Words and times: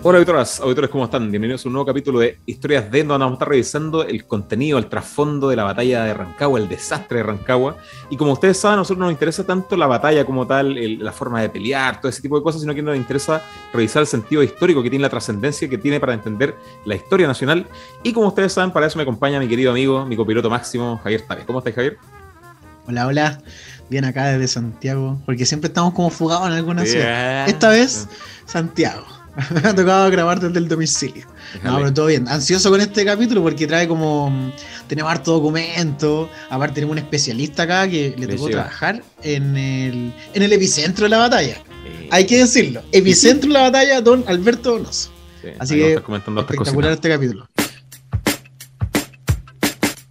Hola 0.00 0.18
auditores, 0.18 0.60
auditores, 0.60 0.90
¿cómo 0.90 1.04
están? 1.06 1.28
Bienvenidos 1.28 1.64
a 1.64 1.68
un 1.68 1.72
nuevo 1.72 1.84
capítulo 1.84 2.20
de 2.20 2.38
Historias 2.46 2.88
de 2.88 3.00
donde 3.00 3.24
vamos 3.24 3.32
a 3.32 3.34
estar 3.34 3.48
revisando 3.48 4.04
el 4.04 4.26
contenido, 4.26 4.78
el 4.78 4.86
trasfondo 4.86 5.48
de 5.48 5.56
la 5.56 5.64
batalla 5.64 6.04
de 6.04 6.14
Rancagua, 6.14 6.60
el 6.60 6.68
desastre 6.68 7.18
de 7.18 7.24
Rancagua. 7.24 7.76
Y 8.08 8.16
como 8.16 8.32
ustedes 8.32 8.58
saben, 8.58 8.74
a 8.74 8.76
nosotros 8.76 8.98
no 9.00 9.06
nos 9.06 9.12
interesa 9.12 9.44
tanto 9.44 9.76
la 9.76 9.88
batalla 9.88 10.24
como 10.24 10.46
tal, 10.46 10.78
el- 10.78 11.02
la 11.04 11.10
forma 11.10 11.42
de 11.42 11.48
pelear, 11.50 12.00
todo 12.00 12.10
ese 12.10 12.22
tipo 12.22 12.36
de 12.38 12.44
cosas, 12.44 12.60
sino 12.60 12.72
que 12.76 12.80
nos 12.82 12.96
interesa 12.96 13.42
revisar 13.72 14.02
el 14.02 14.06
sentido 14.06 14.40
histórico 14.44 14.84
que 14.84 14.88
tiene 14.90 15.02
la 15.02 15.08
trascendencia 15.10 15.68
que 15.68 15.78
tiene 15.78 15.98
para 15.98 16.14
entender 16.14 16.54
la 16.84 16.94
historia 16.94 17.26
nacional. 17.26 17.66
Y 18.04 18.12
como 18.12 18.28
ustedes 18.28 18.52
saben, 18.52 18.70
para 18.70 18.86
eso 18.86 18.98
me 18.98 19.02
acompaña 19.02 19.40
mi 19.40 19.48
querido 19.48 19.72
amigo, 19.72 20.06
mi 20.06 20.16
copiloto 20.16 20.48
máximo, 20.48 21.00
Javier 21.02 21.22
Távez. 21.26 21.44
¿Cómo 21.44 21.58
estás, 21.58 21.74
Javier? 21.74 21.98
Hola, 22.86 23.06
hola. 23.08 23.38
Bien 23.90 24.04
acá 24.04 24.26
desde 24.26 24.46
Santiago, 24.46 25.20
porque 25.26 25.44
siempre 25.44 25.68
estamos 25.68 25.92
como 25.92 26.08
fugados 26.10 26.46
en 26.46 26.52
alguna 26.52 26.84
ciudad. 26.86 27.48
Esta 27.48 27.70
vez, 27.70 28.08
Santiago. 28.46 29.04
Me 29.50 29.68
ha 29.68 29.74
tocado 29.74 30.10
grabar 30.10 30.40
desde 30.40 30.58
el 30.58 30.68
domicilio. 30.68 31.26
No, 31.62 31.76
pero 31.78 31.92
todo 31.94 32.06
bien. 32.06 32.26
Ansioso 32.28 32.70
con 32.70 32.80
este 32.80 33.04
capítulo 33.04 33.42
porque 33.42 33.66
trae 33.66 33.86
como. 33.86 34.52
Tenemos 34.86 35.10
harto 35.10 35.32
documento. 35.32 36.28
Aparte, 36.50 36.76
tenemos 36.76 36.92
un 36.92 36.98
especialista 36.98 37.62
acá 37.62 37.88
que 37.88 38.14
le 38.16 38.26
tocó 38.26 38.48
trabajar 38.48 39.02
en 39.22 39.56
el, 39.56 40.12
en 40.34 40.42
el 40.42 40.52
epicentro 40.52 41.04
de 41.04 41.10
la 41.10 41.18
batalla. 41.18 41.54
Eh, 41.86 42.08
Hay 42.10 42.26
que 42.26 42.38
decirlo. 42.38 42.82
Epicentro 42.92 43.48
de 43.48 43.54
la 43.54 43.62
batalla, 43.62 44.00
don 44.00 44.24
Alberto 44.26 44.72
Donoso. 44.72 45.10
sí, 45.40 45.48
así 45.58 45.74
ahí 45.74 45.94
que 45.94 46.02
comentando 46.02 46.40
Espectacular 46.40 46.92
este 46.92 47.08
capítulo. 47.08 47.47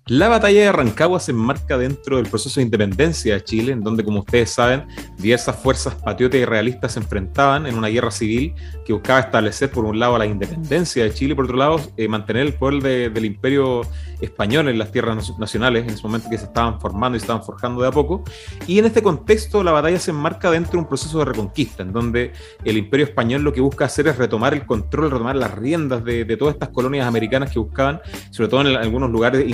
La 0.10 0.30
batalla 0.30 0.62
de 0.62 0.72
Rancagua 0.72 1.20
se 1.20 1.32
enmarca 1.32 1.78
dentro 1.78 2.16
del 2.16 2.28
proceso 2.28 2.62
de 2.62 2.64
independencia 2.64 3.34
de 3.34 3.44
Chile, 3.44 3.74
en 3.74 3.82
donde, 3.84 4.06
como 4.06 4.20
ustedes 4.20 4.50
saben, 4.52 4.86
diversas 5.18 5.58
fuerzas 5.58 5.96
patriotas 5.96 6.40
y 6.40 6.46
realistas 6.46 6.94
se 6.94 7.00
enfrentaban 7.00 7.66
en 7.68 7.78
una 7.78 7.90
guerra 7.90 8.10
civil 8.10 8.54
que 8.86 8.94
buscaba 8.94 9.20
establecer, 9.20 9.70
por 9.70 9.84
un 9.84 10.00
lado, 10.00 10.18
la 10.18 10.26
independencia 10.26 11.04
de 11.04 11.14
Chile 11.14 11.34
y, 11.34 11.36
por 11.36 11.44
otro 11.44 11.58
lado, 11.58 11.82
eh, 11.98 12.08
mantener 12.08 12.46
el 12.46 12.54
poder 12.54 12.82
de- 12.82 13.10
del 13.10 13.26
imperio 13.26 13.82
español 14.22 14.70
en 14.70 14.80
las 14.80 14.94
tierras 14.94 15.18
nacio- 15.18 15.38
nacionales, 15.40 15.84
en 15.84 15.90
ese 15.90 16.04
momento 16.04 16.30
que 16.30 16.38
se 16.38 16.46
estaban 16.46 16.80
formando 16.80 17.18
y 17.18 17.20
se 17.20 17.26
estaban 17.26 17.44
forjando 17.44 17.82
de 17.82 17.90
a 17.90 17.92
poco. 17.92 18.24
Y 18.66 18.80
en 18.80 18.86
este 18.86 19.04
contexto, 19.04 19.62
la 19.62 19.74
batalla 19.74 20.00
se 20.00 20.12
enmarca 20.12 20.50
dentro 20.50 20.72
de 20.74 20.78
un 20.80 20.86
proceso 20.88 21.20
de 21.20 21.26
reconquista, 21.26 21.84
en 21.84 21.92
donde 21.92 22.32
el 22.64 22.78
imperio 22.78 23.06
español 23.06 23.42
lo 23.42 23.52
que 23.52 23.60
busca 23.60 23.84
hacer 23.84 24.08
es 24.08 24.18
retomar 24.18 24.54
el 24.54 24.66
control, 24.66 25.12
retomar 25.12 25.36
las 25.36 25.54
riendas 25.54 26.02
de, 26.06 26.24
de 26.24 26.38
todas 26.38 26.54
estas 26.54 26.70
colonias 26.70 27.06
americanas 27.06 27.52
que 27.52 27.60
buscaban 27.60 28.00
sobre 28.32 28.48
todo 28.50 28.62
en 28.62 28.68
algunos 28.78 29.10
lugares, 29.12 29.46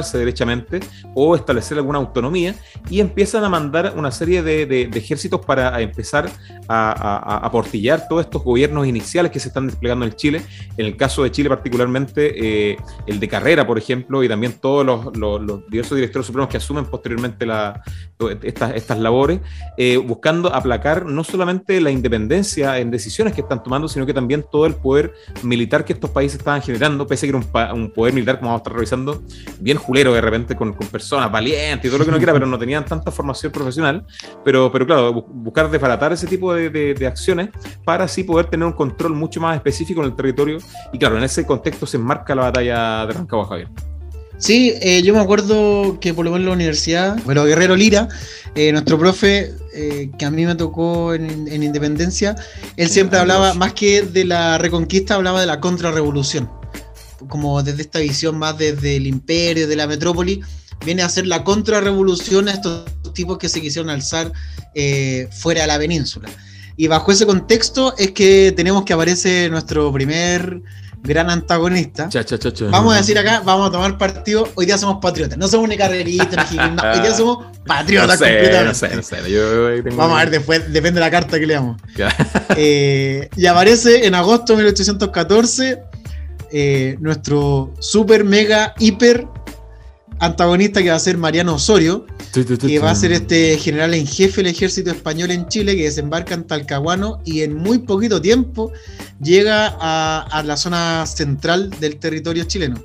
derechamente 0.00 0.80
o 1.14 1.34
establecer 1.36 1.76
alguna 1.78 1.98
autonomía 1.98 2.54
y 2.88 3.00
empiezan 3.00 3.44
a 3.44 3.48
mandar 3.48 3.92
una 3.96 4.10
serie 4.10 4.42
de, 4.42 4.90
ejércitos 4.94 5.44
para 5.44 5.80
empezar 5.80 6.30
a, 6.68 6.90
a- 6.92 7.46
aportillar 7.46 8.06
todos 8.08 8.24
estos 8.24 8.42
gobiernos 8.42 8.86
iniciales 8.86 9.30
que 9.30 9.40
se 9.40 9.48
están 9.48 9.66
desplegando 9.66 10.04
en 10.04 10.12
Chile. 10.12 10.42
En 10.76 10.86
el 10.86 10.96
caso 10.96 11.22
de 11.22 11.30
Chile 11.30 11.48
particularmente, 11.48 12.70
eh, 12.72 12.76
el 13.06 13.20
de 13.20 13.28
Carrera, 13.28 13.66
por 13.66 13.78
ejemplo, 13.78 14.22
y 14.22 14.28
también 14.28 14.54
todos 14.60 14.84
los 15.16 15.66
diversos 15.68 15.96
directores 15.96 16.26
supremos 16.26 16.48
que 16.50 16.56
asumen 16.56 16.86
posteriormente 16.86 17.44
la- 17.46 17.82
estas, 18.30 18.98
labores, 18.98 19.40
eh, 19.76 19.96
buscando 19.96 20.54
aplacar 20.54 21.06
no 21.06 21.24
solamente 21.24 21.80
la 21.80 21.90
independencia 21.90 22.78
en 22.78 22.90
decisiones 22.90 23.34
que 23.34 23.40
están 23.40 23.62
tomando, 23.62 23.88
sino 23.88 24.06
que 24.06 24.14
también 24.14 24.44
todo 24.50 24.66
el 24.66 24.74
poder 24.74 25.12
militar 25.42 25.84
que 25.84 25.92
estos 25.92 26.10
países 26.10 26.38
estaban 26.38 26.62
generando, 26.62 27.06
pese 27.06 27.26
a 27.26 27.30
que 27.30 27.36
era 27.36 27.72
un, 27.72 27.90
poder 27.90 28.14
militar, 28.14 28.38
como 28.38 28.50
vamos 28.50 28.60
a 28.60 28.62
estar 28.62 28.72
revisando, 28.74 29.22
bien 29.58 29.76
julero 29.76 30.12
de 30.12 30.20
repente 30.20 30.56
con, 30.56 30.72
con 30.72 30.86
personas 30.88 31.30
valientes 31.30 31.84
y 31.84 31.88
todo 31.88 31.98
lo 31.98 32.04
que 32.04 32.10
uno 32.10 32.18
quiera, 32.18 32.32
pero 32.32 32.46
no 32.46 32.58
tenían 32.58 32.84
tanta 32.84 33.10
formación 33.10 33.52
profesional. 33.52 34.04
Pero, 34.44 34.70
pero 34.72 34.86
claro, 34.86 35.14
bu- 35.14 35.24
buscar 35.26 35.70
desbaratar 35.70 36.12
ese 36.12 36.26
tipo 36.26 36.54
de 36.54 37.06
acciones 37.06 37.50
para 37.84 38.04
así 38.04 38.24
poder 38.24 38.46
tener 38.46 38.66
un 38.66 38.72
control 38.72 39.14
mucho 39.14 39.40
más 39.40 39.56
específico 39.56 40.00
en 40.00 40.06
el 40.06 40.16
territorio. 40.16 40.58
Y 40.92 40.98
claro, 40.98 41.16
en 41.16 41.24
ese 41.24 41.46
contexto 41.46 41.86
se 41.86 41.96
enmarca 41.96 42.34
la 42.34 42.42
batalla 42.42 43.06
de 43.06 43.12
Rancagua, 43.12 43.46
Javier. 43.46 43.68
Sí, 44.42 44.74
eh, 44.80 45.02
yo 45.04 45.14
me 45.14 45.20
acuerdo 45.20 46.00
que 46.00 46.12
por 46.12 46.24
lo 46.24 46.32
menos 46.32 46.42
en 46.42 46.46
la 46.46 46.54
universidad, 46.54 47.16
bueno, 47.24 47.44
Guerrero 47.44 47.76
Lira, 47.76 48.08
eh, 48.56 48.72
nuestro 48.72 48.98
profe, 48.98 49.54
eh, 49.72 50.10
que 50.18 50.24
a 50.24 50.32
mí 50.32 50.44
me 50.44 50.56
tocó 50.56 51.14
en, 51.14 51.46
en 51.46 51.62
Independencia, 51.62 52.34
él 52.76 52.88
siempre 52.88 53.20
hablaba, 53.20 53.54
más 53.54 53.72
que 53.72 54.02
de 54.02 54.24
la 54.24 54.58
reconquista, 54.58 55.14
hablaba 55.14 55.40
de 55.40 55.46
la 55.46 55.60
contrarrevolución. 55.60 56.50
Como 57.28 57.62
desde 57.62 57.82
esta 57.82 58.00
visión 58.00 58.36
más 58.36 58.58
desde 58.58 58.96
el 58.96 59.06
imperio, 59.06 59.68
de 59.68 59.76
la 59.76 59.86
metrópoli, 59.86 60.40
viene 60.84 61.02
a 61.02 61.08
ser 61.08 61.28
la 61.28 61.44
contrarrevolución 61.44 62.48
a 62.48 62.54
estos 62.54 62.84
tipos 63.14 63.38
que 63.38 63.48
se 63.48 63.60
quisieron 63.60 63.90
alzar 63.90 64.32
eh, 64.74 65.28
fuera 65.30 65.60
de 65.60 65.68
la 65.68 65.78
península. 65.78 66.28
Y 66.76 66.88
bajo 66.88 67.12
ese 67.12 67.26
contexto 67.26 67.94
es 67.96 68.10
que 68.10 68.52
tenemos 68.56 68.84
que 68.84 68.92
aparece 68.92 69.48
nuestro 69.50 69.92
primer 69.92 70.62
gran 71.02 71.30
antagonista. 71.30 72.08
Cha, 72.08 72.24
cha, 72.24 72.38
cha, 72.38 72.52
cha. 72.52 72.66
Vamos 72.66 72.94
a 72.94 72.98
decir 72.98 73.18
acá, 73.18 73.42
vamos 73.44 73.68
a 73.68 73.72
tomar 73.72 73.98
partido. 73.98 74.48
Hoy 74.54 74.66
día 74.66 74.78
somos 74.78 74.98
patriotas. 75.02 75.36
No 75.36 75.48
somos 75.48 75.68
ni 75.68 75.76
carreristas, 75.76 76.50
ni 76.52 76.56
no, 76.58 76.82
Hoy 76.82 77.00
día 77.00 77.14
somos 77.14 77.38
No 77.62 77.64
patriotas 77.66 78.18
sé, 78.18 78.24
no 78.24 78.32
completamente. 78.32 78.74
sé, 78.74 78.96
no 78.96 79.02
sé. 79.02 79.30
Yo 79.32 79.82
tengo- 79.82 79.96
Vamos 79.96 80.16
a 80.16 80.20
ver 80.20 80.30
después, 80.30 80.72
depende 80.72 81.00
de 81.00 81.06
la 81.06 81.10
carta 81.10 81.38
que 81.38 81.46
leamos. 81.46 81.80
Eh, 82.56 83.28
y 83.36 83.46
aparece 83.46 84.06
en 84.06 84.14
agosto 84.14 84.52
de 84.52 84.58
1814 84.58 85.82
eh, 86.52 86.96
nuestro 87.00 87.72
super, 87.80 88.24
mega, 88.24 88.74
hiper 88.78 89.26
antagonista 90.18 90.82
que 90.82 90.90
va 90.90 90.96
a 90.96 91.00
ser 91.00 91.16
Mariano 91.18 91.54
Osorio, 91.54 92.06
que 92.32 92.78
va 92.78 92.90
a 92.90 92.94
ser 92.94 93.12
este 93.12 93.58
general 93.58 93.94
en 93.94 94.06
jefe 94.06 94.42
del 94.42 94.52
ejército 94.52 94.90
español 94.90 95.30
en 95.30 95.46
Chile, 95.48 95.76
que 95.76 95.84
desembarca 95.84 96.34
en 96.34 96.44
Talcahuano 96.44 97.20
y 97.24 97.42
en 97.42 97.54
muy 97.54 97.80
poquito 97.80 98.20
tiempo 98.20 98.72
llega 99.20 99.76
a, 99.78 100.26
a 100.30 100.42
la 100.42 100.56
zona 100.56 101.04
central 101.06 101.70
del 101.78 101.96
territorio 101.96 102.44
chileno. 102.44 102.82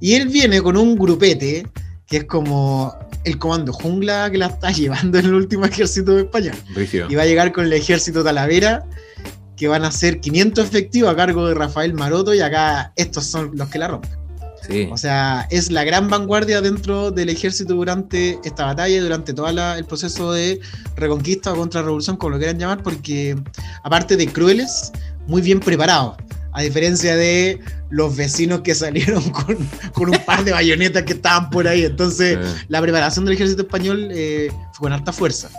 Y 0.00 0.14
él 0.14 0.28
viene 0.28 0.62
con 0.62 0.76
un 0.76 0.96
grupete 0.96 1.66
que 2.06 2.18
es 2.18 2.24
como 2.24 2.94
el 3.24 3.38
comando 3.38 3.72
jungla 3.72 4.30
que 4.30 4.38
la 4.38 4.46
está 4.46 4.70
llevando 4.72 5.18
en 5.18 5.26
el 5.26 5.34
último 5.34 5.64
ejército 5.64 6.18
español. 6.18 6.54
Rígido. 6.74 7.08
Y 7.10 7.14
va 7.14 7.22
a 7.22 7.26
llegar 7.26 7.52
con 7.52 7.64
el 7.64 7.72
ejército 7.72 8.22
Talavera, 8.22 8.84
que 9.56 9.68
van 9.68 9.84
a 9.84 9.90
ser 9.90 10.20
500 10.20 10.66
efectivos 10.66 11.12
a 11.12 11.16
cargo 11.16 11.46
de 11.48 11.54
Rafael 11.54 11.94
Maroto, 11.94 12.34
y 12.34 12.40
acá 12.40 12.92
estos 12.96 13.26
son 13.26 13.52
los 13.54 13.68
que 13.68 13.78
la 13.78 13.88
rompen. 13.88 14.23
Sí. 14.66 14.88
O 14.90 14.96
sea, 14.96 15.46
es 15.50 15.70
la 15.70 15.84
gran 15.84 16.08
vanguardia 16.08 16.60
dentro 16.60 17.10
del 17.10 17.28
ejército 17.28 17.74
durante 17.74 18.38
esta 18.44 18.64
batalla 18.64 19.02
durante 19.02 19.34
todo 19.34 19.48
el 19.48 19.84
proceso 19.84 20.32
de 20.32 20.60
reconquista 20.96 21.52
o 21.52 21.56
contrarrevolución, 21.56 22.16
como 22.16 22.30
lo 22.30 22.38
quieran 22.38 22.58
llamar, 22.58 22.82
porque 22.82 23.36
aparte 23.82 24.16
de 24.16 24.26
crueles, 24.28 24.92
muy 25.26 25.42
bien 25.42 25.60
preparados. 25.60 26.16
A 26.52 26.62
diferencia 26.62 27.16
de 27.16 27.58
los 27.90 28.16
vecinos 28.16 28.60
que 28.60 28.74
salieron 28.74 29.28
con, 29.30 29.56
con 29.92 30.08
un 30.10 30.18
par 30.24 30.44
de 30.44 30.52
bayonetas 30.52 31.02
que 31.02 31.14
estaban 31.14 31.50
por 31.50 31.66
ahí. 31.66 31.84
Entonces, 31.84 32.38
la 32.68 32.80
preparación 32.80 33.24
del 33.24 33.34
ejército 33.34 33.62
español 33.62 34.08
eh, 34.12 34.50
fue 34.72 34.84
con 34.84 34.92
alta 34.92 35.12
fuerza. 35.12 35.50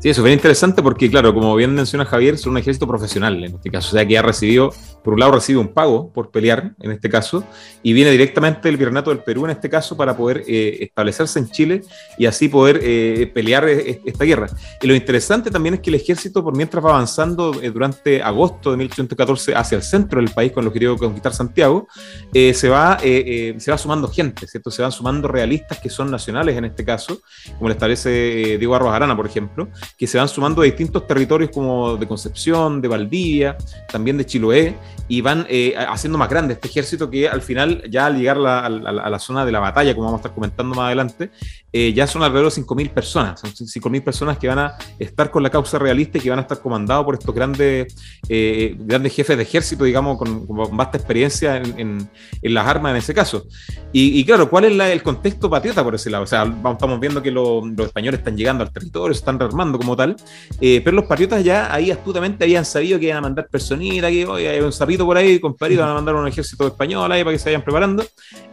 Sí, 0.00 0.08
eso 0.08 0.22
es 0.22 0.24
bien 0.24 0.38
interesante 0.38 0.82
porque, 0.82 1.10
claro, 1.10 1.34
como 1.34 1.54
bien 1.54 1.74
menciona 1.74 2.06
Javier, 2.06 2.38
son 2.38 2.52
un 2.52 2.58
ejército 2.58 2.86
profesional 2.86 3.44
en 3.44 3.56
este 3.56 3.70
caso. 3.70 3.88
O 3.88 3.92
sea, 3.92 4.08
que 4.08 4.16
ha 4.16 4.22
recibido, 4.22 4.72
por 5.04 5.12
un 5.12 5.20
lado, 5.20 5.32
recibe 5.32 5.58
un 5.58 5.74
pago 5.74 6.10
por 6.10 6.30
pelear, 6.30 6.72
en 6.80 6.90
este 6.90 7.10
caso, 7.10 7.44
y 7.82 7.92
viene 7.92 8.10
directamente 8.10 8.62
del 8.62 8.78
Virreinato 8.78 9.10
del 9.10 9.18
Perú, 9.18 9.44
en 9.44 9.50
este 9.50 9.68
caso, 9.68 9.98
para 9.98 10.16
poder 10.16 10.42
eh, 10.48 10.78
establecerse 10.80 11.38
en 11.38 11.50
Chile 11.50 11.82
y 12.16 12.24
así 12.24 12.48
poder 12.48 12.80
eh, 12.82 13.30
pelear 13.34 13.68
eh, 13.68 14.00
esta 14.06 14.24
guerra. 14.24 14.46
Y 14.80 14.86
lo 14.86 14.94
interesante 14.94 15.50
también 15.50 15.74
es 15.74 15.80
que 15.80 15.90
el 15.90 15.96
ejército, 15.96 16.42
por 16.42 16.56
mientras 16.56 16.82
va 16.82 16.92
avanzando 16.92 17.60
eh, 17.60 17.70
durante 17.70 18.22
agosto 18.22 18.70
de 18.70 18.78
1814 18.78 19.54
hacia 19.54 19.76
el 19.76 19.82
centro 19.82 20.18
del 20.18 20.30
país, 20.30 20.52
con 20.52 20.64
lo 20.64 20.72
que 20.72 20.78
quería 20.78 20.96
conquistar 20.96 21.34
Santiago, 21.34 21.86
eh, 22.32 22.54
se, 22.54 22.70
va, 22.70 22.96
eh, 23.02 23.54
se 23.58 23.70
va 23.70 23.76
sumando 23.76 24.08
gente, 24.08 24.46
¿cierto? 24.46 24.70
Se 24.70 24.80
van 24.80 24.92
sumando 24.92 25.28
realistas 25.28 25.78
que 25.78 25.90
son 25.90 26.10
nacionales 26.10 26.56
en 26.56 26.64
este 26.64 26.86
caso, 26.86 27.20
como 27.58 27.68
le 27.68 27.74
establece 27.74 28.56
Diego 28.56 28.74
Arroz 28.74 28.94
Arana, 28.94 29.14
por 29.14 29.26
ejemplo, 29.26 29.68
que 29.96 30.06
se 30.06 30.16
van 30.18 30.28
sumando 30.28 30.62
de 30.62 30.68
distintos 30.68 31.06
territorios 31.06 31.50
como 31.52 31.96
de 31.96 32.06
Concepción, 32.08 32.80
de 32.80 32.88
Valdivia, 32.88 33.56
también 33.92 34.16
de 34.16 34.24
Chiloé, 34.24 34.74
y 35.08 35.20
van 35.20 35.44
eh, 35.48 35.74
haciendo 35.76 36.16
más 36.18 36.28
grande 36.30 36.54
este 36.54 36.68
ejército 36.68 37.10
que 37.10 37.28
al 37.28 37.42
final, 37.42 37.82
ya 37.90 38.06
al 38.06 38.16
llegar 38.16 38.36
la- 38.36 38.60
a, 38.60 38.68
la, 38.68 39.02
a 39.02 39.10
la 39.10 39.18
zona 39.18 39.44
de 39.44 39.52
la 39.52 39.60
batalla, 39.60 39.92
como 39.94 40.06
vamos 40.06 40.18
a 40.18 40.22
estar 40.22 40.34
comentando 40.34 40.74
más 40.74 40.86
adelante, 40.86 41.30
eh, 41.72 41.92
ya 41.92 42.06
son 42.06 42.22
alrededor 42.22 42.52
de 42.52 42.62
5.000 42.62 42.90
personas, 42.90 43.40
son 43.40 43.50
5.000 43.52 44.02
personas 44.02 44.38
que 44.38 44.48
van 44.48 44.58
a 44.58 44.74
estar 44.98 45.30
con 45.30 45.42
la 45.42 45.50
causa 45.50 45.78
realista 45.78 46.18
y 46.18 46.20
que 46.20 46.30
van 46.30 46.38
a 46.38 46.42
estar 46.42 46.60
comandados 46.60 47.04
por 47.04 47.14
estos 47.14 47.34
grandes, 47.34 47.94
eh, 48.28 48.74
grandes 48.78 49.14
jefes 49.14 49.36
de 49.36 49.42
ejército, 49.42 49.84
digamos, 49.84 50.16
con, 50.18 50.46
con 50.46 50.76
vasta 50.76 50.96
experiencia 50.96 51.56
en, 51.56 51.78
en- 51.78 52.10
en 52.42 52.54
las 52.54 52.66
armas 52.66 52.90
en 52.92 52.96
ese 52.96 53.12
caso. 53.14 53.46
Y, 53.92 54.18
y 54.20 54.24
claro, 54.24 54.48
¿cuál 54.48 54.64
es 54.66 54.74
la- 54.76 54.90
el 54.92 55.02
contexto 55.02 55.50
patriota 55.50 55.82
por 55.84 55.94
ese 55.96 56.08
lado? 56.10 56.24
O 56.24 56.26
sea, 56.26 56.44
vamos- 56.44 56.74
estamos 56.74 57.00
viendo 57.00 57.20
que 57.22 57.30
lo- 57.30 57.66
los 57.66 57.86
españoles 57.88 58.20
están 58.20 58.36
llegando 58.36 58.62
al 58.64 58.72
territorio, 58.72 59.12
se 59.14 59.18
están 59.18 59.38
rearmando, 59.38 59.78
como 59.80 59.96
tal, 59.96 60.14
eh, 60.60 60.82
pero 60.84 60.94
los 60.94 61.06
patriotas 61.06 61.42
ya 61.42 61.72
ahí 61.72 61.90
astutamente 61.90 62.44
habían 62.44 62.66
sabido 62.66 62.98
que 62.98 63.06
iban 63.06 63.16
a 63.16 63.20
mandar 63.22 63.48
personitas, 63.48 64.10
que 64.10 64.26
hoy 64.26 64.44
hay 64.44 64.60
un 64.60 64.72
sapito 64.72 65.06
por 65.06 65.16
ahí, 65.16 65.40
compadre, 65.40 65.76
van 65.76 65.88
a 65.88 65.94
mandar 65.94 66.14
un 66.16 66.28
ejército 66.28 66.66
español 66.66 67.10
ahí 67.10 67.24
para 67.24 67.32
que 67.32 67.38
se 67.38 67.46
vayan 67.46 67.62
preparando, 67.62 68.04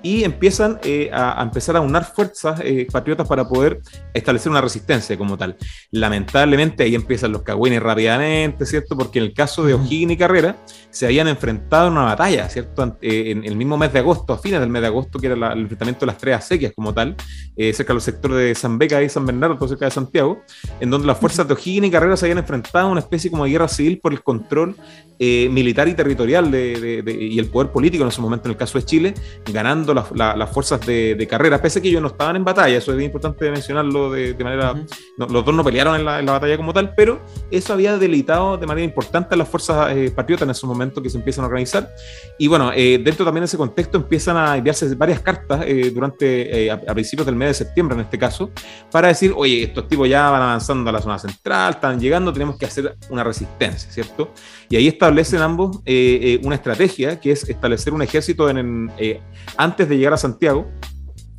y 0.01 0.24
empiezan 0.24 0.79
eh, 0.83 1.09
a, 1.12 1.44
empezar 1.44 1.75
a 1.75 1.81
unar 1.81 2.06
fuerzas 2.06 2.62
eh, 2.63 2.88
patriotas 2.89 3.27
para 3.27 3.45
poder 3.45 3.81
establecer 4.13 4.50
una 4.50 4.62
resistencia 4.62 5.18
como 5.18 5.38
tal. 5.38 5.57
Lamentablemente 5.91 6.83
ahí 6.83 6.95
empiezan 6.95 7.33
los 7.33 7.41
cagüines 7.41 7.83
rápidamente, 7.83 8.65
¿cierto? 8.65 8.95
Porque 8.95 9.19
en 9.19 9.25
el 9.25 9.33
caso 9.33 9.65
de 9.65 9.73
O'Higgins 9.73 10.13
y 10.13 10.18
Carrera 10.18 10.56
se 10.89 11.07
habían 11.07 11.27
enfrentado 11.27 11.88
en 11.88 11.94
una 11.94 12.03
batalla, 12.03 12.47
¿cierto? 12.47 12.97
En, 13.01 13.44
el 13.44 13.56
mismo 13.57 13.77
mes 13.77 13.91
de 13.91 14.00
agosto, 14.00 14.31
a 14.31 14.38
fines 14.38 14.62
del 14.62 14.69
mes 14.69 14.81
de 14.81 14.88
agosto, 14.88 15.19
que 15.19 15.27
era 15.27 15.35
el 15.35 15.59
enfrentamiento 15.59 16.01
de 16.01 16.06
las 16.07 16.18
tres 16.18 16.35
acequias 16.35 16.71
como 16.73 16.94
tal, 16.94 17.18
cerca 17.57 17.89
de 17.89 17.94
los 17.95 18.03
sectores 18.03 18.38
de 18.38 18.56
San 18.56 18.77
Beca 18.77 19.01
y 19.03 19.09
San 19.09 19.25
Bernardo, 19.25 19.68
cerca 19.68 19.85
de 19.85 19.91
Santiago, 19.91 20.41
en 20.80 20.89
donde 20.89 21.07
las 21.07 21.17
fuerzas 21.18 21.48
de 21.48 21.54
O'Higgins 21.54 21.88
y 21.88 21.92
Carrera 21.92 22.18
se 22.18 22.25
habían 22.25 22.40
enfrentado 22.40 22.88
a 22.88 22.92
una 22.92 23.00
especie 23.00 23.30
como 23.30 23.46
de 23.46 23.52
guerra 23.52 23.68
civil 23.68 24.00
por 24.00 24.14
el 24.14 24.24
control 24.24 24.75
eh, 25.19 25.50
militar 25.50 25.88
y 25.88 25.96
territorial 25.96 26.52
de, 26.52 27.04
y 27.19 27.40
el 27.40 27.48
poder 27.48 27.72
político 27.72 28.04
en 28.04 28.10
ese 28.10 28.22
momento 28.22 28.48
en 28.48 28.52
el 28.52 28.58
caso 28.58 28.78
de 28.78 28.86
Chile, 28.86 29.14
ganando 29.52 29.92
las 29.94 30.52
fuerzas 30.52 30.86
de, 30.86 31.28
carrera, 31.28 31.60
pese 31.60 31.80
a 31.80 31.81
que 31.81 31.90
ellos 31.90 32.04
no 32.04 32.10
estaban 32.10 32.36
en 32.36 32.44
batalla, 32.44 32.78
eso 32.78 32.96
es 32.96 33.04
importante 33.04 33.50
mencionarlo 33.50 34.12
de, 34.12 34.36
manera... 34.44 34.75
los 35.18 35.44
dos 35.44 35.54
no 35.56 35.64
pelearon 35.64 35.96
en 35.96 36.06
la, 36.06 36.22
batalla 36.22 36.56
como 36.56 36.72
tal, 36.72 36.94
pero 36.96 37.19
eso 37.50 37.74
había 37.74 37.98
delitado 37.98 38.58
de 38.58 38.68
manera 38.68 38.86
importante 38.86 39.34
a 39.34 39.38
las 39.38 39.50
fuerzas 39.50 39.92
eh, 39.96 40.12
patriotas 40.16 40.46
en 40.46 40.52
ese 40.52 40.68
momento 40.68 41.02
que 41.02 41.10
se 41.10 41.18
empiezan 41.18 41.46
a 41.46 41.48
organizar. 41.48 41.90
Y 42.38 42.48
bueno, 42.48 42.72
eh, 42.75 43.02
dentro 43.04 43.25
también 43.25 43.42
de 43.42 43.46
ese 43.46 43.58
contexto 43.58 43.98
empiezan 43.98 44.38
a 44.38 44.56
enviarse 44.56 44.94
varias 44.94 45.19
cartas 45.22 45.66
durante, 45.94 46.69
a, 46.69 46.94
principios 46.94 47.25
del 47.25 47.36
mes 47.36 47.50
de 47.50 47.66
septiembre 47.66 47.96
en 47.96 48.02
este 48.02 48.19
caso, 48.19 48.52
para 48.92 49.08
decir, 49.08 49.34
oye, 49.36 49.64
estos 49.64 49.88
tipos 49.88 50.08
ya 50.08 50.30
van 50.30 50.44
avanzando 50.44 50.92
a 50.92 50.94
la 50.94 51.02
zona 51.07 51.19
central, 51.19 51.74
están 51.74 52.00
llegando, 52.00 52.33
tenemos 52.33 52.57
que 52.57 52.65
hacer 52.65 52.98
una 53.09 53.24
resistencia, 53.24 53.92
¿cierto? 53.92 54.33
Y 54.69 54.75
ahí 54.75 54.88
establecen 54.88 55.42
ambos 55.42 55.77
eh, 55.86 56.19
eh, 56.21 56.42
una 56.44 56.56
estrategia 56.56 57.19
que 57.19 57.31
es 57.31 57.48
establecer 57.48 57.94
un 57.94 58.01
ejército 58.01 58.50
en, 58.50 58.92
eh, 58.98 59.21
antes 59.56 59.88
de 59.88 59.98
llegar 59.98 60.13
a 60.13 60.18
Santiago 60.18 60.69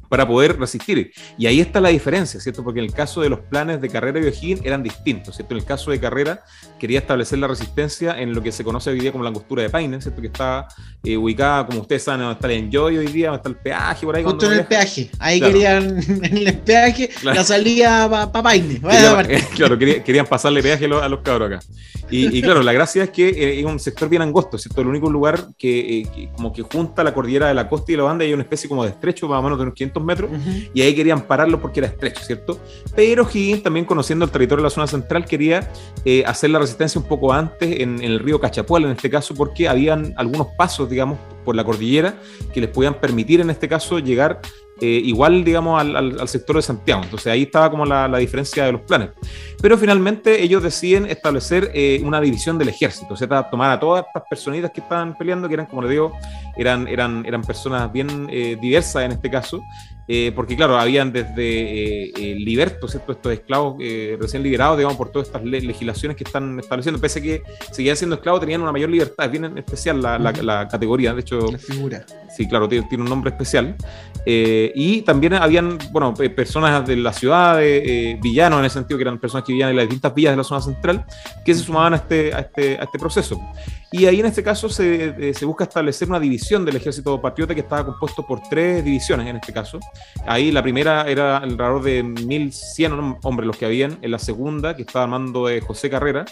para 0.08 0.26
poder 0.26 0.58
resistir. 0.58 1.12
Y 1.36 1.46
ahí 1.46 1.60
está 1.60 1.80
la 1.80 1.90
diferencia, 1.90 2.40
¿cierto? 2.40 2.64
Porque 2.64 2.80
en 2.80 2.86
el 2.86 2.92
caso 2.92 3.20
de 3.20 3.28
los 3.28 3.40
planes 3.40 3.80
de 3.80 3.88
Carrera 3.88 4.20
y 4.20 4.24
O'Higgins 4.24 4.64
eran 4.64 4.82
distintos, 4.82 5.36
¿cierto? 5.36 5.54
En 5.54 5.60
el 5.60 5.66
caso 5.66 5.90
de 5.90 6.00
Carrera 6.00 6.42
quería 6.78 7.00
establecer 7.00 7.38
la 7.38 7.46
resistencia 7.46 8.18
en 8.20 8.34
lo 8.34 8.42
que 8.42 8.52
se 8.52 8.64
conoce 8.64 8.90
hoy 8.90 9.00
día 9.00 9.12
como 9.12 9.24
la 9.24 9.30
angostura 9.30 9.62
de 9.62 9.70
Paine, 9.70 10.00
¿cierto? 10.00 10.20
Que 10.20 10.28
está 10.28 10.68
eh, 11.02 11.16
ubicada, 11.16 11.66
como 11.66 11.80
ustedes 11.80 12.02
saben, 12.02 12.20
donde 12.20 12.34
está 12.34 12.46
el 12.46 12.64
Enjoy 12.64 12.98
hoy 12.98 13.06
día, 13.06 13.28
donde 13.28 13.38
está 13.38 13.48
el 13.48 13.56
peaje, 13.56 14.06
por 14.06 14.16
ahí. 14.16 14.24
Justo 14.24 14.46
en 14.46 14.58
el 14.58 14.66
peaje, 14.66 15.10
ahí 15.18 15.40
querían, 15.40 15.98
en 16.24 16.36
el 16.36 16.58
peaje, 16.58 17.10
la 17.22 17.44
salida 17.44 18.08
para 18.08 18.42
Paine. 18.42 18.80
claro, 19.54 19.78
querían, 20.04 20.26
pasarle 20.26 20.62
peaje 20.62 20.86
a 20.86 21.08
los, 21.08 21.20
cabros 21.20 21.52
acá. 21.52 21.60
Y, 22.10 22.40
claro, 22.40 22.62
la 22.62 22.72
gracia 22.72 23.04
es 23.04 23.10
que 23.10 23.28
eh, 23.28 23.60
es 23.60 23.66
un 23.66 23.78
sector 23.78 24.08
bien 24.08 24.22
angosto, 24.22 24.56
¿cierto? 24.56 24.80
El 24.80 24.86
único 24.86 25.10
lugar 25.10 25.48
que, 25.58 26.00
eh, 26.00 26.30
como 26.34 26.52
que 26.52 26.62
junta 26.62 27.04
la 27.04 27.12
cordillera 27.12 27.48
de 27.48 27.54
la 27.54 27.68
costa 27.68 27.92
y 27.92 27.96
la 27.96 28.04
banda 28.04 28.24
y 28.24 28.28
hay 28.28 28.34
una 28.34 28.44
especie 28.44 28.68
como 28.68 28.82
de 28.84 28.90
estrecho, 28.90 29.28
más 29.28 29.40
o 29.40 29.42
menos 29.42 29.58
de 29.58 29.64
unos 29.64 29.74
500 29.74 30.04
metros, 30.04 30.30
y 30.72 30.80
ahí 30.80 30.94
querían 30.94 31.22
pararlo 31.22 31.60
porque 31.60 31.80
era 31.80 31.88
estrecho, 31.88 32.22
¿cierto? 32.24 32.58
Pero 32.96 33.28
Higgins, 33.30 33.62
también 33.62 33.84
conociendo 33.84 34.24
el 34.24 34.30
territorio 34.30 34.62
de 34.62 34.66
la 34.68 34.74
zona 34.74 34.86
central, 34.86 35.26
quería 35.26 35.70
hacer 36.26 36.50
la 36.50 36.58
resistencia 36.58 36.67
un 36.96 37.02
poco 37.04 37.32
antes 37.32 37.80
en, 37.80 38.02
el 38.02 38.18
río 38.18 38.40
Cachapual, 38.40 38.84
en 38.84 38.90
este 38.92 39.10
caso, 39.10 39.34
porque 39.34 39.68
habían 39.68 40.14
algunos 40.16 40.48
pasos, 40.56 40.88
digamos, 40.88 41.18
por 41.44 41.54
la 41.54 41.64
cordillera 41.64 42.14
que 42.52 42.60
les 42.60 42.70
podían 42.70 42.94
permitir, 42.94 43.40
en 43.40 43.50
este 43.50 43.68
caso, 43.68 43.98
llegar 43.98 44.40
eh, 44.80 44.86
igual, 45.04 45.44
digamos, 45.44 45.80
al, 45.80 46.28
sector 46.28 46.56
de 46.56 46.62
Santiago. 46.62 47.02
Entonces 47.02 47.32
ahí 47.32 47.42
estaba 47.42 47.70
como 47.70 47.84
la, 47.84 48.16
diferencia 48.18 48.64
de 48.64 48.72
los 48.72 48.82
planes. 48.82 49.10
Pero 49.60 49.76
finalmente 49.76 50.42
ellos 50.42 50.62
deciden 50.62 51.06
establecer 51.06 51.70
eh, 51.74 52.00
una 52.04 52.20
división 52.20 52.58
del 52.58 52.68
ejército, 52.68 53.14
o 53.14 53.16
sea, 53.16 53.28
tomar 53.50 53.70
a 53.70 53.80
todas 53.80 54.06
estas 54.06 54.22
personitas 54.28 54.70
que 54.70 54.80
estaban 54.80 55.16
peleando, 55.16 55.48
que 55.48 55.54
eran, 55.54 55.66
como 55.66 55.82
les 55.82 55.90
digo, 55.90 56.12
eran, 56.56 56.86
eran, 56.86 57.26
eran 57.26 57.42
personas 57.42 57.92
bien 57.92 58.28
eh, 58.30 58.56
diversas 58.60 59.04
en 59.04 59.12
este 59.12 59.30
caso, 59.30 59.60
eh, 60.10 60.32
porque 60.34 60.56
claro, 60.56 60.78
habían 60.78 61.12
desde 61.12 61.36
eh, 61.36 62.12
eh 62.16 62.34
libertos, 62.34 62.92
¿cierto? 62.92 63.12
estos 63.12 63.30
esclavos 63.30 63.76
eh, 63.78 64.16
recién 64.18 64.42
liberados, 64.42 64.78
digamos, 64.78 64.96
por 64.96 65.10
todas 65.10 65.28
estas 65.28 65.44
legislaciones 65.44 66.16
que 66.16 66.24
están 66.24 66.58
estableciendo, 66.58 66.98
pese 66.98 67.18
a 67.18 67.22
que 67.22 67.42
seguían 67.70 67.94
siendo 67.94 68.16
esclavos, 68.16 68.40
tenían 68.40 68.62
una 68.62 68.72
mayor 68.72 68.88
libertad, 68.88 69.26
es 69.26 69.32
bien 69.32 69.58
especial 69.58 70.00
la, 70.00 70.18
la, 70.18 70.66
categoría, 70.66 71.12
de 71.12 71.20
hecho... 71.20 71.52
La 71.52 71.58
figura. 71.58 72.06
Sí, 72.38 72.46
claro, 72.46 72.68
tiene, 72.68 72.86
un 72.92 73.06
nombre 73.06 73.30
especial. 73.30 73.74
y 74.24 75.02
también 75.02 75.34
habían, 75.34 75.76
bueno, 75.90 76.14
personas 76.14 76.86
de 76.86 76.94
la 76.94 77.12
ciudad, 77.12 77.56
de, 77.56 78.16
villanos 78.22 78.60
en 78.60 78.64
el 78.66 78.70
sentido 78.70 78.96
que 78.96 79.02
eran 79.02 79.18
personas 79.18 79.44
que 79.44 79.52
vivían 79.52 79.70
en 79.70 79.76
las 79.76 79.86
distintas 79.86 80.14
villas 80.14 80.34
de 80.34 80.36
la 80.36 80.44
zona 80.44 80.60
central, 80.60 81.04
que 81.44 81.52
se 81.52 81.64
sumaban 81.64 81.94
a 81.94 81.96
este, 81.96 82.32
a 82.32 82.38
este, 82.38 82.78
a 82.78 82.84
este 82.84 82.96
proceso. 82.96 83.40
Y 83.90 84.06
ahí 84.06 84.20
en 84.20 84.26
este 84.26 84.44
caso 84.44 84.68
se, 84.68 85.34
se, 85.34 85.44
busca 85.44 85.64
establecer 85.64 86.08
una 86.08 86.20
división 86.20 86.64
del 86.64 86.76
ejército 86.76 87.20
patriota 87.20 87.56
que 87.56 87.62
estaba 87.62 87.84
compuesto 87.84 88.24
por 88.24 88.40
tres 88.48 88.84
divisiones 88.84 89.26
en 89.26 89.34
este 89.34 89.52
caso. 89.52 89.80
Ahí 90.24 90.52
la 90.52 90.62
primera 90.62 91.08
era 91.08 91.38
alrededor 91.38 91.82
de 91.82 92.04
1.100 92.04 93.18
hombres 93.24 93.48
los 93.48 93.56
que 93.56 93.64
habían. 93.64 93.98
En 94.00 94.12
la 94.12 94.20
segunda, 94.20 94.76
que 94.76 94.82
estaba 94.82 95.06
armando 95.06 95.46
de 95.48 95.60
José 95.60 95.90
Carrera, 95.90 96.24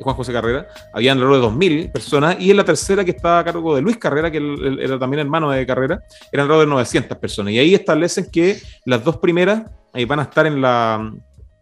Juan 0.00 0.16
José 0.16 0.32
Carrera, 0.32 0.66
habían 0.92 1.18
alrededor 1.18 1.58
de 1.58 1.66
2.000 1.66 1.92
personas. 1.92 2.36
Y 2.40 2.50
en 2.50 2.56
la 2.56 2.64
tercera, 2.64 3.04
que 3.04 3.12
estaba 3.12 3.40
a 3.40 3.44
cargo 3.44 3.74
de 3.74 3.82
Luis 3.82 3.96
Carrera, 3.98 4.30
que 4.30 4.38
era 4.80 4.98
también 4.98 5.20
hermano 5.20 5.50
de 5.50 5.66
Carrera, 5.66 6.00
eran 6.30 6.44
alrededor 6.44 6.66
de 6.66 6.70
900 6.70 7.18
personas. 7.18 7.52
Y 7.52 7.58
ahí 7.58 7.74
establecen 7.74 8.26
que 8.30 8.60
las 8.84 9.04
dos 9.04 9.18
primeras 9.18 9.64
eh, 9.94 10.04
van 10.06 10.20
a 10.20 10.22
estar 10.22 10.46
en 10.46 10.60
la, 10.60 11.12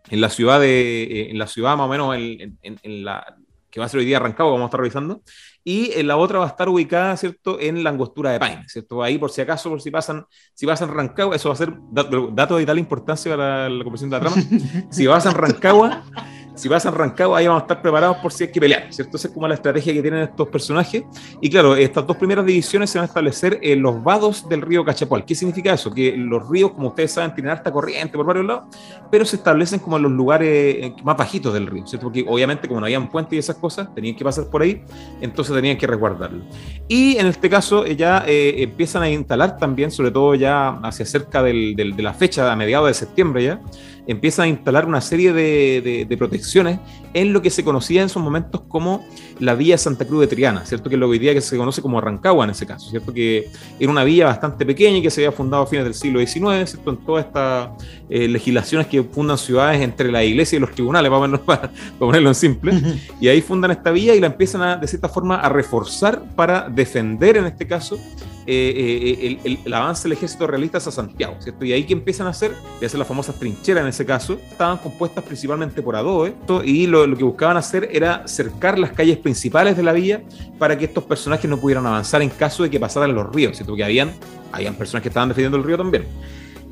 en 0.08 0.20
la 0.20 0.28
ciudad 0.28 0.60
de, 0.60 1.02
eh, 1.02 1.30
en 1.30 1.38
la 1.38 1.46
ciudad 1.46 1.76
más 1.76 1.86
o 1.86 1.88
menos 1.88 2.16
en, 2.16 2.58
en 2.62 3.04
la 3.04 3.36
que 3.70 3.80
va 3.80 3.86
a 3.86 3.88
ser 3.88 4.00
hoy 4.00 4.06
día 4.06 4.16
arrancado, 4.16 4.50
vamos 4.50 4.64
a 4.64 4.66
estar 4.66 4.80
revisando, 4.80 5.22
y 5.62 5.92
en 5.92 6.08
la 6.08 6.16
otra 6.16 6.40
va 6.40 6.46
a 6.46 6.48
estar 6.48 6.68
ubicada, 6.68 7.16
¿cierto?, 7.16 7.58
en 7.60 7.84
la 7.84 7.90
angostura 7.90 8.32
de 8.32 8.40
Paine, 8.40 8.68
¿cierto? 8.68 9.02
Ahí, 9.02 9.18
por 9.18 9.30
si 9.30 9.40
acaso, 9.40 9.70
por 9.70 9.80
si 9.80 9.90
pasan, 9.90 10.26
si 10.54 10.66
vas 10.66 10.82
a 10.82 10.86
Rancagua, 10.86 11.36
eso 11.36 11.48
va 11.48 11.54
a 11.54 11.58
ser 11.58 11.72
dato 12.32 12.56
de 12.56 12.66
tal 12.66 12.78
importancia 12.78 13.30
para 13.30 13.68
la 13.68 13.84
comprensión 13.84 14.10
de 14.10 14.18
la 14.18 14.20
trama, 14.20 14.42
si 14.90 15.06
vas 15.06 15.26
a 15.26 15.30
Rancagua, 15.30 16.02
si 16.60 16.68
vas 16.68 16.84
a 16.84 16.90
Rancagua, 16.90 17.38
ahí 17.38 17.46
vamos 17.46 17.62
a 17.62 17.64
estar 17.64 17.80
preparados 17.80 18.18
por 18.18 18.32
si 18.32 18.44
hay 18.44 18.52
que 18.52 18.60
pelear, 18.60 18.92
¿cierto? 18.92 19.16
Esa 19.16 19.28
es 19.28 19.34
como 19.34 19.48
la 19.48 19.54
estrategia 19.54 19.94
que 19.94 20.02
tienen 20.02 20.20
estos 20.20 20.46
personajes. 20.48 21.04
Y 21.40 21.48
claro, 21.48 21.74
estas 21.74 22.06
dos 22.06 22.18
primeras 22.18 22.44
divisiones 22.44 22.90
se 22.90 22.98
van 22.98 23.04
a 23.04 23.06
establecer 23.06 23.58
en 23.62 23.80
los 23.80 24.02
vados 24.02 24.46
del 24.46 24.60
río 24.60 24.84
Cachapual. 24.84 25.24
¿Qué 25.24 25.34
significa 25.34 25.72
eso? 25.72 25.90
Que 25.90 26.14
los 26.14 26.46
ríos, 26.50 26.72
como 26.72 26.88
ustedes 26.88 27.12
saben, 27.12 27.34
tienen 27.34 27.52
alta 27.52 27.72
corriente 27.72 28.14
por 28.14 28.26
varios 28.26 28.44
lados, 28.44 28.64
pero 29.10 29.24
se 29.24 29.36
establecen 29.36 29.80
como 29.80 29.96
en 29.96 30.02
los 30.02 30.12
lugares 30.12 30.48
eh, 30.48 30.94
más 31.02 31.16
bajitos 31.16 31.54
del 31.54 31.66
río, 31.66 31.86
¿cierto? 31.86 32.08
Porque 32.08 32.26
obviamente 32.28 32.68
como 32.68 32.80
no 32.80 32.84
habían 32.84 33.08
puentes 33.08 33.32
y 33.32 33.38
esas 33.38 33.56
cosas, 33.56 33.94
tenían 33.94 34.14
que 34.14 34.24
pasar 34.24 34.44
por 34.50 34.60
ahí, 34.60 34.84
entonces 35.22 35.54
tenían 35.54 35.78
que 35.78 35.86
resguardarlo. 35.86 36.44
Y 36.88 37.16
en 37.16 37.26
este 37.26 37.48
caso 37.48 37.86
eh, 37.86 37.96
ya 37.96 38.24
eh, 38.26 38.62
empiezan 38.62 39.02
a 39.02 39.08
instalar 39.08 39.56
también, 39.56 39.90
sobre 39.90 40.10
todo 40.10 40.34
ya 40.34 40.78
hacia 40.82 41.06
cerca 41.06 41.42
del, 41.42 41.74
de 41.74 42.02
la 42.02 42.12
fecha, 42.12 42.52
a 42.52 42.54
mediados 42.54 42.88
de 42.88 42.94
septiembre 42.94 43.44
ya, 43.44 43.62
empiezan 44.06 44.44
a 44.44 44.48
instalar 44.48 44.86
una 44.86 45.00
serie 45.00 45.32
de, 45.32 46.06
de, 46.08 46.16
protecciones 46.16 46.78
en 47.14 47.32
lo 47.32 47.42
que 47.42 47.50
se 47.50 47.64
conocía 47.64 48.00
en 48.00 48.06
esos 48.06 48.22
momentos 48.22 48.62
como 48.68 49.04
la 49.38 49.54
Villa 49.54 49.78
Santa 49.78 50.04
Cruz 50.04 50.20
de 50.20 50.26
Triana, 50.26 50.64
¿cierto? 50.64 50.88
Que 50.88 50.96
es 50.96 51.00
lo 51.00 51.06
que 51.06 51.12
hoy 51.12 51.18
día 51.18 51.34
que 51.34 51.40
se 51.40 51.56
conoce 51.56 51.82
como 51.82 51.98
Arrancagua 51.98 52.44
en 52.44 52.50
ese 52.50 52.66
caso, 52.66 52.90
¿cierto? 52.90 53.12
Que 53.12 53.48
era 53.78 53.90
una 53.90 54.04
villa 54.04 54.26
bastante 54.26 54.66
pequeña 54.66 54.98
y 54.98 55.02
que 55.02 55.10
se 55.10 55.24
había 55.24 55.36
fundado 55.36 55.62
a 55.62 55.66
fines 55.66 55.84
del 55.84 55.94
siglo 55.94 56.20
XIX, 56.20 56.70
¿cierto? 56.70 56.90
En 56.90 56.96
todas 56.98 57.26
estas 57.26 57.70
eh, 58.08 58.28
legislaciones 58.28 58.86
que 58.86 59.02
fundan 59.02 59.38
ciudades 59.38 59.80
entre 59.80 60.10
la 60.10 60.24
iglesia 60.24 60.56
y 60.56 60.60
los 60.60 60.70
tribunales, 60.72 61.10
para, 61.10 61.38
para 61.44 61.70
ponerlo 61.98 62.28
en 62.28 62.34
simple, 62.34 62.72
y 63.20 63.28
ahí 63.28 63.40
fundan 63.40 63.70
esta 63.70 63.90
villa 63.90 64.14
y 64.14 64.20
la 64.20 64.26
empiezan 64.26 64.62
a, 64.62 64.76
de 64.76 64.86
cierta 64.86 65.08
forma 65.08 65.36
a 65.36 65.48
reforzar 65.48 66.22
para 66.34 66.68
defender, 66.68 67.36
en 67.36 67.46
este 67.46 67.66
caso, 67.66 67.98
eh, 68.52 69.38
eh, 69.44 69.58
el, 69.64 69.72
avance 69.72 70.08
del 70.08 70.12
ejército 70.12 70.44
realista 70.44 70.78
hacia 70.78 70.90
Santiago, 70.90 71.36
¿cierto? 71.38 71.64
Y 71.64 71.72
ahí 71.72 71.84
que 71.84 71.92
empiezan 71.92 72.26
a 72.26 72.30
hacer, 72.30 72.52
y 72.80 72.84
hacer 72.84 72.98
las 72.98 73.06
famosas 73.06 73.36
trincheras 73.36 73.82
en 73.82 73.88
ese 73.88 74.04
caso, 74.04 74.40
estaban 74.50 74.78
compuestas 74.78 75.22
principalmente 75.22 75.80
por 75.82 75.94
adobe, 75.94 76.34
y 76.64 76.88
lo, 76.88 77.16
que 77.16 77.22
buscaban 77.22 77.56
hacer 77.56 77.88
era 77.92 78.26
cercar 78.26 78.76
las 78.76 78.90
calles 78.90 79.18
principales 79.18 79.76
de 79.76 79.84
la 79.84 79.92
villa 79.92 80.22
para 80.58 80.76
que 80.76 80.86
estos 80.86 81.04
personajes 81.04 81.48
no 81.48 81.58
pudieran 81.58 81.86
avanzar 81.86 82.22
en 82.22 82.30
caso 82.30 82.64
de 82.64 82.70
que 82.70 82.80
pasaran 82.80 83.14
los 83.14 83.32
ríos, 83.32 83.56
¿cierto? 83.56 83.70
Porque 83.72 83.84
habían, 83.84 84.12
habían 84.50 84.74
personas 84.74 85.02
que 85.02 85.10
estaban 85.10 85.28
defendiendo 85.28 85.56
el 85.56 85.62
río 85.62 85.76
también. 85.76 86.06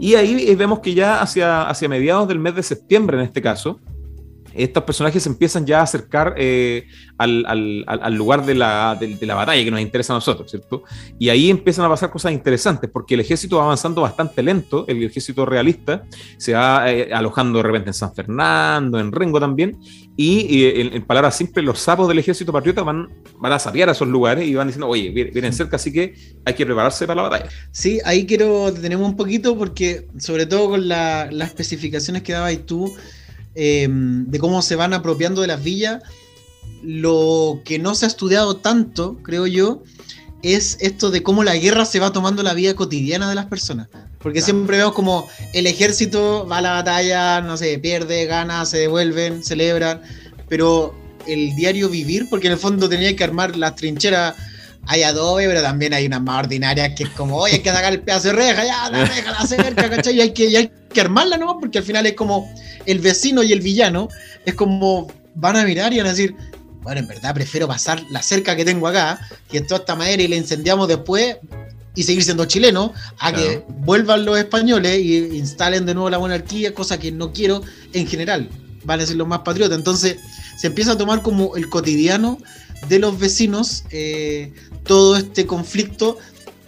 Y 0.00 0.16
ahí 0.16 0.52
vemos 0.56 0.80
que 0.80 0.94
ya 0.94 1.23
hacia, 1.23 1.68
hacia 1.68 1.88
mediados 1.88 2.26
del 2.26 2.40
mes 2.40 2.56
de 2.56 2.64
septiembre, 2.64 3.18
en 3.18 3.23
este 3.23 3.40
caso, 3.40 3.78
estos 4.55 4.85
personajes 4.85 5.26
empiezan 5.26 5.67
ya 5.67 5.81
a 5.81 5.83
acercar 5.83 6.35
eh, 6.37 6.87
al, 7.17 7.45
al, 7.87 8.14
lugar 8.14 8.45
de 8.47 8.55
la, 8.55 8.97
de, 8.99 9.26
la, 9.26 9.35
batalla 9.35 9.62
que 9.62 9.71
nos 9.71 9.81
interesa 9.81 10.12
a 10.12 10.17
nosotros, 10.17 10.50
¿cierto? 10.50 10.85
Y 11.19 11.28
ahí 11.28 11.50
empiezan 11.50 11.85
a 11.85 11.88
pasar 11.88 12.11
cosas 12.11 12.33
interesantes, 12.33 12.88
porque 12.93 13.14
el 13.14 13.21
ejército 13.21 13.57
va 13.57 13.64
avanzando 13.64 14.02
bastante 14.02 14.43
lento, 14.43 14.85
el 14.88 15.02
ejército 15.02 15.45
realista 15.45 16.05
se 16.37 16.55
va 16.55 16.90
eh, 16.90 17.12
alojando 17.12 17.59
de 17.59 17.64
repente 17.64 17.90
en 17.90 17.95
San 17.95 18.14
Fernando, 18.14 18.99
en 18.99 19.12
Rengo 19.12 19.40
también, 19.40 19.78
y, 20.17 20.64
en, 20.64 21.05
palabras 21.07 21.37
simples, 21.37 21.64
los 21.64 21.78
sapos 21.78 22.09
del 22.09 22.19
ejército 22.19 22.52
patriota 22.52 22.83
van, 22.83 23.09
van 23.38 23.52
a 23.52 23.59
sapear 23.59 23.88
a 23.88 23.93
esos 23.93 24.09
lugares 24.09 24.47
y 24.47 24.55
van 24.55 24.67
diciendo, 24.67 24.88
oye, 24.88 25.11
vienen 25.11 25.52
cerca, 25.52 25.76
así 25.76 25.93
que 25.93 26.14
hay 26.45 26.55
que 26.55 26.67
prepararse 26.67 27.07
para 27.07 27.23
la 27.23 27.28
batalla. 27.28 27.50
Sí, 27.71 28.00
ahí 28.05 28.26
quiero 28.26 28.73
detenerme 28.73 29.05
un 29.05 29.17
poquito, 29.17 29.57
porque 29.57 30.09
sobre 30.19 30.47
todo 30.47 30.71
con 30.71 30.88
las 30.88 31.31
especificaciones 31.49 32.23
que 32.23 32.33
dabas 32.33 32.59
tú, 32.67 32.93
em, 33.61 34.25
de 34.27 34.38
cómo 34.38 34.62
se 34.62 34.77
van 34.77 34.95
apropiando 34.95 35.41
de 35.41 35.49
las 35.49 35.65
villas, 35.65 36.00
lo 36.81 37.61
que 37.65 37.81
no 37.81 37.97
se 37.97 38.05
ha 38.05 38.09
estudiado 38.09 38.57
tanto, 38.57 39.19
creo 39.25 39.49
yo, 39.49 39.83
es 40.45 40.79
esto 40.81 41.11
de 41.11 41.25
cómo 41.25 41.43
la 41.43 41.57
guerra 41.57 41.85
se 41.85 41.99
va 41.99 42.12
tomando 42.12 42.45
la 42.45 42.55
vida 42.55 42.75
cotidiana 42.75 43.29
de 43.29 43.35
las 43.35 43.47
personas. 43.47 43.88
Porque 44.21 44.43
siempre 44.43 44.77
vemos 44.77 44.95
como 44.95 45.29
el 45.55 45.67
ejército 45.67 46.47
va 46.47 46.59
a 46.59 46.62
la 46.62 46.71
batalla, 46.71 47.41
no 47.41 47.57
sé, 47.57 47.79
pierde, 47.79 48.27
gana, 48.27 48.65
se 48.65 48.79
devuelven, 48.79 49.43
celebran, 49.43 50.03
pero 50.49 50.95
el 51.27 51.57
diario 51.57 51.88
vivir, 51.88 52.29
porque 52.31 52.47
en 52.47 52.53
el 52.53 52.59
fondo 52.61 52.88
tenía 52.88 53.15
que 53.17 53.25
armar 53.25 53.57
las 53.57 53.75
trincheras, 53.75 54.37
hay 54.90 55.02
adobe, 55.02 55.47
pero 55.47 55.61
también 55.61 55.92
hay 55.92 56.07
unas 56.07 56.23
más 56.23 56.45
ordinarias 56.45 56.95
que 56.97 57.04
es 57.04 57.11
como, 57.11 57.37
oye, 57.37 57.57
hay 57.57 57.61
que 57.61 57.71
sacar 57.71 57.92
el 57.92 58.00
pedazo 58.00 58.28
de 58.28 58.33
reja, 58.33 58.64
ya, 58.64 58.88
la 58.90 59.04
reja, 59.04 59.33
la 59.33 59.47
cerca, 59.47 59.90
¿cachai? 59.90 60.16
Y 60.16 60.21
hay 60.23 60.33
que, 60.33 60.47
y 60.47 60.57
hay 60.57 60.73
que 60.92 61.00
armarla 61.02 61.37
nomás, 61.37 61.57
porque 61.61 61.76
al 61.78 61.85
final 61.85 62.07
es 62.07 62.14
como 62.14 62.50
el 62.87 62.99
vecino 62.99 63.42
y 63.42 63.52
el 63.52 63.61
villano, 63.61 64.09
es 64.47 64.54
como 64.54 65.07
van 65.35 65.57
a 65.57 65.64
mirar 65.64 65.92
y 65.92 65.99
van 65.99 66.07
a 66.07 66.11
decir, 66.11 66.35
bueno, 66.80 67.00
en 67.00 67.07
verdad 67.07 67.35
prefiero 67.35 67.68
pasar 67.68 68.02
la 68.11 68.23
cerca 68.23 68.57
que 68.57 68.64
tengo 68.64 68.88
acá, 68.88 69.21
que 69.50 69.59
es 69.59 69.66
toda 69.66 69.80
esta 69.80 69.95
madera 69.95 70.23
y 70.23 70.28
la 70.28 70.37
incendiamos 70.37 70.88
después 70.88 71.37
y 71.95 72.04
seguir 72.04 72.25
siendo 72.25 72.47
chileno, 72.47 72.95
a 73.18 73.30
que 73.30 73.64
vuelvan 73.80 74.25
los 74.25 74.38
españoles 74.38 74.99
y 75.00 75.37
instalen 75.37 75.85
de 75.85 75.92
nuevo 75.92 76.09
la 76.09 76.18
monarquía, 76.18 76.73
cosa 76.73 76.99
que 76.99 77.12
no 77.12 77.30
quiero 77.35 77.61
en 77.92 78.07
general, 78.07 78.49
van 78.85 79.00
a 79.00 79.07
ser 79.07 79.16
los 79.16 79.28
más 79.28 79.40
patriotas. 79.40 79.76
Entonces 79.76 80.16
se 80.57 80.68
empieza 80.68 80.92
a 80.92 80.97
tomar 80.97 81.21
como 81.21 81.57
el 81.57 81.68
cotidiano 81.68 82.38
de 82.88 82.99
los 82.99 83.18
vecinos 83.18 83.85
eh, 83.90 84.52
todo 84.85 85.16
este 85.16 85.47
conflicto, 85.47 86.18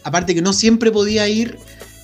aparte 0.02 0.34
que 0.34 0.42
no 0.42 0.52
siempre 0.52 0.90
podía 0.90 1.28
ir 1.28 1.58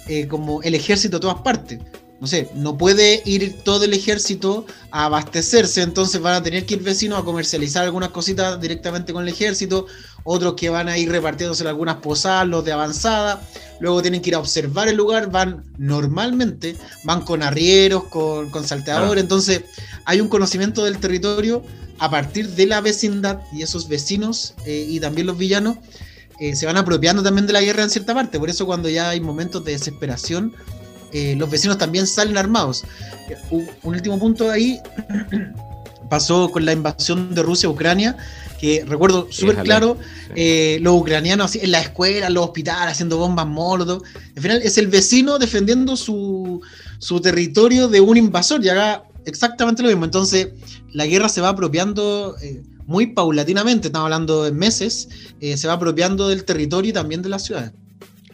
eh, 0.09 0.27
como 0.29 0.63
el 0.63 0.75
ejército 0.75 1.17
a 1.17 1.21
todas 1.21 1.41
partes 1.43 1.81
no 2.21 2.27
sé, 2.27 2.49
no 2.55 2.79
puede 2.79 3.23
ir 3.27 3.59
todo 3.63 3.85
el 3.85 3.93
ejército 3.93 4.65
a 4.91 5.05
abastecerse, 5.05 5.83
entonces 5.83 6.21
van 6.21 6.35
a 6.35 6.43
tener 6.43 6.65
que 6.65 6.75
ir 6.75 6.83
vecinos 6.83 7.19
a 7.19 7.25
comercializar 7.25 7.85
algunas 7.85 8.09
cositas 8.09 8.59
directamente 8.61 9.13
con 9.13 9.23
el 9.23 9.29
ejército, 9.29 9.87
otros 10.25 10.55
que 10.55 10.71
van 10.71 10.89
a 10.89 10.97
ir 10.97 11.11
repartiéndose 11.11 11.67
algunas 11.69 11.97
posadas, 11.97 12.49
los 12.49 12.65
de 12.65 12.73
avanzada, 12.73 13.43
luego 13.81 14.01
tienen 14.01 14.23
que 14.23 14.31
ir 14.31 14.35
a 14.35 14.39
observar 14.39 14.89
el 14.89 14.97
lugar, 14.97 15.31
van 15.31 15.65
normalmente, 15.77 16.77
van 17.05 17.23
con 17.23 17.43
arrieros, 17.43 18.05
con, 18.05 18.51
con 18.51 18.67
salteadores, 18.67 19.23
entonces 19.23 19.63
hay 20.07 20.21
un 20.21 20.29
conocimiento 20.29 20.85
del 20.85 20.99
territorio 20.99 21.63
a 21.99 22.11
partir 22.11 22.49
de 22.49 22.67
la 22.67 22.81
vecindad 22.81 23.41
y 23.53 23.63
esos 23.63 23.89
vecinos 23.89 24.55
eh, 24.65 24.87
y 24.89 25.01
también 25.01 25.27
los 25.27 25.37
villanos 25.37 25.77
eh, 26.39 26.55
se 26.55 26.67
van 26.67 26.77
apropiando 26.77 27.23
también 27.23 27.47
de 27.47 27.53
la 27.53 27.61
guerra 27.61 27.83
en 27.83 27.91
cierta 27.91 28.15
parte, 28.15 28.39
por 28.39 28.49
eso 28.49 28.65
cuando 28.67 28.89
ya 28.89 29.11
hay 29.11 29.21
momentos 29.21 29.65
de 29.65 29.73
desesperación, 29.73 30.55
eh, 31.13 31.35
los 31.37 31.51
vecinos 31.51 31.79
también 31.79 32.07
salen 32.07 32.37
armados. 32.37 32.85
Un, 33.51 33.69
último 33.83 34.19
punto 34.19 34.51
ahí 34.51 34.81
pasó 36.11 36.51
con 36.51 36.65
la 36.65 36.73
invasión 36.73 37.35
de 37.35 37.43
Rusia 37.43 37.69
a 37.69 37.73
Ucrania, 37.73 38.17
que 38.61 38.85
recuerdo 38.87 39.29
súper 39.31 39.57
claro, 39.63 39.99
eh, 40.35 40.79
los 40.81 41.01
ucranianos 41.01 41.47
así, 41.47 41.61
en 41.63 41.71
la 41.71 41.81
escuela, 41.81 42.29
en 42.29 42.35
los 42.35 42.45
hospitales, 42.45 42.93
haciendo 42.93 43.19
bombas 43.19 43.47
mordo. 43.47 44.03
Al 44.37 44.43
final 44.43 44.63
es 44.63 44.79
el 44.79 44.89
vecino 44.89 45.39
defendiendo 45.39 45.97
su, 45.97 46.61
territorio 47.23 47.89
de 47.89 48.01
un 48.01 48.17
invasor 48.17 48.65
y 48.65 48.69
haga 48.69 49.05
exactamente 49.25 49.83
lo 49.83 49.89
mismo. 49.89 50.05
Entonces, 50.05 50.49
la 50.93 51.07
guerra 51.07 51.29
se 51.29 51.41
va 51.41 51.51
apropiando 51.51 52.37
eh, 52.41 52.63
muy 52.87 53.09
paulatinamente, 53.09 53.89
estamos 53.89 54.07
hablando 54.07 54.45
de 54.45 54.53
meses, 54.53 55.09
se 55.41 55.67
va 55.67 55.75
apropiando 55.75 56.29
del 56.29 56.45
territorio 56.45 56.91
y 56.91 56.93
también 56.93 57.21
de 57.21 57.29
las 57.29 57.45
ciudades. 57.45 57.73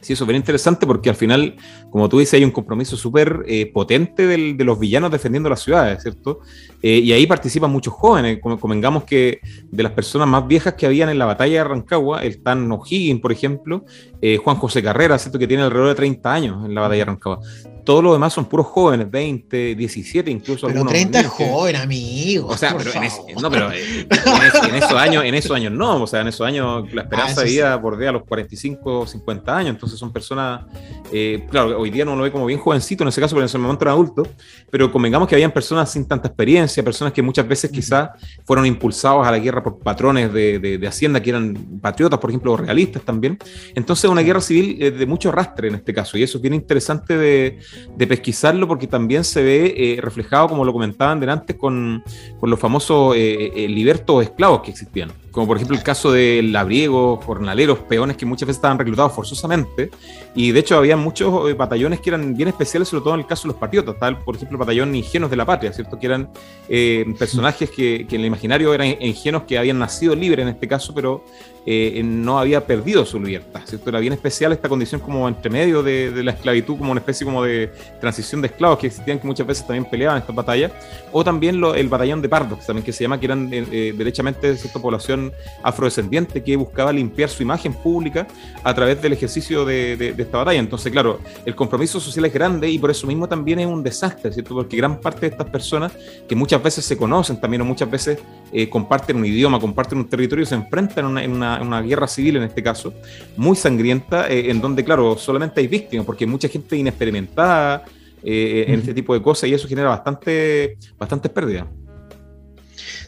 Sí, 0.03 0.15
eso 0.15 0.25
es 0.25 0.29
bien 0.29 0.39
interesante 0.39 0.85
porque 0.85 1.11
al 1.11 1.15
final, 1.15 1.55
como 1.91 2.09
tú 2.09 2.19
dices, 2.19 2.35
hay 2.35 2.45
un 2.45 2.51
compromiso 2.51 2.97
súper 2.97 3.45
eh, 3.47 3.71
potente 3.73 4.27
de 4.27 4.65
los 4.65 4.79
villanos 4.81 5.13
defendiendo 5.13 5.49
las 5.49 5.63
ciudades, 5.63 6.03
¿cierto? 6.03 6.41
Eh, 6.83 6.99
y 6.99 7.13
ahí 7.13 7.25
participan 7.25 7.71
muchos 7.71 7.95
jóvenes. 7.95 8.41
Convengamos 8.41 9.05
que 9.05 9.39
de 9.71 9.83
las 9.83 9.93
personas 9.93 10.27
más 10.27 10.45
viejas 10.49 10.75
que 10.75 10.87
habían 10.87 11.09
en 11.09 11.21
la 11.21 11.27
batalla 11.27 11.59
de 11.59 11.69
Rancagua, 11.69 12.25
el 12.25 12.43
Tan 12.43 12.71
O'Higgins, 12.73 13.21
por 13.21 13.31
ejemplo, 13.31 13.85
eh, 14.21 14.39
Juan 14.39 14.57
José 14.57 14.83
Carrera, 14.83 15.17
¿cierto? 15.19 15.39
Que 15.39 15.47
tiene 15.47 15.63
alrededor 15.63 15.91
de 15.91 15.95
30 15.95 16.33
años 16.33 16.67
en 16.67 16.75
la 16.75 16.81
batalla 16.81 16.99
de 16.99 17.05
Rancagua 17.05 17.41
todos 17.85 18.03
los 18.03 18.13
demás 18.13 18.33
son 18.33 18.45
puros 18.45 18.67
jóvenes, 18.67 19.11
20, 19.11 19.75
17, 19.75 20.31
incluso 20.31 20.69
pero 20.69 20.85
30 20.85 21.21
es 21.21 21.27
joven, 21.27 21.77
amigo. 21.77 22.49
O 22.49 22.57
sea, 22.57 22.77
pero, 22.77 22.91
en, 22.93 23.43
no, 23.43 23.51
pero 23.51 23.73
eh, 23.73 24.07
en, 24.09 24.75
esos 24.75 24.93
años, 24.93 25.25
en 25.25 25.35
esos 25.35 25.51
años 25.51 25.73
no, 25.73 26.03
o 26.03 26.07
sea, 26.07 26.21
en 26.21 26.29
esos 26.29 26.47
años 26.47 26.93
la 26.93 27.03
esperanza 27.03 27.41
ah, 27.41 27.45
de 27.45 27.51
vida 27.51 27.77
bordea 27.77 28.13
los 28.13 28.23
45, 28.25 29.07
50 29.07 29.57
años, 29.57 29.71
entonces 29.71 29.99
son 29.99 30.13
personas, 30.13 30.65
eh, 31.13 31.45
claro, 31.51 31.81
hoy 31.81 31.91
día 31.91 32.05
no 32.05 32.15
lo 32.15 32.23
ve 32.23 32.31
como 32.31 32.47
bien 32.47 32.61
jovencito 32.61 33.03
en 33.03 33.09
ese 33.09 33.21
caso, 33.21 33.35
pero 33.35 33.43
en 33.43 33.47
ese 33.47 33.59
momento 33.59 33.85
eran 33.85 33.95
adultos, 33.95 34.29
pero 34.71 34.91
convengamos 34.93 35.29
que 35.29 35.35
habían 35.35 35.53
personas 35.53 35.91
sin 35.91 36.07
tanta 36.07 36.29
experiencia, 36.29 36.83
personas 36.85 37.13
que 37.13 37.23
muchas 37.23 37.47
veces 37.49 37.71
quizás 37.71 38.11
fueron 38.45 38.65
impulsados 38.67 39.27
a 39.27 39.31
la 39.31 39.39
guerra 39.39 39.63
por 39.63 39.79
patrones 39.79 40.33
de, 40.33 40.59
de, 40.59 40.93
Hacienda 40.93 41.23
que 41.23 41.31
eran 41.31 41.55
patriotas, 41.81 42.19
por 42.19 42.29
ejemplo, 42.29 42.53
o 42.53 42.57
realistas 42.57 43.03
también. 43.03 43.39
Entonces, 43.75 44.11
una 44.11 44.21
guerra 44.21 44.43
civil 44.43 44.79
de 44.79 45.07
mucho 45.07 45.31
arrastre 45.31 45.69
en 45.69 45.77
este 45.77 45.95
caso, 45.95 46.19
y 46.19 46.23
eso 46.23 46.37
es 46.37 46.43
bien 46.43 46.53
interesante 46.53 47.17
de 47.17 47.59
de 47.97 48.07
pesquisarlo 48.07 48.67
porque 48.69 48.87
también 48.87 49.25
se 49.25 49.43
ve 49.43 49.75
eh, 49.77 50.01
reflejado, 50.01 50.49
como 50.49 50.65
lo 50.65 50.73
comentaban 50.73 51.21
delante, 51.21 51.57
con, 51.57 52.03
con 52.41 52.51
los 52.51 52.59
famosos 52.59 53.17
eh, 53.17 53.53
eh, 53.55 53.69
libertos 53.69 54.23
esclavos 54.23 54.63
que 54.63 54.71
existían 54.71 55.11
como 55.33 55.47
por 55.47 55.57
ejemplo 55.57 55.77
el 55.77 55.83
caso 55.83 56.13
de 56.13 56.43
labriegos, 56.43 57.25
jornaleros, 57.25 57.79
peones 57.81 58.17
que 58.17 58.27
muchas 58.27 58.47
veces 58.47 58.59
estaban 58.59 58.79
reclutados 58.79 59.13
forzosamente, 59.13 59.91
y 60.35 60.53
de 60.53 60.61
hecho 60.61 60.77
había 60.77 60.97
muchos 60.97 61.51
eh, 61.51 61.55
batallones 61.55 62.01
que 62.01 62.11
eran 62.11 62.37
bien 62.37 62.49
especiales, 62.49 62.89
sobre 62.89 63.03
todo 63.03 63.15
en 63.15 63.21
el 63.21 63.27
caso 63.27 63.45
de 63.45 63.49
los 63.49 63.57
patriotas, 63.57 63.99
tal 63.99 64.19
por 64.19 64.37
ejemplo 64.37 64.57
el 64.57 64.61
batallón 64.61 64.95
Ingenuos 64.95 65.31
de 65.31 65.37
la 65.37 65.47
Patria, 65.47 65.73
¿cierto? 65.73 65.99
Que 65.99 66.07
eran 66.07 66.31
eh, 66.69 67.13
personajes 67.19 67.71
que, 67.71 68.07
en 68.09 68.21
el 68.21 68.27
imaginario 68.27 68.75
eran 68.75 68.89
ingenuos 69.01 69.45
que 69.45 69.57
habían 69.57 69.79
nacido 69.79 70.15
libres 70.15 70.43
en 70.43 70.49
este 70.49 70.69
caso, 70.69 70.95
pero 70.95 71.25
eh, 71.65 72.03
no 72.05 72.39
había 72.39 72.67
perdido 72.67 73.07
su 73.07 73.19
libertad, 73.19 73.63
¿cierto? 73.65 73.89
Era 73.89 74.01
bien 74.01 74.13
especial 74.13 74.53
esta 74.53 74.69
condición 74.69 75.01
como 75.01 75.27
entre 75.29 75.51
medio 75.51 75.83
de, 75.83 76.23
la 76.23 76.33
esclavitud, 76.33 76.77
como 76.77 76.91
una 76.91 77.01
especie 77.01 77.25
como 77.25 77.43
de 77.43 77.73
transición 78.01 78.43
de 78.43 78.49
esclavos 78.49 78.79
que 78.79 78.89
existían, 78.89 79.19
que 79.19 79.27
muchas 79.27 79.47
veces 79.47 79.67
también 79.67 79.87
peleaban 79.87 80.19
estas 80.19 80.35
batallas, 80.35 80.73
o 81.11 81.25
también 81.25 81.63
el 81.75 81.89
batallón 81.89 82.21
de 82.21 82.29
pardos, 82.29 82.67
también 82.67 82.85
que 82.85 82.93
se 82.93 83.05
llama, 83.05 83.19
que 83.19 83.27
eran 83.27 83.49
derechamente 83.49 84.49
de 84.49 84.57
cierta 84.57 84.81
población 85.23 85.33
afrodescendiente 85.63 86.43
que 86.43 86.57
buscaba 86.57 86.93
limpiar 86.93 87.29
su 87.29 87.43
imagen 87.43 87.73
pública 87.73 88.27
a 88.65 88.75
través 88.75 89.01
del 89.01 89.13
ejercicio 89.13 89.65
de, 89.65 90.15
esta 90.19 90.39
batalla. 90.39 90.59
Entonces, 90.59 90.91
claro, 90.91 91.21
el 91.45 91.55
compromiso 91.55 92.01
social 92.01 92.25
es 92.25 92.33
grande 92.33 92.69
y 92.69 92.79
por 92.79 92.91
eso 92.91 93.07
mismo 93.07 93.29
también 93.29 93.61
es 93.61 93.67
un 93.67 93.83
desastre, 93.83 94.33
¿cierto? 94.33 94.55
Porque 94.55 94.77
gran 94.77 95.01
parte 95.01 95.21
de 95.21 95.27
estas 95.29 95.49
personas 95.51 95.93
que 96.29 96.35
muchas 96.35 96.63
veces 96.63 96.85
se 96.85 96.97
conocen 96.97 97.41
también 97.41 97.63
o 97.63 97.65
muchas 97.65 97.91
veces 97.91 98.19
eh, 98.53 98.69
comparten 98.69 99.17
un 99.17 99.27
idioma, 99.27 99.61
comparten 99.61 99.99
un 99.99 100.09
territorio, 100.09 100.45
se 100.47 100.55
enfrentan 100.55 101.19
en 101.19 101.33
una, 101.33 101.83
guerra 101.83 102.07
civil 102.07 102.37
en 102.37 102.45
este 102.45 102.63
caso, 102.63 102.93
muy 103.37 103.57
sangrienta, 103.57 104.29
eh, 104.29 104.51
en 104.51 104.61
donde, 104.61 104.85
claro, 104.85 105.17
solamente 105.17 105.61
hay 105.61 105.67
víctimas, 105.67 106.07
porque 106.07 106.25
hay 106.25 106.31
mucha 106.31 106.49
gente 106.49 106.77
inexperimentada. 106.77 107.85
Eh, 108.25 108.67
en 108.69 108.79
este 108.79 108.95
tipo 108.95 109.15
de 109.15 109.21
cosas 109.21 109.51
y 109.51 109.55
eso 109.55 109.67
genera 109.67 109.89
bastante, 109.89 110.79
bastantes 110.97 111.29
pérdidas. 111.33 111.67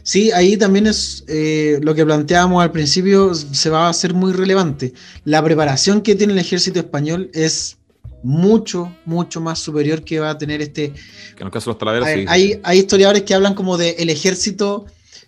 Sí, 0.05 0.31
ahí 0.31 0.55
también 0.55 0.85
es 0.85 1.23
eh, 1.27 1.79
lo 1.81 1.95
que 1.95 2.05
planteábamos 2.05 2.61
al 2.61 2.71
principio, 2.71 3.33
se 3.33 3.71
va 3.71 3.87
a 3.87 3.89
hacer 3.89 4.13
muy 4.13 4.33
relevante. 4.33 4.93
La 5.23 5.43
preparación 5.43 6.01
que 6.01 6.13
tiene 6.13 6.33
el 6.33 6.37
ejército 6.37 6.77
español 6.77 7.31
es 7.33 7.77
mucho, 8.21 8.95
mucho 9.05 9.41
más 9.41 9.57
superior 9.57 10.03
que 10.03 10.19
va 10.19 10.29
a 10.29 10.37
tener 10.37 10.61
este... 10.61 10.91
Que 10.91 11.41
en 11.41 11.47
el 11.47 11.51
caso 11.51 11.71
de 11.71 11.73
los 11.73 11.79
talaveros, 11.79 12.07
hay, 12.07 12.25
hay, 12.27 12.59
hay, 12.61 12.77
historiadores 12.77 13.23
que 13.23 13.33
hablan 13.33 13.55
como 13.55 13.79
de 13.79 13.95
el 13.97 14.11
ejército 14.11 14.85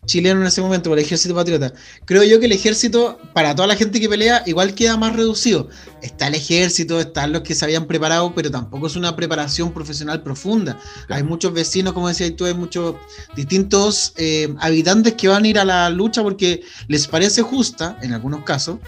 chileno 0.07 0.41
en 0.41 0.47
ese 0.47 0.61
momento, 0.61 0.89
por 0.89 0.97
el 0.97 1.05
ejército 1.05 1.35
patriota. 1.35 1.71
Creo 2.05 2.23
yo 2.23 2.39
que 2.39 2.47
el 2.47 2.51
ejército, 2.53 3.19
para 3.33 3.53
toda 3.53 3.67
la 3.67 3.75
gente 3.75 3.99
que 3.99 4.09
pelea, 4.09 4.41
igual 4.47 4.73
queda 4.73 4.97
más 4.97 5.15
reducido. 5.15 5.69
Está 6.01 6.27
el 6.27 6.35
ejército, 6.35 6.99
están 6.99 7.31
los 7.33 7.43
que 7.43 7.53
se 7.53 7.63
habían 7.65 7.85
preparado, 7.85 8.33
pero 8.33 8.49
tampoco 8.49 8.87
es 8.87 8.95
una 8.95 9.15
preparación 9.15 9.71
profesional 9.71 10.23
profunda. 10.23 10.79
Hay 11.09 11.21
muchos 11.21 11.53
vecinos, 11.53 11.93
como 11.93 12.07
decías 12.07 12.35
tú, 12.35 12.45
hay 12.45 12.55
muchos 12.55 12.95
distintos 13.35 14.13
eh, 14.17 14.53
habitantes 14.59 15.13
que 15.13 15.27
van 15.27 15.43
a 15.43 15.47
ir 15.47 15.59
a 15.59 15.65
la 15.65 15.89
lucha 15.91 16.23
porque 16.23 16.61
les 16.87 17.05
parece 17.07 17.43
justa, 17.43 17.99
en 18.01 18.13
algunos 18.13 18.43
casos, 18.43 18.79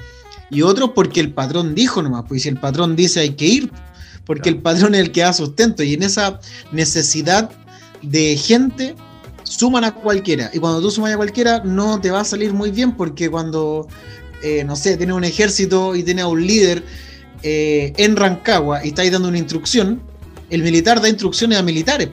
y 0.49 0.63
otros 0.63 0.91
porque 0.95 1.19
el 1.19 1.33
patrón 1.33 1.75
dijo 1.75 2.01
nomás, 2.01 2.23
pues 2.27 2.43
si 2.43 2.49
el 2.49 2.57
patrón 2.57 2.95
dice 2.95 3.19
hay 3.19 3.35
que 3.35 3.45
ir, 3.45 3.71
porque 4.25 4.49
el 4.49 4.61
patrón 4.61 4.95
es 4.95 5.01
el 5.01 5.11
que 5.11 5.21
da 5.21 5.33
sustento, 5.33 5.83
y 5.83 5.93
en 5.93 6.03
esa 6.03 6.39
necesidad 6.71 7.51
de 8.01 8.37
gente 8.37 8.95
suman 9.49 9.83
a 9.83 9.93
cualquiera. 9.93 10.49
Y 10.53 10.59
cuando 10.59 10.79
tú 10.79 10.91
sumas 10.91 11.13
a 11.13 11.17
cualquiera, 11.17 11.61
no 11.63 11.99
te 11.99 12.11
va 12.11 12.21
a 12.21 12.23
salir 12.25 12.53
muy 12.53 12.71
bien 12.71 12.95
porque 12.95 13.29
cuando, 13.29 13.87
eh, 14.43 14.63
no 14.63 14.75
sé, 14.75 14.95
tienes 14.95 15.15
un 15.15 15.23
ejército 15.23 15.95
y 15.95 16.03
tienes 16.03 16.25
a 16.25 16.27
un 16.27 16.45
líder 16.45 16.83
eh, 17.41 17.91
en 17.97 18.15
Rancagua 18.15 18.85
y 18.85 18.89
estáis 18.89 19.11
dando 19.11 19.27
una 19.27 19.39
instrucción, 19.39 20.01
el 20.49 20.61
militar 20.61 21.01
da 21.01 21.09
instrucciones 21.09 21.57
a 21.57 21.63
militares. 21.63 22.09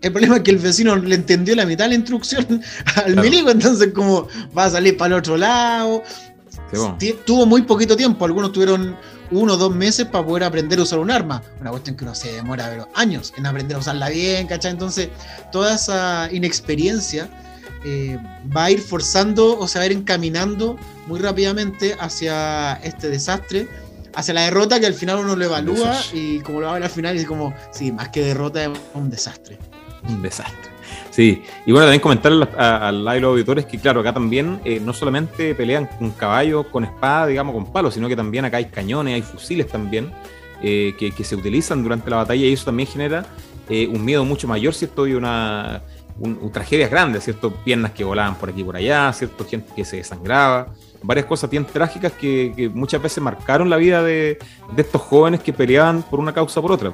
El 0.00 0.12
problema 0.12 0.36
es 0.36 0.42
que 0.42 0.52
el 0.52 0.58
vecino 0.58 0.94
le 0.94 1.16
entendió 1.16 1.56
la 1.56 1.66
mitad 1.66 1.86
de 1.86 1.90
la 1.90 1.94
instrucción 1.96 2.62
al 3.04 3.16
milico, 3.16 3.50
entonces 3.50 3.92
como 3.92 4.28
va 4.56 4.66
a 4.66 4.70
salir 4.70 4.96
para 4.96 5.14
el 5.14 5.20
otro 5.20 5.36
lado. 5.36 6.02
Tuvo 7.24 7.46
muy 7.46 7.62
poquito 7.62 7.96
tiempo, 7.96 8.24
algunos 8.24 8.52
tuvieron 8.52 8.96
uno 9.30 9.54
o 9.54 9.56
dos 9.56 9.74
meses 9.74 10.06
para 10.06 10.24
poder 10.24 10.44
aprender 10.44 10.78
a 10.78 10.82
usar 10.82 10.98
un 10.98 11.10
arma. 11.10 11.42
Una 11.60 11.70
cuestión 11.70 11.96
que 11.96 12.04
uno 12.04 12.14
se 12.14 12.32
demora 12.32 12.68
pero, 12.70 12.88
años 12.94 13.32
en 13.36 13.46
aprender 13.46 13.76
a 13.76 13.80
usarla 13.80 14.08
bien, 14.08 14.46
¿cachai? 14.46 14.72
Entonces, 14.72 15.08
toda 15.52 15.74
esa 15.74 16.28
inexperiencia 16.32 17.28
eh, 17.84 18.18
va 18.54 18.64
a 18.64 18.70
ir 18.70 18.80
forzando 18.80 19.58
o 19.58 19.68
se 19.68 19.78
va 19.78 19.84
a 19.84 19.86
ir 19.86 19.92
encaminando 19.92 20.76
muy 21.06 21.20
rápidamente 21.20 21.96
hacia 22.00 22.74
este 22.82 23.08
desastre, 23.08 23.68
hacia 24.14 24.34
la 24.34 24.42
derrota 24.42 24.80
que 24.80 24.86
al 24.86 24.94
final 24.94 25.18
uno 25.18 25.36
lo 25.36 25.44
evalúa 25.44 25.96
y 26.12 26.40
como 26.40 26.60
lo 26.60 26.66
va 26.66 26.72
a 26.72 26.74
ver 26.74 26.84
al 26.84 26.90
final, 26.90 27.16
es 27.16 27.26
como, 27.26 27.54
sí, 27.70 27.92
más 27.92 28.08
que 28.08 28.22
derrota 28.22 28.64
es 28.64 28.70
un 28.94 29.10
desastre. 29.10 29.58
Un 30.08 30.22
desastre. 30.22 30.75
Sí, 31.16 31.42
y 31.64 31.72
bueno, 31.72 31.86
también 31.86 32.02
comentarle 32.02 32.46
al 32.58 33.02
lado 33.02 33.14
de 33.14 33.20
los 33.22 33.30
auditores 33.30 33.64
que, 33.64 33.78
claro, 33.78 34.00
acá 34.00 34.12
también 34.12 34.60
eh, 34.66 34.82
no 34.84 34.92
solamente 34.92 35.54
pelean 35.54 35.86
con 35.86 36.10
caballos, 36.10 36.66
con 36.66 36.84
espada, 36.84 37.26
digamos, 37.26 37.54
con 37.54 37.72
palos, 37.72 37.94
sino 37.94 38.06
que 38.06 38.14
también 38.14 38.44
acá 38.44 38.58
hay 38.58 38.66
cañones, 38.66 39.14
hay 39.14 39.22
fusiles 39.22 39.66
también 39.66 40.12
eh, 40.60 40.94
que, 40.98 41.24
se 41.24 41.34
utilizan 41.34 41.82
durante 41.82 42.10
la 42.10 42.16
batalla 42.16 42.44
y 42.44 42.52
eso 42.52 42.66
también 42.66 42.86
genera 42.86 43.24
eh, 43.70 43.88
un 43.90 44.04
miedo 44.04 44.26
mucho 44.26 44.46
mayor, 44.46 44.74
¿cierto? 44.74 45.06
Y 45.06 45.14
una, 45.14 45.80
tragedias 46.52 46.90
grandes, 46.90 47.24
¿cierto? 47.24 47.50
Piernas 47.64 47.92
que 47.92 48.04
volaban 48.04 48.34
por 48.34 48.50
aquí 48.50 48.60
y 48.60 48.64
por 48.64 48.76
allá, 48.76 49.10
¿cierto? 49.14 49.46
Gente 49.46 49.72
que 49.74 49.86
se 49.86 49.96
desangraba 49.96 50.74
varias 51.02 51.26
cosas 51.26 51.48
bien 51.48 51.64
trágicas 51.64 52.12
que, 52.12 52.70
muchas 52.74 53.00
veces 53.00 53.22
marcaron 53.22 53.70
la 53.70 53.76
vida 53.76 54.02
de, 54.02 54.38
estos 54.76 55.00
jóvenes 55.00 55.40
que 55.40 55.52
peleaban 55.52 56.02
por 56.02 56.18
una 56.18 56.32
causa 56.32 56.60
o 56.60 56.62
por 56.62 56.72
otra. 56.72 56.92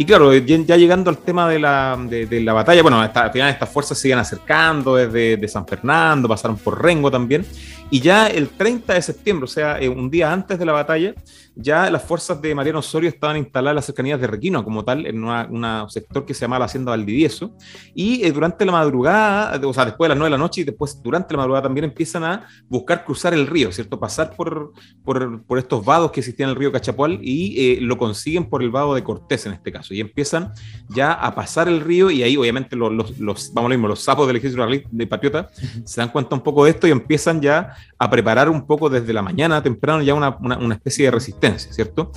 Y 0.00 0.06
claro, 0.06 0.32
ya 0.34 0.78
llegando 0.78 1.10
al 1.10 1.18
tema 1.18 1.46
de 1.46 1.58
la, 1.58 1.94
de, 2.08 2.40
la 2.40 2.54
batalla, 2.54 2.80
bueno, 2.80 3.02
al 3.02 3.32
final 3.32 3.50
estas 3.50 3.68
fuerzas 3.68 3.98
siguen 3.98 4.16
acercando 4.16 4.96
desde 4.96 5.36
de 5.36 5.46
San 5.46 5.66
Fernando, 5.66 6.26
pasaron 6.26 6.56
por 6.56 6.82
Rengo 6.82 7.10
también, 7.10 7.44
y 7.90 8.00
ya 8.00 8.26
el 8.26 8.48
30 8.48 8.94
de 8.94 9.02
septiembre, 9.02 9.44
o 9.44 9.46
sea, 9.46 9.78
eh, 9.78 9.90
un 9.90 10.08
día 10.08 10.32
antes 10.32 10.58
de 10.58 10.64
la 10.64 10.72
batalla, 10.72 11.12
ya 11.60 11.90
las 11.90 12.02
fuerzas 12.02 12.40
de 12.40 12.54
Mariano 12.54 12.78
Osorio 12.78 13.08
estaban 13.08 13.36
instaladas 13.36 13.72
en 13.72 13.76
las 13.76 13.86
cercanías 13.86 14.20
de 14.20 14.26
Requino, 14.26 14.64
como 14.64 14.84
tal, 14.84 15.06
en 15.06 15.22
un 15.22 15.90
sector 15.90 16.24
que 16.24 16.34
se 16.34 16.42
llama 16.42 16.58
la 16.58 16.64
Hacienda 16.64 16.90
Valdivieso. 16.90 17.54
Y 17.94 18.24
eh, 18.24 18.32
durante 18.32 18.64
la 18.64 18.72
madrugada, 18.72 19.60
o 19.66 19.72
sea, 19.72 19.84
después 19.84 20.06
de 20.06 20.10
las 20.10 20.18
9 20.18 20.26
de 20.26 20.30
la 20.30 20.38
noche 20.38 20.62
y 20.62 20.64
después 20.64 21.00
durante 21.02 21.34
la 21.34 21.38
madrugada 21.38 21.64
también 21.64 21.84
empiezan 21.84 22.24
a 22.24 22.46
buscar 22.68 23.04
cruzar 23.04 23.34
el 23.34 23.46
río, 23.46 23.70
¿cierto? 23.72 24.00
Pasar 24.00 24.34
por, 24.34 24.72
por, 25.04 25.58
estos 25.58 25.84
vados 25.84 26.10
que 26.10 26.20
existían 26.20 26.48
en 26.48 26.54
el 26.54 26.58
río 26.58 26.72
Cachapual 26.72 27.18
y 27.22 27.74
eh, 27.74 27.78
lo 27.80 27.98
consiguen 27.98 28.48
por 28.48 28.62
el 28.62 28.70
vado 28.70 28.94
de 28.94 29.04
Cortés 29.04 29.44
en 29.46 29.52
este 29.52 29.70
caso. 29.70 29.92
Y 29.92 30.00
empiezan 30.00 30.52
ya 30.88 31.12
a 31.12 31.34
pasar 31.34 31.68
el 31.68 31.80
río 31.80 32.10
y 32.10 32.22
ahí 32.22 32.36
obviamente 32.36 32.76
los, 32.76 33.18
los, 33.18 33.52
vamos 33.52 33.68
a 33.68 33.70
mismo, 33.70 33.88
los 33.88 34.02
sapos 34.02 34.26
del 34.26 34.36
ejército 34.36 34.66
de 34.66 35.06
Patriota 35.06 35.50
se 35.84 36.00
dan 36.00 36.10
cuenta 36.10 36.34
un 36.34 36.42
poco 36.42 36.64
de 36.64 36.70
esto 36.70 36.86
y 36.86 36.90
empiezan 36.90 37.40
ya 37.40 37.74
a 37.98 38.10
preparar 38.10 38.48
un 38.48 38.66
poco 38.66 38.88
desde 38.88 39.12
la 39.12 39.22
mañana 39.22 39.62
temprano 39.62 40.02
ya 40.02 40.14
una, 40.14 40.36
una, 40.40 40.58
una 40.58 40.74
especie 40.74 41.04
de 41.04 41.10
resistencia 41.10 41.49
¿cierto? 41.58 42.12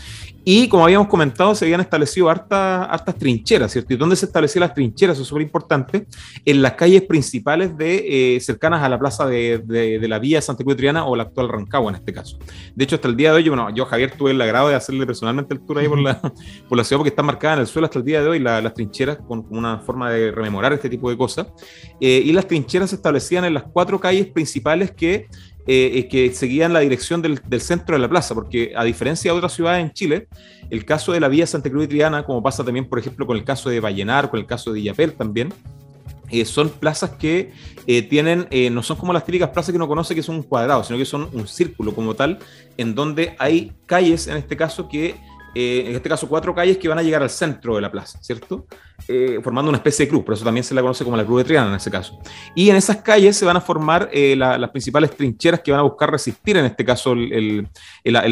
Y 0.45 0.67
como 0.67 0.83
habíamos 0.83 1.07
comentado, 1.07 1.55
se 1.55 1.63
habían 1.63 1.79
establecido 1.79 2.29
hartas, 2.29 2.87
hartas 2.89 3.15
trincheras, 3.15 3.71
¿cierto? 3.71 3.93
¿Y 3.93 3.97
dónde 3.97 4.15
se 4.15 4.25
establecían 4.25 4.61
las 4.61 4.73
trincheras? 4.73 5.15
Eso 5.15 5.21
es 5.23 5.29
súper 5.29 5.43
importante. 5.43 6.05
En 6.43 6.61
las 6.61 6.73
calles 6.73 7.03
principales 7.03 7.77
de, 7.77 8.35
eh, 8.35 8.39
cercanas 8.41 8.83
a 8.83 8.89
la 8.89 8.99
plaza 8.99 9.25
de, 9.25 9.59
de, 9.65 10.05
la 10.07 10.19
Villa 10.19 10.41
Santa 10.41 10.63
Cruz 10.63 10.75
Triana 10.75 11.05
o 11.05 11.15
la 11.15 11.23
actual 11.23 11.47
Rancagua 11.47 11.91
en 11.91 11.95
este 11.95 12.11
caso. 12.11 12.37
De 12.75 12.83
hecho, 12.83 12.95
hasta 12.95 13.07
el 13.07 13.15
día 13.15 13.31
de 13.31 13.37
hoy, 13.37 13.47
bueno, 13.47 13.73
yo 13.73 13.85
Javier 13.85 14.11
tuve 14.17 14.31
el 14.31 14.41
agrado 14.41 14.67
de 14.67 14.75
hacerle 14.75 15.05
personalmente 15.05 15.53
el 15.53 15.61
tour 15.61 15.79
ahí 15.79 15.87
por 15.87 15.99
la, 15.99 16.19
por 16.69 16.77
la 16.77 16.83
ciudad 16.83 16.99
porque 16.99 17.09
está 17.09 17.23
marcada 17.23 17.53
en 17.55 17.59
el 17.61 17.67
suelo 17.67 17.85
hasta 17.85 17.99
el 17.99 18.05
día 18.05 18.21
de 18.21 18.27
hoy 18.27 18.39
las 18.39 18.73
trincheras 18.73 19.19
con, 19.25 19.45
una 19.49 19.79
forma 19.79 20.11
de 20.11 20.31
rememorar 20.31 20.73
este 20.73 20.89
tipo 20.89 21.09
de 21.09 21.17
cosas. 21.17 21.47
Eh, 22.01 22.21
y 22.25 22.33
las 22.33 22.47
trincheras 22.47 22.89
se 22.89 22.97
establecían 22.97 23.45
en 23.45 23.53
las 23.53 23.63
cuatro 23.63 23.97
calles 23.99 24.27
principales 24.27 24.91
que 24.91 25.27
eh, 25.65 26.07
que 26.09 26.33
seguían 26.33 26.73
la 26.73 26.79
dirección 26.79 27.21
del, 27.21 27.39
centro 27.61 27.95
de 27.95 28.01
la 28.01 28.09
plaza, 28.09 28.35
porque 28.35 28.73
a 28.75 28.83
diferencia 28.83 29.31
de 29.31 29.37
otras 29.37 29.53
ciudades 29.53 29.83
en 29.83 29.91
Chile, 29.93 30.27
el 30.69 30.85
caso 30.85 31.11
de 31.11 31.19
la 31.19 31.27
vía 31.27 31.47
Santa 31.47 31.69
Cruz 31.69 31.85
y 31.85 31.87
Triana, 31.87 32.25
como 32.25 32.43
pasa 32.43 32.63
también, 32.63 32.85
por 32.85 32.99
ejemplo, 32.99 33.25
con 33.25 33.37
el 33.37 33.43
caso 33.43 33.69
de 33.69 33.79
Vallenar, 33.79 34.29
con 34.29 34.39
el 34.39 34.45
caso 34.45 34.73
de 34.73 34.79
Illapel 34.79 35.13
también, 35.13 35.53
eh, 36.29 36.45
son 36.45 36.69
plazas 36.69 37.11
que 37.11 37.51
eh, 37.85 38.01
tienen, 38.01 38.47
no 38.73 38.81
son 38.81 38.97
como 38.97 39.13
las 39.13 39.25
típicas 39.25 39.49
plazas 39.49 39.71
que 39.71 39.77
uno 39.77 39.87
conoce 39.87 40.15
que 40.15 40.23
son 40.23 40.35
un 40.35 40.43
cuadrado, 40.43 40.83
sino 40.83 40.97
que 40.97 41.05
son 41.05 41.29
un 41.31 41.47
círculo 41.47 41.93
como 41.93 42.15
tal, 42.15 42.39
en 42.77 42.95
donde 42.95 43.35
hay 43.39 43.71
calles, 43.85 44.27
en 44.27 44.37
este 44.37 44.57
caso, 44.57 44.87
que 44.87 45.15
eh, 45.55 45.85
en 45.87 45.95
este 45.95 46.09
caso 46.09 46.27
cuatro 46.27 46.53
calles 46.53 46.77
que 46.77 46.87
van 46.87 46.99
a 46.99 47.03
llegar 47.03 47.21
al 47.21 47.29
centro 47.29 47.75
de 47.75 47.81
la 47.81 47.91
plaza, 47.91 48.19
¿cierto? 48.21 48.65
Eh, 49.07 49.39
formando 49.43 49.67
una 49.69 49.77
especie 49.77 50.05
de 50.05 50.09
cruz, 50.09 50.23
por 50.23 50.33
eso 50.33 50.45
también 50.45 50.63
se 50.63 50.73
la 50.73 50.81
conoce 50.81 51.03
como 51.03 51.17
la 51.17 51.25
Cruz 51.25 51.39
de 51.39 51.43
Triana 51.43 51.67
en 51.67 51.75
ese 51.75 51.91
caso. 51.91 52.17
Y 52.55 52.69
en 52.69 52.77
esas 52.77 52.97
calles 52.97 53.35
se 53.35 53.45
van 53.45 53.57
a 53.57 53.61
formar 53.61 54.09
eh, 54.13 54.35
las 54.35 54.69
principales 54.69 55.11
trincheras 55.11 55.59
que 55.59 55.71
van 55.71 55.81
a 55.81 55.83
buscar 55.83 56.09
resistir, 56.09 56.55
en 56.55 56.65
este 56.65 56.85
caso, 56.85 57.11
el, 57.11 57.67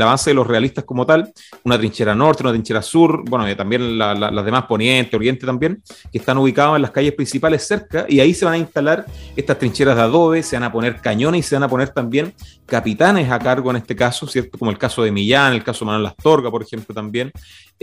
avance 0.02 0.30
de 0.30 0.34
los 0.34 0.48
realistas 0.48 0.86
como 0.86 1.06
tal, 1.06 1.32
una 1.63 1.78
trinchera 1.78 2.15
norte, 2.15 2.43
una 2.43 2.54
trinchera 2.54 2.82
sur, 2.82 3.22
bueno, 3.30 3.50
y 3.50 3.56
también 3.56 3.98
las 3.98 4.45
demás 4.45 4.63
poniente, 4.65 5.15
oriente 5.15 5.45
también, 5.45 5.82
que 6.10 6.19
están 6.19 6.38
ubicados 6.38 6.78
en 6.78 6.84
las 6.84 6.91
calles 6.91 7.13
principales 7.13 7.67
cerca, 7.67 8.06
y 8.08 8.22
ahí 8.22 8.34
se 8.34 8.45
van 8.45 8.54
a 8.54 8.58
instalar 8.58 9.06
estas 9.36 9.60
trincheras 9.60 9.95
de 9.98 10.02
adobe, 10.04 10.41
se 10.41 10.56
van 10.56 10.63
a 10.63 10.72
poner 10.72 11.02
cañones 11.02 11.39
y 11.39 11.43
se 11.43 11.56
van 11.56 11.63
a 11.63 11.67
poner 11.67 11.89
también 11.89 12.34
capitanes 12.65 13.30
a 13.30 13.38
cargo 13.38 13.72
en 13.72 13.78
este 13.78 13.95
caso, 13.95 14.26
¿cierto? 14.26 14.58
Como 14.58 14.72
el 14.72 14.78
caso 14.78 15.04
de 15.04 15.12
Millán, 15.12 15.54
el 15.54 15.63
caso 15.63 15.84
de 15.84 15.88
Manuel 15.88 16.06
Astorga, 16.06 16.50
por 16.50 16.63
ejemplo, 16.63 16.95
también 16.95 17.11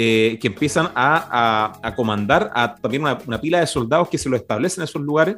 eh, 0.01 0.39
que 0.41 0.47
empiezan 0.47 0.91
a, 0.95 1.93
comandar 1.97 2.53
a 2.55 2.77
también 2.77 3.03
una, 3.03 3.41
pila 3.41 3.59
de 3.59 3.67
soldados 3.67 4.09
que 4.09 4.17
se 4.17 4.29
lo 4.29 4.37
establecen 4.37 4.83
en 4.83 4.85
esos 4.85 5.03
lugares 5.03 5.37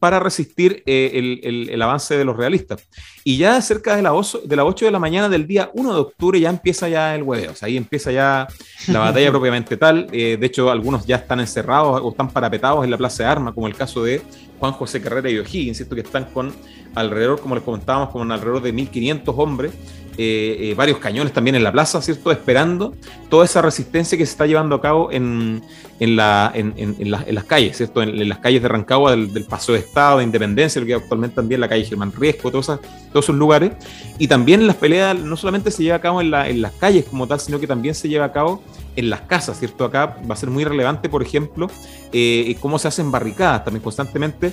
para 0.00 0.18
resistir 0.18 0.82
eh, 0.86 1.38
el, 1.44 1.80
avance 1.80 2.16
de 2.16 2.24
los 2.24 2.36
realistas. 2.36 2.88
Y 3.22 3.36
ya 3.36 3.60
cerca 3.60 3.94
de, 3.94 4.02
la 4.02 4.10
de 4.10 4.56
las 4.56 4.66
8 4.66 4.86
de 4.86 4.90
la 4.90 4.98
mañana 4.98 5.28
del 5.28 5.46
día 5.46 5.70
1 5.74 5.94
de 5.94 6.00
octubre 6.00 6.40
ya 6.40 6.50
empieza 6.50 6.88
ya 6.88 7.14
el 7.14 7.22
hueveo, 7.22 7.52
o 7.52 7.54
sea, 7.54 7.68
ahí 7.68 7.76
empieza 7.76 8.10
ya 8.10 8.48
la 8.88 8.98
batalla 9.10 9.30
propiamente 9.30 9.76
tal. 9.76 10.08
Eh, 10.10 10.36
de 10.40 10.46
hecho, 10.46 10.70
algunos 10.70 11.06
ya 11.06 11.14
están 11.16 11.38
encerrados 11.38 12.00
o 12.02 12.10
están 12.10 12.30
parapetados 12.30 12.82
en 12.82 12.90
la 12.90 12.96
plaza 12.98 13.22
de 13.22 13.28
armas, 13.28 13.54
como 13.54 13.68
el 13.68 13.76
caso 13.76 14.02
de 14.02 14.22
Juan 14.58 14.72
José 14.72 15.00
Carrera 15.00 15.30
y 15.30 15.38
O'Higgins, 15.38 15.76
¿cierto? 15.76 15.94
que 15.94 16.00
están 16.00 16.24
con 16.24 16.52
alrededor, 16.96 17.40
como 17.40 17.54
les 17.54 17.62
comentábamos, 17.62 18.08
con 18.08 18.32
alrededor 18.32 18.62
de 18.62 18.74
1.500 18.74 19.34
hombres 19.36 19.72
eh, 20.18 20.56
eh, 20.60 20.74
varios 20.74 20.98
cañones 20.98 21.32
también 21.32 21.54
en 21.54 21.62
la 21.62 21.72
plaza, 21.72 22.02
¿cierto? 22.02 22.30
Esperando 22.30 22.94
toda 23.28 23.44
esa 23.44 23.62
resistencia 23.62 24.18
que 24.18 24.26
se 24.26 24.32
está 24.32 24.46
llevando 24.46 24.74
a 24.74 24.80
cabo 24.80 25.10
en, 25.12 25.62
en, 25.98 26.16
la, 26.16 26.50
en, 26.54 26.74
en 26.76 27.10
las 27.10 27.44
calles, 27.44 27.76
¿cierto? 27.76 28.02
En, 28.02 28.28
las 28.28 28.38
calles 28.38 28.60
de 28.60 28.68
Rancagua, 28.68 29.12
del, 29.12 29.32
del, 29.32 29.44
Paso 29.44 29.72
de 29.72 29.78
Estado, 29.78 30.18
de 30.18 30.24
Independencia, 30.24 30.80
lo 30.80 30.86
que 30.86 30.94
actualmente 30.94 31.36
también 31.36 31.60
la 31.60 31.68
calle 31.68 31.84
Germán 31.84 32.12
Riesco, 32.12 32.50
todos, 32.50 32.78
esos 33.14 33.34
lugares. 33.34 33.72
Y 34.18 34.28
también 34.28 34.66
las 34.66 34.76
peleas 34.76 35.18
no 35.18 35.36
solamente 35.36 35.70
se 35.70 35.82
lleva 35.82 35.96
a 35.96 36.00
cabo 36.00 36.20
en, 36.20 36.30
la, 36.30 36.48
las 36.50 36.72
calles 36.72 37.04
como 37.04 37.26
tal, 37.26 37.40
sino 37.40 37.60
que 37.60 37.66
también 37.66 37.94
se 37.94 38.08
lleva 38.08 38.26
a 38.26 38.32
cabo 38.32 38.62
en 38.96 39.08
las 39.08 39.22
casas, 39.22 39.58
¿cierto? 39.58 39.84
Acá 39.84 40.18
va 40.28 40.34
a 40.34 40.36
ser 40.36 40.50
muy 40.50 40.64
relevante, 40.64 41.08
por 41.08 41.22
ejemplo, 41.22 41.70
eh, 42.12 42.56
cómo 42.60 42.78
se 42.78 42.88
hacen 42.88 43.10
barricadas 43.10 43.64
también 43.64 43.82
constantemente 43.82 44.52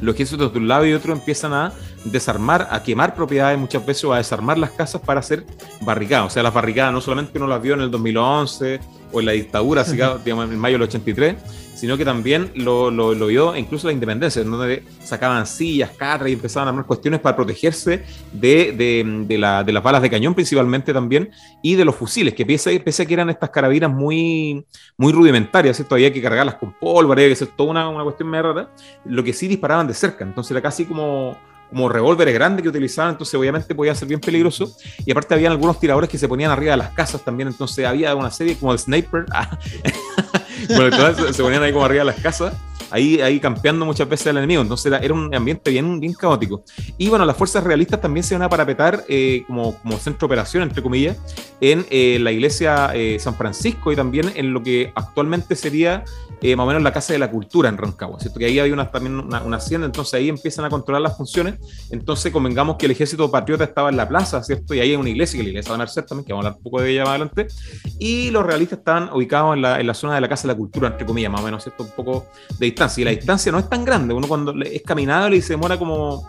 los 0.00 0.14
ejércitos 0.14 0.52
de 0.52 0.58
un 0.58 0.68
lado 0.68 0.86
y 0.86 0.92
otro 0.92 1.12
empiezan 1.12 1.52
a 1.52 1.72
desarmar, 2.10 2.68
a 2.70 2.82
quemar 2.82 3.14
propiedades 3.14 3.58
muchas 3.58 3.84
veces 3.84 4.04
o 4.04 4.12
a 4.12 4.18
desarmar 4.18 4.58
las 4.58 4.70
casas 4.70 5.00
para 5.00 5.20
hacer 5.20 5.44
barricadas. 5.80 6.26
O 6.26 6.30
sea, 6.30 6.42
las 6.42 6.54
barricadas 6.54 6.92
no 6.92 7.00
solamente 7.00 7.38
uno 7.38 7.46
las 7.46 7.62
vio 7.62 7.74
en 7.74 7.80
el 7.80 7.90
2011 7.90 8.80
o 9.12 9.20
en 9.20 9.26
la 9.26 9.32
dictadura, 9.32 9.84
digamos, 9.84 10.50
en 10.50 10.58
mayo 10.58 10.74
del 10.74 10.82
83, 10.82 11.36
sino 11.78 11.96
que 11.96 12.04
también 12.04 12.50
lo, 12.56 12.90
lo, 12.90 13.26
vio 13.26 13.56
incluso 13.56 13.86
la 13.86 13.92
independencia, 13.92 14.42
en 14.42 14.50
donde 14.50 14.82
sacaban 15.00 15.46
sillas, 15.46 15.90
catras 15.96 16.28
y 16.28 16.32
empezaban 16.32 16.66
a 16.66 16.70
armar 16.70 16.86
cuestiones 16.86 17.20
para 17.20 17.36
protegerse 17.36 18.02
de, 18.32 18.72
de, 18.72 19.24
de, 19.26 19.38
la, 19.38 19.62
de, 19.62 19.72
las 19.72 19.82
balas 19.82 20.02
de 20.02 20.10
cañón 20.10 20.34
principalmente 20.34 20.92
también 20.92 21.30
y 21.62 21.76
de 21.76 21.84
los 21.84 21.94
fusiles, 21.94 22.34
que 22.34 22.44
pese, 22.44 22.80
pese 22.80 23.04
a 23.04 23.06
que 23.06 23.14
eran 23.14 23.30
estas 23.30 23.50
carabinas 23.50 23.92
muy, 23.92 24.66
muy 24.96 25.12
rudimentarias, 25.12 25.76
¿cierto? 25.76 25.94
había 25.94 26.12
que 26.12 26.20
cargarlas 26.20 26.56
con 26.56 26.72
pólvora, 26.72 27.20
había 27.20 27.28
que 27.28 27.34
hacer 27.34 27.54
toda 27.56 27.70
una, 27.70 27.88
una 27.88 28.02
cuestión 28.02 28.28
media 28.28 28.42
rara, 28.42 28.70
lo 29.04 29.22
que 29.22 29.32
sí 29.32 29.46
disparaban 29.46 29.86
de 29.86 29.94
cerca, 29.94 30.24
entonces 30.24 30.50
era 30.50 30.60
casi 30.60 30.84
como 30.84 31.36
como 31.70 31.88
revólveres 31.88 32.34
grandes 32.34 32.62
que 32.62 32.68
utilizaban, 32.68 33.12
entonces 33.12 33.34
obviamente 33.34 33.74
podía 33.74 33.94
ser 33.94 34.08
bien 34.08 34.20
peligroso. 34.20 34.74
Y 35.04 35.10
aparte 35.10 35.34
habían 35.34 35.52
algunos 35.52 35.78
tiradores 35.78 36.08
que 36.08 36.18
se 36.18 36.28
ponían 36.28 36.50
arriba 36.50 36.72
de 36.72 36.78
las 36.78 36.92
casas 36.92 37.24
también, 37.24 37.48
entonces 37.48 37.84
había 37.86 38.14
una 38.14 38.30
serie 38.30 38.56
como 38.56 38.72
el 38.72 38.78
Sniper. 38.78 39.26
Ah, 40.70 40.76
bueno, 40.76 40.86
entonces 40.86 41.36
se 41.36 41.42
ponían 41.42 41.62
ahí 41.62 41.72
como 41.72 41.84
arriba 41.84 42.00
de 42.00 42.06
las 42.06 42.20
casas, 42.20 42.52
ahí, 42.90 43.20
ahí 43.20 43.40
campeando 43.40 43.84
muchas 43.84 44.08
veces 44.08 44.28
al 44.28 44.38
enemigo. 44.38 44.62
Entonces 44.62 44.92
era, 45.00 45.14
un 45.14 45.34
ambiente 45.34 45.70
bien, 45.70 46.00
bien 46.00 46.12
caótico. 46.14 46.62
Y 46.96 47.08
bueno, 47.08 47.24
las 47.24 47.36
fuerzas 47.36 47.64
realistas 47.64 48.00
también 48.00 48.24
se 48.24 48.34
van 48.34 48.42
a 48.42 48.48
parapetar 48.48 49.04
eh, 49.08 49.44
como, 49.46 49.78
como 49.78 49.98
centro 49.98 50.20
de 50.20 50.26
operación, 50.26 50.62
entre 50.62 50.82
comillas, 50.82 51.16
en 51.60 51.86
eh, 51.90 52.18
la 52.20 52.32
iglesia 52.32 52.90
eh, 52.94 53.18
San 53.18 53.34
Francisco 53.34 53.92
y 53.92 53.96
también 53.96 54.32
en 54.34 54.52
lo 54.52 54.62
que 54.62 54.92
actualmente 54.94 55.54
sería 55.56 56.04
más 56.42 56.64
o 56.64 56.66
menos 56.66 56.82
la 56.82 56.92
Casa 56.92 57.12
de 57.12 57.18
la 57.18 57.30
Cultura 57.30 57.68
en 57.68 57.76
Rancagua, 57.76 58.20
¿cierto? 58.20 58.38
Que 58.38 58.46
ahí 58.46 58.58
hay 58.58 58.70
una, 58.70 58.90
también 58.90 59.18
una, 59.18 59.56
hacienda, 59.56 59.86
entonces 59.86 60.14
ahí 60.14 60.28
empiezan 60.28 60.64
a 60.64 60.70
controlar 60.70 61.02
las 61.02 61.16
funciones. 61.16 61.56
Entonces 61.90 62.32
convengamos 62.32 62.76
que 62.76 62.86
el 62.86 62.92
ejército 62.92 63.30
patriota 63.30 63.64
estaba 63.64 63.88
en 63.90 63.96
la 63.96 64.08
plaza, 64.08 64.42
¿cierto? 64.42 64.74
Y 64.74 64.80
ahí 64.80 64.90
hay 64.90 64.96
una 64.96 65.10
iglesia, 65.10 65.38
que 65.38 65.44
la 65.44 65.50
iglesia 65.50 65.72
de 65.72 65.78
Merced 65.78 66.04
también, 66.04 66.24
que 66.24 66.32
vamos 66.32 66.44
a 66.44 66.48
hablar 66.48 66.58
un 66.58 66.62
poco 66.62 66.80
de 66.80 66.90
ella 66.90 67.02
más 67.02 67.10
adelante. 67.10 67.46
Y 67.98 68.30
los 68.30 68.44
realistas 68.44 68.78
estaban 68.78 69.12
ubicados 69.12 69.56
en 69.56 69.62
la, 69.62 69.80
en 69.80 69.86
la 69.86 69.94
zona 69.94 70.14
de 70.14 70.20
la 70.20 70.28
Casa 70.28 70.46
de 70.46 70.54
la 70.54 70.56
Cultura, 70.56 70.88
entre 70.88 71.06
comillas, 71.06 71.30
más 71.32 71.40
o 71.40 71.44
menos, 71.44 71.62
¿cierto? 71.62 71.84
Un 71.84 71.90
poco 71.90 72.26
de 72.58 72.66
distancia. 72.66 73.02
Y 73.02 73.04
la 73.04 73.10
distancia 73.10 73.50
no 73.50 73.58
es 73.58 73.68
tan 73.68 73.84
grande. 73.84 74.14
Uno 74.14 74.28
cuando 74.28 74.54
es 74.62 74.82
caminable 74.82 75.36
y 75.36 75.42
se 75.42 75.54
demora 75.54 75.76
como 75.78 76.28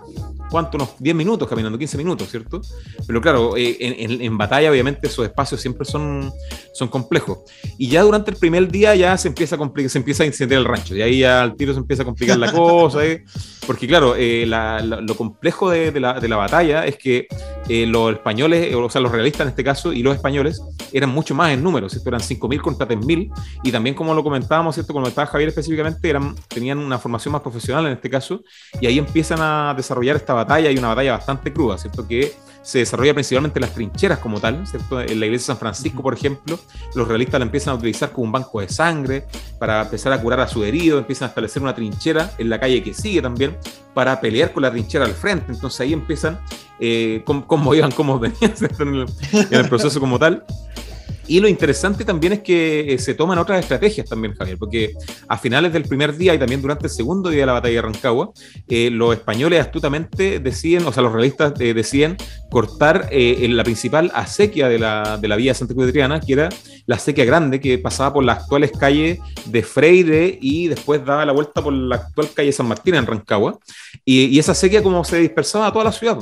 ¿cuánto? 0.49 0.77
Unos 0.77 0.89
10 0.99 1.15
minutos 1.15 1.47
caminando, 1.47 1.77
15 1.77 1.97
minutos, 1.97 2.29
¿cierto? 2.29 2.61
Pero 3.05 3.21
claro, 3.21 3.57
eh, 3.57 3.77
en, 3.79 4.37
batalla 4.37 4.71
obviamente 4.71 5.07
esos 5.07 5.25
espacios 5.25 5.61
siempre 5.61 5.85
son, 5.85 6.31
son 6.73 6.87
complejos. 6.87 7.39
Y 7.77 7.89
ya 7.89 8.01
durante 8.01 8.31
el 8.31 8.37
primer 8.37 8.69
día 8.69 8.95
ya 8.95 9.17
se 9.17 9.27
empieza 9.27 9.55
a 9.55 9.89
se 9.89 9.97
empieza 9.97 10.23
a 10.23 10.25
incendiar 10.25 10.59
el 10.61 10.65
rancho, 10.65 10.95
y 10.95 11.01
ahí 11.01 11.19
ya 11.19 11.41
al 11.41 11.55
tiro 11.55 11.73
se 11.73 11.79
empieza 11.79 12.03
a 12.03 12.05
complicar 12.05 12.37
la 12.37 12.51
cosa, 12.53 13.05
¿eh? 13.05 13.23
porque 13.69 13.87
claro, 13.87 14.15
eh, 14.17 14.45
lo 14.47 15.15
complejo 15.15 15.69
de, 15.69 15.99
la, 15.99 16.19
de, 16.19 16.27
la, 16.27 16.37
batalla 16.37 16.85
es 16.85 16.97
que 16.97 17.27
los 17.69 18.13
españoles, 18.13 18.73
o 18.73 18.89
sea, 18.89 18.99
los 19.01 19.11
realistas 19.11 19.41
en 19.41 19.49
este 19.49 19.63
caso, 19.63 19.93
y 19.93 20.01
los 20.01 20.15
españoles 20.15 20.61
eran 20.91 21.09
mucho 21.09 21.35
más 21.35 21.51
en 21.51 21.63
números, 21.63 21.91
¿cierto? 21.91 22.09
Eran 22.09 22.21
5.000 22.21 22.61
contra 22.61 22.87
3.000, 22.87 23.31
y 23.63 23.71
también 23.71 23.95
como 23.95 24.13
lo 24.13 24.23
comentábamos, 24.23 24.75
¿cierto? 24.75 24.93
Como 24.93 25.07
estaba 25.07 25.27
Javier 25.27 25.49
específicamente, 25.49 26.09
eran, 26.09 26.35
tenían 26.47 26.79
una 26.79 26.97
formación 26.97 27.31
más 27.33 27.41
profesional 27.41 27.85
en 27.85 27.93
este 27.93 28.09
caso, 28.09 28.43
y 28.81 28.87
ahí 28.87 28.97
empiezan 28.97 29.39
a 29.41 29.73
desarrollar 29.75 30.15
esta 30.15 30.33
batalla, 30.33 30.71
y 30.71 30.77
una 30.77 30.89
batalla 30.89 31.13
bastante 31.13 31.53
cruda, 31.53 31.77
¿cierto? 31.77 32.07
Que 32.07 32.33
se 32.61 32.79
desarrolla 32.79 33.13
principalmente 33.13 33.59
en 33.59 33.61
las 33.61 33.73
trincheras 33.73 34.19
como 34.19 34.39
tal, 34.39 34.65
¿cierto? 34.67 35.01
En 35.01 35.19
la 35.19 35.25
iglesia 35.25 35.45
de 35.45 35.47
San 35.47 35.57
Francisco, 35.57 36.01
por 36.01 36.13
ejemplo, 36.13 36.59
los 36.95 37.07
realistas 37.07 37.39
la 37.39 37.45
empiezan 37.45 37.73
a 37.73 37.77
utilizar 37.77 38.11
como 38.11 38.25
un 38.25 38.31
banco 38.31 38.61
de 38.61 38.69
sangre 38.69 39.25
para 39.57 39.81
empezar 39.81 40.13
a 40.13 40.21
curar 40.21 40.39
a 40.39 40.47
su 40.47 40.63
herido, 40.63 40.97
empiezan 40.97 41.27
a 41.27 41.29
establecer 41.29 41.61
una 41.61 41.73
trinchera 41.73 42.31
en 42.37 42.49
la 42.49 42.59
calle 42.59 42.83
que 42.83 42.93
sigue 42.93 43.21
también 43.21 43.57
para 43.93 44.19
pelear 44.21 44.53
con 44.53 44.63
la 44.63 44.71
trinchera 44.71 45.05
al 45.05 45.13
frente, 45.13 45.51
entonces 45.51 45.79
ahí 45.81 45.93
empiezan, 45.93 46.39
eh, 46.79 47.23
cómo, 47.25 47.73
iban, 47.73 47.91
cómo 47.91 48.19
venían 48.19 48.53
en 49.31 49.53
el 49.53 49.69
proceso 49.69 49.99
como 49.99 50.19
tal. 50.19 50.43
Y 51.29 51.39
lo 51.39 51.47
interesante 51.47 52.03
también 52.03 52.33
es 52.33 52.39
que 52.39 52.91
eh, 52.91 52.97
se 52.97 53.13
toman 53.13 53.37
otras 53.37 53.59
estrategias 53.59 54.09
también, 54.09 54.33
Javier, 54.33 54.57
porque 54.57 54.95
a 55.27 55.37
finales 55.37 55.71
del 55.71 55.83
primer 55.83 56.17
día 56.17 56.33
y 56.33 56.39
también 56.39 56.59
durante 56.59 56.87
el 56.87 56.89
segundo 56.91 57.29
día 57.29 57.41
de 57.41 57.45
la 57.45 57.53
batalla 57.53 57.75
de 57.75 57.81
Rancagua, 57.83 58.31
eh, 58.67 58.89
los 58.89 59.13
españoles 59.13 59.61
astutamente 59.61 60.39
deciden, 60.39 60.87
o 60.87 60.91
sea, 60.91 61.03
los 61.03 61.13
realistas 61.13 61.53
eh, 61.59 61.75
deciden 61.75 62.17
cortar 62.49 63.09
la 63.11 63.63
principal 63.63 64.11
acequia 64.15 64.67
de 64.67 64.79
la, 64.79 65.19
de 65.21 65.27
la 65.27 65.35
vía 65.35 65.53
Santa 65.53 65.75
Cruz 65.75 65.85
de 65.85 65.91
Triana, 65.91 66.19
que 66.19 66.33
era 66.33 66.49
la 66.87 66.95
acequia 66.95 67.25
grande 67.25 67.59
que 67.59 67.77
pasaba 67.77 68.11
por 68.11 68.23
las 68.23 68.39
actuales 68.39 68.71
calles 68.71 69.19
de 69.45 69.61
Freire 69.61 70.35
y 70.41 70.67
después 70.67 71.05
daba 71.05 71.25
la 71.27 71.31
vuelta 71.31 71.61
por 71.61 71.71
la 71.73 71.97
actual 71.97 72.29
calle 72.33 72.51
San 72.51 72.67
Martín 72.67 72.95
en 72.95 73.05
Rancagua. 73.05 73.59
Y, 74.03 74.25
y 74.25 74.39
esa 74.39 74.53
acequia 74.53 74.81
como 74.81 75.03
se 75.03 75.19
dispersaba 75.19 75.67
a 75.67 75.71
toda 75.71 75.85
la 75.85 75.91
ciudad. 75.91 76.17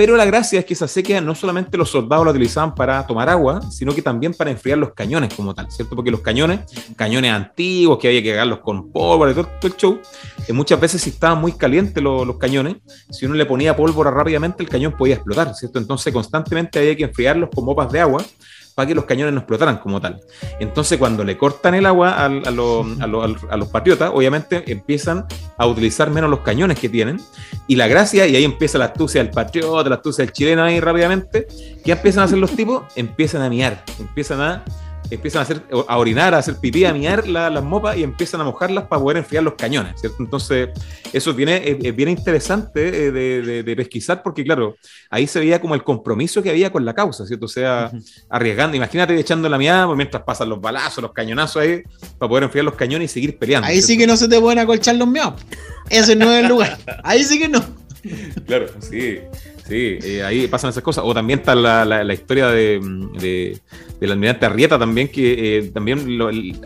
Pero 0.00 0.16
la 0.16 0.24
gracia 0.24 0.60
es 0.60 0.64
que 0.64 0.72
esa 0.72 0.88
sequía 0.88 1.20
no 1.20 1.34
solamente 1.34 1.76
los 1.76 1.90
soldados 1.90 2.24
la 2.24 2.30
utilizaban 2.30 2.74
para 2.74 3.06
tomar 3.06 3.28
agua, 3.28 3.60
sino 3.70 3.94
que 3.94 4.00
también 4.00 4.32
para 4.32 4.50
enfriar 4.50 4.78
los 4.78 4.94
cañones 4.94 5.34
como 5.34 5.54
tal, 5.54 5.70
¿cierto? 5.70 5.94
Porque 5.94 6.10
los 6.10 6.22
cañones, 6.22 6.60
cañones 6.96 7.30
antiguos 7.30 7.98
que 7.98 8.08
había 8.08 8.22
que 8.22 8.30
cargarlos 8.30 8.60
con 8.60 8.90
pólvora 8.90 9.32
y 9.32 9.34
todo, 9.34 9.46
el 9.60 9.76
show, 9.76 10.00
eh, 10.48 10.54
muchas 10.54 10.80
veces 10.80 11.02
si 11.02 11.10
estaban 11.10 11.38
muy 11.38 11.52
calientes 11.52 12.02
los, 12.02 12.38
cañones, 12.38 12.76
si 13.10 13.26
uno 13.26 13.34
le 13.34 13.44
ponía 13.44 13.76
pólvora 13.76 14.10
rápidamente 14.10 14.62
el 14.62 14.70
cañón 14.70 14.96
podía 14.96 15.16
explotar, 15.16 15.54
¿cierto? 15.54 15.78
Entonces 15.78 16.10
constantemente 16.14 16.78
había 16.78 16.96
que 16.96 17.04
enfriarlos 17.04 17.50
con 17.54 17.66
mopas 17.66 17.92
de 17.92 18.00
agua 18.00 18.24
para 18.74 18.88
que 18.88 18.94
los 18.94 19.04
cañones 19.04 19.34
no 19.34 19.40
explotaran 19.40 19.78
como 19.78 20.00
tal. 20.00 20.20
Entonces, 20.58 20.98
cuando 20.98 21.24
le 21.24 21.36
cortan 21.36 21.74
el 21.74 21.86
agua 21.86 22.24
a, 22.24 22.28
los 22.28 23.68
patriotas, 23.68 24.10
obviamente 24.14 24.64
empiezan 24.70 25.26
a 25.56 25.66
utilizar 25.66 26.10
menos 26.10 26.30
los 26.30 26.40
cañones 26.40 26.78
que 26.78 26.88
tienen. 26.88 27.20
Y 27.66 27.76
la 27.76 27.86
gracia, 27.86 28.26
y 28.26 28.36
ahí 28.36 28.44
empieza 28.44 28.78
la 28.78 28.86
astucia 28.86 29.22
del 29.22 29.32
patriota, 29.32 29.88
la 29.88 29.96
astucia 29.96 30.24
del 30.24 30.32
chileno 30.32 30.62
ahí 30.62 30.80
rápidamente, 30.80 31.46
¿qué 31.84 31.92
empiezan 31.92 32.22
a 32.22 32.24
hacer 32.24 32.38
los 32.38 32.52
tipos? 32.52 32.82
Empiezan 32.96 33.42
a 33.42 33.48
miar, 33.48 33.84
empiezan 33.98 34.40
a 34.40 34.64
empiezan 35.10 35.40
a, 35.40 35.42
hacer, 35.42 35.62
a 35.88 35.98
orinar, 35.98 36.34
a 36.34 36.38
hacer 36.38 36.56
pipí, 36.60 36.84
a 36.84 36.92
miar 36.92 37.26
las 37.26 37.62
mopas 37.62 37.96
y 37.96 38.02
empiezan 38.02 38.40
a 38.40 38.44
mojarlas 38.44 38.84
para 38.86 39.02
poder 39.02 39.18
enfriar 39.18 39.42
los 39.42 39.54
cañones, 39.54 40.00
¿cierto? 40.00 40.18
Entonces, 40.20 40.70
eso 41.12 41.34
viene, 41.34 41.78
es, 41.82 41.96
bien 41.96 42.08
interesante 42.08 43.06
eh, 43.06 43.12
de, 43.62 43.76
pesquisar 43.76 44.22
porque, 44.22 44.44
claro, 44.44 44.76
ahí 45.10 45.26
se 45.26 45.38
veía 45.40 45.60
como 45.60 45.74
el 45.74 45.82
compromiso 45.82 46.42
que 46.42 46.50
había 46.50 46.70
con 46.70 46.84
la 46.84 46.94
causa, 46.94 47.26
¿cierto? 47.26 47.46
O 47.46 47.48
sea, 47.48 47.90
arriesgando, 48.28 48.76
imagínate 48.76 49.18
echando 49.18 49.48
la 49.48 49.58
miada 49.58 49.92
mientras 49.94 50.22
pasan 50.22 50.48
los 50.48 50.60
balazos, 50.60 51.02
los 51.02 51.12
cañonazos 51.12 51.62
ahí, 51.62 51.82
para 52.18 52.28
poder 52.28 52.44
enfriar 52.44 52.64
los 52.64 52.74
cañones 52.74 53.10
y 53.10 53.14
seguir 53.14 53.38
peleando. 53.38 53.66
Ahí 53.66 53.82
sí 53.82 53.98
que 53.98 54.06
no 54.06 54.16
se 54.16 54.28
te 54.28 54.40
pueden 54.40 54.58
acolchar 54.58 54.96
los 54.96 55.08
miados. 55.08 55.40
Ese 55.88 56.14
no 56.14 56.32
es 56.32 56.42
el 56.42 56.48
lugar. 56.48 56.78
Ahí 57.02 57.24
sí 57.24 57.38
que 57.38 57.48
no. 57.48 57.64
Claro, 58.46 58.66
sí. 58.80 59.20
Sí, 59.70 60.00
eh, 60.02 60.24
ahí 60.24 60.48
pasan 60.48 60.70
esas 60.70 60.82
cosas. 60.82 61.04
O 61.06 61.14
también 61.14 61.38
está 61.38 61.54
la, 61.54 61.84
la, 61.84 62.12
historia 62.12 62.48
de, 62.48 62.80
de, 63.20 63.56
del 64.00 64.10
almirante 64.10 64.44
Arrieta 64.44 64.76
también, 64.76 65.06
que 65.06 65.58
eh, 65.58 65.70
también 65.72 66.18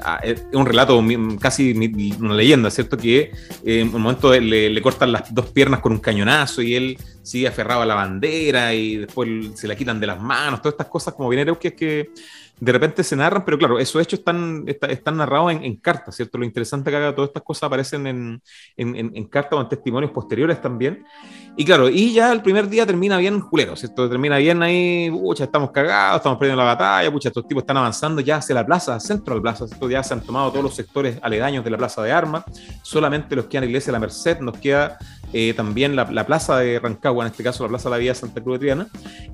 ah, 0.03 0.21
es 0.23 0.47
un 0.55 0.65
relato 0.65 1.05
casi 1.39 1.73
una 2.19 2.33
leyenda, 2.33 2.71
¿cierto? 2.71 2.97
Que 2.97 3.31
eh, 3.63 3.81
en 3.81 3.95
un 3.95 4.01
momento 4.01 4.33
le, 4.33 4.81
cortan 4.81 5.13
las 5.13 5.35
dos 5.35 5.51
piernas 5.51 5.81
con 5.81 5.93
un 5.93 5.99
cañonazo 5.99 6.63
y 6.63 6.77
él 6.77 6.99
sigue 7.23 7.47
aferrado 7.47 7.83
a 7.83 7.87
la 7.87 7.95
bandera 7.95 8.73
y 8.73 8.97
después 8.97 9.29
se 9.55 9.69
la 9.69 9.77
quitan 9.77 10.01
de 10.01 10.07
las 10.07 10.19
manos, 10.19 10.63
todas 10.63 10.73
estas 10.73 10.87
cosas 10.87 11.13
como 11.13 11.29
bien 11.29 11.47
que 11.57 12.09
de 12.61 12.73
repente 12.73 13.03
se 13.03 13.17
narran, 13.17 13.45
pero 13.45 13.59
claro, 13.59 13.79
esos 13.79 14.01
hechos 14.01 14.21
están, 14.21 14.65
están, 14.67 15.17
narrados 15.17 15.53
en, 15.53 15.77
cartas, 15.77 16.15
¿cierto? 16.17 16.39
Lo 16.39 16.45
interesante 16.45 16.91
que 16.91 16.97
haga 16.97 17.15
todas 17.15 17.29
estas 17.29 17.43
cosas 17.43 17.65
aparecen 17.65 18.07
en, 18.07 18.43
en, 18.77 19.25
cartas 19.25 19.59
o 19.59 19.63
en 19.63 19.69
testimonios 19.69 20.13
posteriores 20.13 20.61
también. 20.63 21.05
Y 21.57 21.65
claro, 21.65 21.89
y 21.89 22.13
ya 22.13 22.33
el 22.33 22.43
primer 22.43 22.69
día 22.69 22.87
termina 22.87 23.19
bien 23.19 23.41
Julero, 23.41 23.77
¿cierto? 23.77 24.09
Termina 24.09 24.39
bien 24.39 24.63
ahí, 24.63 25.11
pucha, 25.11 25.45
estamos 25.45 25.71
cagados, 25.73 26.19
estamos 26.19 26.39
perdiendo 26.39 26.63
la 26.63 26.75
batalla, 26.75 27.11
pucha, 27.11 27.29
estos 27.29 27.47
tipos 27.47 27.63
están 27.63 27.77
avanzando 27.77 28.21
ya 28.21 28.37
hacia 28.37 28.55
la 28.55 28.65
plaza, 28.65 28.99
centro 29.01 29.35
de 29.35 29.39
la 29.41 29.43
plaza, 29.43 29.67
¿cierto? 29.67 29.91
Ya 29.91 30.03
se 30.03 30.15
han 30.15 30.21
tomado 30.21 30.51
todos 30.51 30.65
los 30.65 30.75
sectores 30.75 31.19
aledaños 31.23 31.65
de 31.65 31.71
la 31.71 31.77
plaza 31.77 32.03
de 32.03 32.13
armas, 32.13 32.45
solamente 32.83 33.37
los 33.37 33.47
que 33.47 33.59
han 33.59 33.65
iglesia 33.65 33.87
de 33.87 33.93
la 33.93 34.01
Merced, 34.01 34.39
nos 34.41 34.59
queda 34.59 34.97
eh, 35.37 35.53
también 35.53 35.97
la, 35.97 36.27
plaza 36.27 36.59
de 36.59 36.79
Rancagua, 36.79 37.25
en 37.25 37.33
este 37.33 37.43
caso 37.43 37.65
la 37.65 37.69
plaza 37.69 37.89
de 37.89 37.97
la 37.97 37.99
Vía 37.99 38.15
Santa 38.15 38.41
Cruz 38.41 38.55
de 38.55 38.59
Triana. 38.61 38.87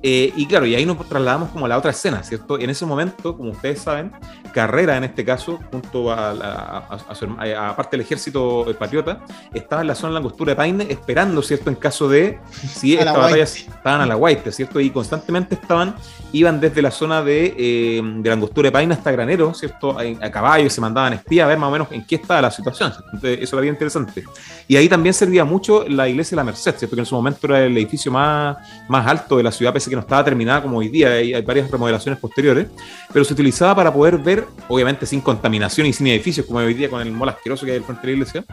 Eh, 0.02 0.32
y 0.34 0.46
claro, 0.46 0.64
y 0.64 0.74
ahí 0.74 0.86
nos 0.86 1.06
trasladamos 1.06 1.50
como 1.50 1.66
a 1.66 1.68
la 1.68 1.76
otra 1.76 1.90
escena, 1.90 2.22
¿cierto? 2.22 2.58
En 2.58 2.70
ese 2.70 2.86
momento, 2.86 3.36
como 3.36 3.50
ustedes 3.50 3.80
saben, 3.80 4.10
Carrera 4.54 4.96
en 4.96 5.04
este 5.04 5.26
caso, 5.26 5.60
junto 5.70 6.10
a, 6.10 6.30
a, 6.30 7.76
parte 7.76 7.98
del 7.98 8.06
ejército 8.06 8.64
patriota, 8.78 9.20
estaba 9.52 9.82
en 9.82 9.88
la 9.88 9.94
zona 9.94 10.08
de 10.08 10.14
la 10.14 10.18
angostura 10.20 10.52
de 10.52 10.56
Paine 10.56 10.86
esperando, 10.88 11.42
¿cierto? 11.42 11.68
En 11.68 11.76
caso 11.76 12.08
de 12.08 12.40
si 12.50 12.94
esta 12.94 13.12
batalla 13.12 13.44
estaban 13.44 14.00
a 14.00 14.06
la 14.06 14.14
Guaite, 14.14 14.52
¿cierto? 14.52 14.80
Y 14.80 14.88
constantemente 14.88 15.54
estaban, 15.54 15.94
iban 16.32 16.60
desde 16.60 16.80
la 16.80 16.90
zona 16.90 17.22
de, 17.22 17.54
eh, 17.58 18.00
de 18.02 18.28
la 18.28 18.34
angostura 18.36 18.68
de 18.68 18.72
Paine 18.72 18.94
hasta 18.94 19.10
Granero, 19.10 19.52
¿cierto? 19.52 19.98
A, 19.98 20.30
caballo, 20.30 20.70
se 20.70 20.80
mandaban 20.80 21.12
espías 21.12 21.44
a 21.44 21.48
ver 21.48 21.58
más 21.58 21.68
o 21.68 21.72
menos 21.72 21.88
en 21.90 22.06
qué 22.06 22.14
estaba 22.14 22.40
la 22.40 22.50
situación. 22.50 22.90
Entonces, 23.12 23.40
eso 23.42 23.56
era 23.56 23.62
bien 23.62 23.74
interesante. 23.74 24.24
Y 24.66 24.76
ahí 24.76 24.88
también 24.88 25.12
servía 25.12 25.44
mucho 25.44 25.84
la 25.90 26.08
iglesia 26.08 26.30
de 26.30 26.36
la 26.36 26.44
Merced, 26.44 26.76
¿cierto? 26.76 26.96
Que 26.96 27.00
en 27.00 27.06
su 27.06 27.14
momento 27.14 27.46
era 27.46 27.64
el 27.64 27.76
edificio 27.76 28.10
más, 28.10 28.56
más 28.88 29.06
alto 29.06 29.36
de 29.36 29.42
la 29.42 29.52
ciudad, 29.52 29.72
pese 29.72 29.90
que 29.90 29.96
no 29.96 30.02
estaba 30.02 30.24
terminada 30.24 30.62
como 30.62 30.78
hoy 30.78 30.88
día, 30.88 31.12
hay, 31.12 31.34
hay 31.34 31.42
varias 31.42 31.70
remodelaciones 31.70 32.18
posteriores, 32.20 32.68
pero 33.12 33.24
se 33.24 33.32
utilizaba 33.32 33.74
para 33.74 33.92
poder 33.92 34.18
ver, 34.18 34.46
obviamente 34.68 35.06
sin 35.06 35.20
contaminación 35.20 35.86
y 35.86 35.92
sin 35.92 36.06
edificios, 36.06 36.46
como 36.46 36.58
hoy 36.58 36.74
día 36.74 36.88
con 36.88 37.00
el 37.00 37.12
mol 37.12 37.28
asqueroso 37.28 37.64
que 37.64 37.72
hay 37.72 37.78
al 37.78 37.84
frente 37.84 38.02
de 38.02 38.06
la 38.08 38.12
iglesia, 38.12 38.44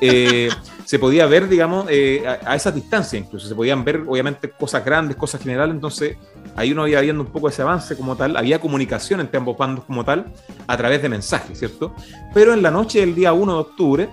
eh, 0.00 0.48
se 0.84 0.98
podía 0.98 1.26
ver, 1.26 1.48
digamos, 1.48 1.86
eh, 1.88 2.24
a, 2.26 2.54
esa 2.54 2.70
distancia 2.70 3.18
incluso, 3.18 3.48
se 3.48 3.54
podían 3.54 3.84
ver, 3.84 4.02
obviamente, 4.06 4.50
cosas 4.50 4.84
grandes, 4.84 5.16
cosas 5.16 5.40
generales, 5.40 5.74
entonces 5.74 6.16
ahí 6.56 6.72
uno 6.72 6.86
iba 6.86 7.00
viendo 7.00 7.22
un 7.22 7.30
poco 7.30 7.48
ese 7.48 7.62
avance 7.62 7.96
como 7.96 8.16
tal, 8.16 8.36
había 8.36 8.60
comunicación 8.60 9.20
entre 9.20 9.38
ambos 9.38 9.56
bandos 9.56 9.84
como 9.84 10.04
tal, 10.04 10.26
a 10.66 10.76
través 10.76 11.02
de 11.02 11.08
mensajes, 11.08 11.58
¿cierto? 11.58 11.94
Pero 12.32 12.52
en 12.52 12.62
la 12.62 12.70
noche 12.70 13.00
del 13.00 13.14
día 13.14 13.32
1 13.32 13.52
de 13.52 13.58
octubre, 13.58 14.08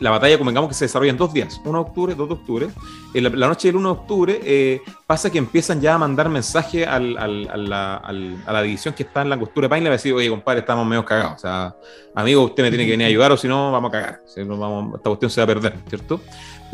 la 0.00 0.10
batalla, 0.10 0.38
convengamos 0.38 0.68
que 0.68 0.74
se 0.74 0.86
desarrolla 0.86 1.10
en 1.10 1.16
dos 1.16 1.32
días, 1.32 1.60
1 1.64 1.72
de 1.72 1.78
octubre, 1.78 2.14
2 2.14 2.28
de 2.28 2.34
octubre. 2.34 2.68
En 3.14 3.40
la, 3.40 3.48
noche 3.48 3.68
del 3.68 3.76
1 3.76 3.94
de 3.94 4.00
octubre 4.00 4.40
eh, 4.42 4.82
pasa 5.06 5.30
que 5.30 5.38
empiezan 5.38 5.80
ya 5.80 5.94
a 5.94 5.98
mandar 5.98 6.28
mensaje 6.28 6.86
a, 6.86 6.98
la, 6.98 8.62
división 8.62 8.94
que 8.94 9.02
está 9.02 9.22
en 9.22 9.30
la 9.30 9.38
costura 9.38 9.66
de 9.66 9.68
Paine, 9.70 9.84
le 9.84 9.90
va 9.90 9.94
a 9.94 9.98
decir, 9.98 10.12
oye, 10.12 10.28
compadre, 10.28 10.60
estamos 10.60 10.86
medio 10.86 11.04
cagados. 11.04 11.34
O 11.36 11.38
sea, 11.38 11.76
amigo, 12.14 12.42
usted 12.42 12.62
me 12.62 12.70
tiene 12.70 12.84
que 12.84 12.92
venir 12.92 13.06
a 13.06 13.08
ayudar 13.08 13.32
o 13.32 13.36
si 13.36 13.48
no, 13.48 13.72
vamos 13.72 13.90
a 13.90 13.92
cagar. 13.92 14.22
vamos, 14.46 14.96
esta 14.96 15.10
cuestión 15.10 15.30
se 15.30 15.40
va 15.40 15.44
a 15.44 15.46
perder, 15.46 15.74
¿cierto? 15.88 16.20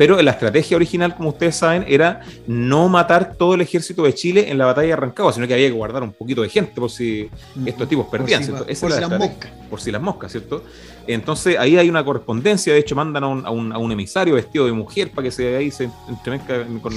Pero 0.03 0.21
la 0.21 0.31
estrategia 0.31 0.75
original, 0.75 1.15
como 1.15 1.29
ustedes 1.29 1.55
saben, 1.55 1.85
era 1.87 2.19
no 2.45 2.89
matar 2.89 3.35
todo 3.37 3.53
el 3.53 3.61
ejército 3.61 4.03
de 4.03 4.13
Chile 4.13 4.51
en 4.51 4.57
la 4.57 4.65
batalla 4.65 4.89
de 4.89 4.95
Rancagua, 4.97 5.31
sino 5.31 5.47
que 5.47 5.53
había 5.53 5.67
que 5.67 5.73
guardar 5.73 6.03
un 6.03 6.11
poquito 6.11 6.41
de 6.41 6.49
gente 6.49 6.73
por 6.75 6.91
si 6.91 7.29
estos 7.65 7.87
tipos 7.87 8.07
perdían, 8.07 8.43
¿cierto? 8.43 8.65
por 8.65 8.91
si 8.91 8.99
las 8.99 9.09
moscas. 9.17 9.51
Por 9.69 9.79
si 9.79 9.91
las 9.91 10.01
moscas, 10.01 10.31
¿cierto? 10.33 10.65
Entonces 11.07 11.57
ahí 11.57 11.77
hay 11.77 11.87
una 11.89 12.03
correspondencia, 12.03 12.73
de 12.73 12.79
hecho 12.79 12.97
mandan 12.97 13.23
a 13.23 13.29
un, 13.29 13.91
emisario 13.93 14.35
vestido 14.35 14.65
de 14.65 14.73
mujer 14.73 15.09
para 15.11 15.23
que 15.23 15.31
se 15.31 15.55
ahí 15.55 15.71
se 15.71 15.89
entremezca 16.09 16.65
con, 16.81 16.93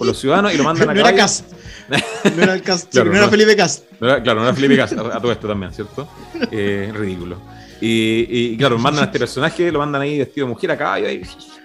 los 0.00 0.18
ciudadanos 0.18 0.54
y 0.54 0.56
lo 0.56 0.64
mandan 0.64 0.88
a 0.88 0.94
No 0.94 1.00
era 1.00 1.14
Cast. 1.14 1.52
No 1.90 2.42
era, 2.42 2.54
el 2.54 2.62
Cast, 2.62 2.94
no, 2.94 3.14
era 3.14 3.28
Felipe 3.28 3.54
Cast. 3.54 3.84
claro, 3.98 4.36
no 4.36 4.44
era 4.44 4.54
Felipe 4.54 4.78
Cast, 4.78 4.94
a, 4.94 5.20
todo 5.20 5.30
esto 5.30 5.46
también, 5.46 5.74
¿cierto? 5.74 6.08
Eh, 6.50 6.90
ridículo. 6.94 7.36
Y, 7.82 8.56
claro, 8.56 8.78
mandan 8.78 9.02
a 9.02 9.06
este 9.08 9.18
personaje, 9.18 9.70
lo 9.70 9.78
mandan 9.78 10.00
ahí 10.00 10.18
vestido 10.18 10.46
de 10.46 10.54
mujer 10.54 10.70
a 10.70 10.78
caballo 10.78 11.06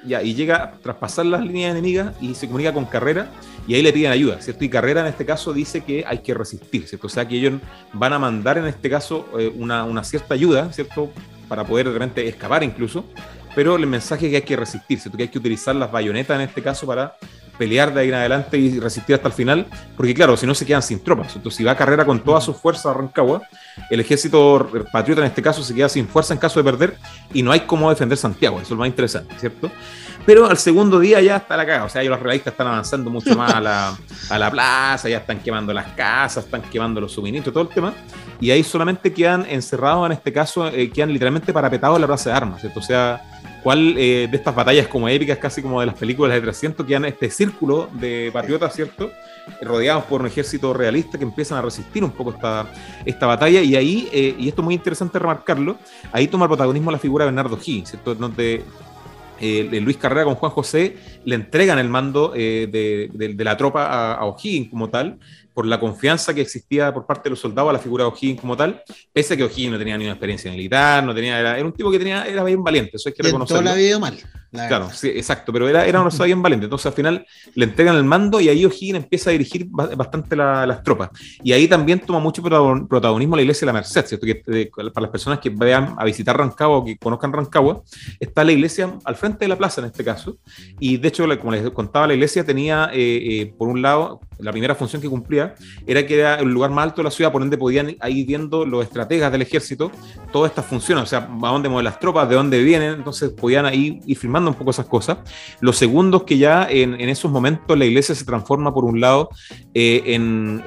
y, 0.05 0.33
llega 0.33 0.63
a 0.63 0.71
traspasar 0.71 1.25
las 1.25 1.41
líneas 1.41 1.71
enemigas 1.71 2.15
y 2.21 2.33
se 2.35 2.47
comunica 2.47 2.73
con 2.73 2.85
Carrera 2.85 3.29
y 3.67 3.75
ahí 3.75 3.81
le 3.81 3.93
piden 3.93 4.12
ayuda, 4.12 4.41
¿cierto? 4.41 4.63
Y 4.63 4.69
Carrera 4.69 5.01
en 5.01 5.07
este 5.07 5.25
caso 5.25 5.53
dice 5.53 5.81
que 5.81 6.03
hay 6.07 6.19
que 6.19 6.33
resistir, 6.33 6.88
¿cierto? 6.88 7.07
O 7.07 7.09
sea 7.09 7.27
que 7.27 7.35
ellos 7.35 7.59
van 7.93 8.13
a 8.13 8.19
mandar 8.19 8.57
en 8.57 8.65
este 8.65 8.89
caso 8.89 9.27
eh, 9.38 9.51
una, 9.55 9.83
una 9.83 10.03
cierta 10.03 10.33
ayuda, 10.33 10.71
¿cierto? 10.73 11.12
Para 11.47 11.63
poder 11.63 11.88
realmente 11.88 12.27
escapar 12.27 12.63
incluso, 12.63 13.05
pero 13.60 13.76
el 13.76 13.86
mensaje 13.88 14.28
es 14.28 14.30
que 14.30 14.36
hay 14.38 14.43
que 14.43 14.56
resistirse, 14.56 15.12
que 15.12 15.24
hay 15.24 15.28
que 15.28 15.38
utilizar 15.38 15.76
las 15.76 15.91
bayonetas 15.91 16.34
en 16.34 16.48
este 16.48 16.63
caso 16.63 16.88
para 16.88 17.17
pelear 17.58 17.93
de 17.93 18.00
ahí 18.00 18.08
en 18.08 18.13
adelante 18.13 18.58
y 18.58 18.80
resistir 18.80 19.15
hasta 19.17 19.28
el 19.28 19.34
final, 19.34 19.67
porque 19.98 20.13
claro, 20.13 20.38
si 20.38 20.48
no 20.48 20.56
se 20.56 20.65
quedan 20.65 20.82
sin 20.82 21.04
tropas. 21.04 21.36
Entonces, 21.36 21.58
si 21.58 21.65
va 21.65 21.74
a 21.74 21.76
carrera 21.76 22.06
con 22.06 22.22
toda 22.22 22.39
su 22.39 22.54
fuerza 22.54 22.91
a 22.91 22.93
Rancagua, 22.93 23.41
el 23.89 24.00
ejército 24.00 24.65
patriota 24.93 25.19
en 25.19 25.28
este 25.28 25.41
caso 25.41 25.62
se 25.62 25.76
queda 25.76 25.89
sin 25.89 26.08
fuerza 26.08 26.34
en 26.34 26.39
caso 26.39 26.58
de 26.62 26.72
perder 26.72 26.98
y 27.34 27.43
no 27.43 27.52
hay 27.52 27.60
cómo 27.60 27.89
defender 27.89 28.17
Santiago, 28.17 28.56
eso 28.60 28.63
es 28.63 28.72
lo 28.72 28.78
más 28.78 28.88
interesante, 28.88 29.36
¿cierto? 29.38 29.69
Pero 30.26 30.45
al 30.45 30.58
segundo 30.58 30.98
día 30.98 31.19
ya 31.19 31.36
está 31.36 31.58
la 31.58 31.65
caga, 31.65 31.84
o 31.84 31.89
sea, 31.89 32.02
ya 32.02 32.10
los 32.10 32.19
realistas 32.22 32.54
están 32.54 32.67
avanzando 32.67 33.10
mucho 33.10 33.36
más 33.36 33.54
a 33.54 33.60
la, 33.60 33.98
a 34.30 34.39
la 34.39 34.50
plaza, 34.50 35.10
ya 35.10 35.17
están 35.17 35.39
quemando 35.39 35.74
las 35.74 35.88
casas, 35.95 36.45
están 36.45 36.62
quemando 36.62 37.02
los 37.02 37.12
suministros, 37.12 37.54
todo 37.54 37.63
el 37.63 37.69
tema, 37.69 37.93
y 38.39 38.52
ahí 38.52 38.63
solamente 38.63 39.12
quedan 39.12 39.45
encerrados, 39.50 40.06
en 40.06 40.13
este 40.13 40.32
caso, 40.32 40.67
eh, 40.69 40.89
quedan 40.89 41.12
literalmente 41.12 41.52
parapetados 41.52 41.98
en 41.98 42.02
la 42.02 42.08
plaza 42.08 42.30
de 42.30 42.36
armas, 42.38 42.62
¿cierto? 42.62 42.80
O 42.80 42.84
sea, 42.84 43.22
¿Cuál 43.63 43.95
eh, 43.98 44.28
de 44.30 44.38
estas 44.38 44.56
batallas 44.56 44.88
como 44.88 45.10
épicas, 45.10 45.38
casi 45.38 45.62
como 45.62 45.80
de 45.80 45.88
las 45.88 45.95
películas 45.95 46.34
de 46.34 46.41
300, 46.41 46.86
que 46.86 46.95
han 46.95 47.06
este 47.06 47.30
círculo 47.30 47.89
de 47.93 48.30
patriotas, 48.32 48.74
¿cierto? 48.74 49.12
Rodeados 49.62 50.06
por 50.06 50.22
un 50.22 50.28
ejército 50.28 50.74
realista 50.74 51.17
que 51.17 51.24
empiezan 51.24 51.58
a 51.58 51.62
resistir 51.62 52.04
un 52.04 52.12
poco 52.12 52.32
esta, 52.32 52.72
esta 53.06 53.26
batalla. 53.26 53.62
Y 53.62 53.76
ahí, 53.76 54.08
eh, 54.13 54.36
y 54.38 54.48
esto 54.48 54.62
es 54.62 54.65
muy 54.65 54.76
interesante 54.76 55.19
remarcarlo, 55.19 55.78
ahí 56.12 56.28
toma 56.28 56.45
el 56.45 56.50
protagonismo 56.50 56.91
la 56.91 57.00
figura 57.00 57.26
de 57.26 57.32
Bernardo 57.32 57.58
Higgins, 57.58 57.89
¿cierto? 57.89 58.15
Donde 58.15 58.63
eh, 59.41 59.80
Luis 59.82 59.98
Carrera 59.98 60.24
con 60.24 60.36
Juan 60.36 60.52
José 60.52 60.98
le 61.26 61.36
entregan 61.36 61.80
el 61.80 61.89
mando 61.89 62.30
de, 62.30 63.36
la 63.38 63.58
tropa 63.58 63.88
a, 63.88 64.13
a 64.13 64.26
O'Higgins 64.26 64.69
como 64.69 64.89
tal, 64.89 65.19
por 65.60 65.65
la 65.65 65.78
confianza 65.78 66.34
que 66.34 66.39
existía 66.39 66.93
por 66.93 67.06
parte 67.06 67.24
de 67.24 67.32
los 67.32 67.39
soldados 67.41 67.69
a 67.72 67.74
la 67.74 67.80
figura 67.80 68.06
de 68.06 68.12
O'Higgins 68.12 68.39
como 68.39 68.56
tal, 68.56 68.82
pese 69.12 69.34
a 69.34 69.36
que 69.36 69.43
O'Higgins 69.43 69.74
no 69.74 69.78
tenía 69.78 69.98
ni 69.98 70.06
una 70.06 70.13
experiencia 70.13 70.50
militar, 70.50 71.04
no 71.04 71.13
tenía, 71.13 71.38
era, 71.38 71.62
un 71.65 71.74
tipo 71.74 71.91
que 71.91 71.98
tenía, 71.98 72.24
era 72.24 72.45
bien 72.45 72.63
valiente, 72.63 72.91
eso 72.93 73.10
hay 73.10 73.13
que 73.13 73.24
reconocerlo. 73.24 73.63
la 73.63 73.76
vida 73.76 74.00
mal. 74.00 74.17
Claro, 74.52 74.89
sí, 74.91 75.10
exacto, 75.10 75.54
pero 75.54 75.67
era, 75.67 75.86
era 75.86 76.00
una 76.00 76.10
persona 76.10 76.26
bien 76.26 76.41
valiente. 76.41 76.65
Entonces 76.65 76.86
al 76.88 76.93
final 76.93 77.26
le 77.54 77.65
entregan 77.65 77.95
el 77.98 78.04
mando 78.06 78.39
y 78.39 78.48
ahí 78.48 78.65
O'Higgins 78.65 79.04
empieza 79.04 79.30
a 79.30 79.34
dirigir 79.34 79.67
bastante 79.69 80.36
las 80.36 80.82
tropas. 80.82 81.10
Y 81.43 81.52
ahí 81.52 81.67
también 81.67 82.00
toma 82.00 82.19
mucho 82.19 82.41
protagonismo 82.41 83.36
la 83.36 83.41
iglesia 83.41 83.65
de 83.65 83.67
la 83.67 83.74
Merced, 83.74 84.06
¿cierto? 84.06 84.26
Que, 84.26 84.72
para 84.72 85.02
las 85.02 85.12
personas 85.12 85.39
que 85.39 85.50
vayan 85.50 85.93
a 85.98 86.06
visitar 86.06 86.36
Rancagua 86.36 86.78
o 86.78 86.86
que 86.86 86.98
conozcan 86.98 87.34
Rancagua, 87.34 87.84
está 88.19 88.43
la 88.43 88.54
iglesia 88.54 88.98
al 89.04 89.15
frente 89.17 89.39
de 89.39 89.50
la 89.50 89.58
plaza 89.58 89.82
en 89.82 89.88
este 89.88 90.04
caso. 90.04 90.38
Y 90.80 90.98
de 90.98 91.10
hecho, 91.10 91.28
como 91.38 91.52
les 91.52 91.69
contaba, 91.69 92.08
la 92.08 92.13
iglesia 92.13 92.43
tenía, 92.43 92.89
eh, 92.93 93.41
eh, 93.41 93.54
por 93.56 93.67
un 93.67 93.82
lado, 93.82 94.22
la 94.39 94.52
primera 94.52 94.75
función 94.75 95.02
que 95.02 95.10
cumplía 95.10 95.56
era 95.86 96.06
que 96.06 96.19
era 96.19 96.36
el 96.36 96.49
lugar 96.49 96.71
más 96.71 96.84
alto 96.84 96.97
de 96.97 97.06
la 97.06 97.12
ciudad, 97.12 97.32
por 97.32 97.41
ende 97.41 97.58
podían 97.58 97.89
ir 97.89 98.25
viendo 98.25 98.65
los 98.65 98.84
estrategas 98.84 99.32
del 99.32 99.41
ejército 99.41 99.91
todas 100.32 100.52
estas 100.52 100.65
funciones, 100.65 101.04
o 101.04 101.08
sea, 101.08 101.19
a 101.19 101.47
dónde 101.49 101.69
mueven 101.69 101.86
las 101.86 101.99
tropas, 101.99 102.30
de 102.30 102.36
dónde 102.36 102.63
vienen, 102.63 102.93
entonces 102.93 103.32
podían 103.32 103.65
ahí 103.65 103.99
ir 104.06 104.17
firmando 104.17 104.52
un 104.52 104.56
poco 104.56 104.71
esas 104.71 104.86
cosas. 104.86 105.17
Los 105.60 105.78
segundos 105.78 106.23
que 106.23 106.38
ya 106.38 106.67
en, 106.69 106.99
esos 107.10 107.32
momentos 107.32 107.78
la 107.78 107.86
iglesia 107.86 108.15
se 108.15 108.25
transforma 108.25 108.73
por 108.73 108.86
un 108.86 108.99
lado 108.99 109.30
eh, 109.73 110.04
en, 110.06 110.63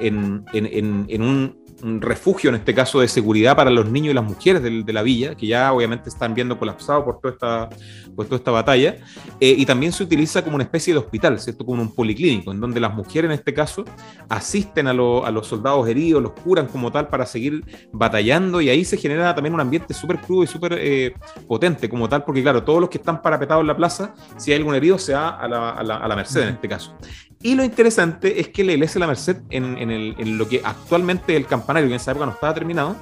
en 0.51 1.21
un 1.21 1.62
un 1.83 2.01
refugio, 2.01 2.49
en 2.49 2.55
este 2.55 2.73
caso, 2.73 3.01
de 3.01 3.07
seguridad 3.07 3.55
para 3.55 3.69
los 3.69 3.89
niños 3.89 4.11
y 4.11 4.13
las 4.13 4.23
mujeres 4.23 4.63
de, 4.63 4.93
la 4.93 5.03
villa, 5.03 5.35
que 5.35 5.47
ya 5.47 5.71
obviamente 5.73 6.09
están 6.09 6.33
viendo 6.33 6.57
colapsado 6.57 7.03
por 7.03 7.19
toda 7.19 7.33
esta, 7.33 7.69
por 8.15 8.25
toda 8.25 8.37
esta 8.37 8.51
batalla. 8.51 8.97
Eh, 9.39 9.55
y 9.57 9.65
también 9.65 9.91
se 9.91 10.03
utiliza 10.03 10.43
como 10.43 10.55
una 10.55 10.63
especie 10.63 10.93
de 10.93 10.99
hospital, 10.99 11.39
¿cierto? 11.39 11.65
Como 11.65 11.81
un 11.81 11.93
policlínico, 11.93 12.51
en 12.51 12.61
donde 12.61 12.79
las 12.79 12.93
mujeres, 12.93 13.29
en 13.29 13.33
este 13.33 13.53
caso, 13.53 13.83
asisten 14.29 14.87
a, 14.87 14.91
a 14.91 14.93
los 15.31 15.47
soldados 15.47 15.87
heridos, 15.87 16.23
los 16.23 16.31
curan 16.31 16.67
como 16.67 16.91
tal 16.91 17.07
para 17.09 17.25
seguir 17.25 17.63
batallando. 17.91 18.61
Y 18.61 18.69
ahí 18.69 18.85
se 18.85 18.97
genera 18.97 19.35
también 19.35 19.53
un 19.53 19.59
ambiente 19.59 19.93
súper 19.93 20.19
crudo 20.19 20.43
y 20.43 20.47
súper 20.47 20.77
eh, 20.79 21.13
potente 21.47 21.89
como 21.89 22.07
tal, 22.07 22.23
porque 22.23 22.41
claro, 22.41 22.63
todos 22.63 22.79
los 22.79 22.89
que 22.89 22.97
están 22.97 23.21
parapetados 23.21 23.61
en 23.61 23.67
la 23.67 23.75
plaza, 23.75 24.13
si 24.37 24.51
hay 24.51 24.57
algún 24.57 24.75
herido, 24.75 24.97
se 24.97 25.13
va 25.13 25.29
a 25.29 25.47
la, 25.47 25.69
a 25.71 25.83
la, 25.83 25.97
a 25.97 26.07
la 26.07 26.15
merced 26.15 26.41
en 26.43 26.49
este 26.49 26.69
caso. 26.69 26.95
Y 27.43 27.55
lo 27.55 27.63
interesante 27.65 28.39
es 28.39 28.47
que 28.47 28.63
la 28.63 28.71
iglesia 28.71 28.93
de 28.93 28.99
la 29.01 29.07
Merced, 29.07 29.37
en, 29.49 29.77
en, 29.77 30.37
lo 30.37 30.47
que 30.47 30.61
actualmente 30.63 31.35
el 31.35 31.45
campanario, 31.45 31.89
que 31.89 31.95
en 31.95 31.99
esa 31.99 32.11
época 32.11 32.25
no 32.25 32.31
estaba 32.31 32.53
terminado, 32.53 32.95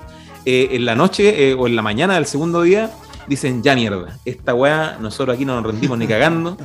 eh, 0.46 0.70
en 0.72 0.84
la 0.84 0.96
noche 0.96 1.50
eh, 1.50 1.54
o 1.54 1.68
en 1.68 1.76
la 1.76 1.84
mañana 1.84 2.16
del 2.16 2.26
segundo 2.26 2.64
día, 2.64 2.90
dicen, 3.28 3.62
ya 3.62 3.76
mierda, 3.76 4.18
esta 4.26 4.56
weá, 4.56 4.98
nosotros 5.00 5.36
aquí 5.36 5.46
no 5.46 5.62
nos 5.62 5.72
rendimos 5.72 5.98
ni 6.00 6.08
cagando, 6.08 6.58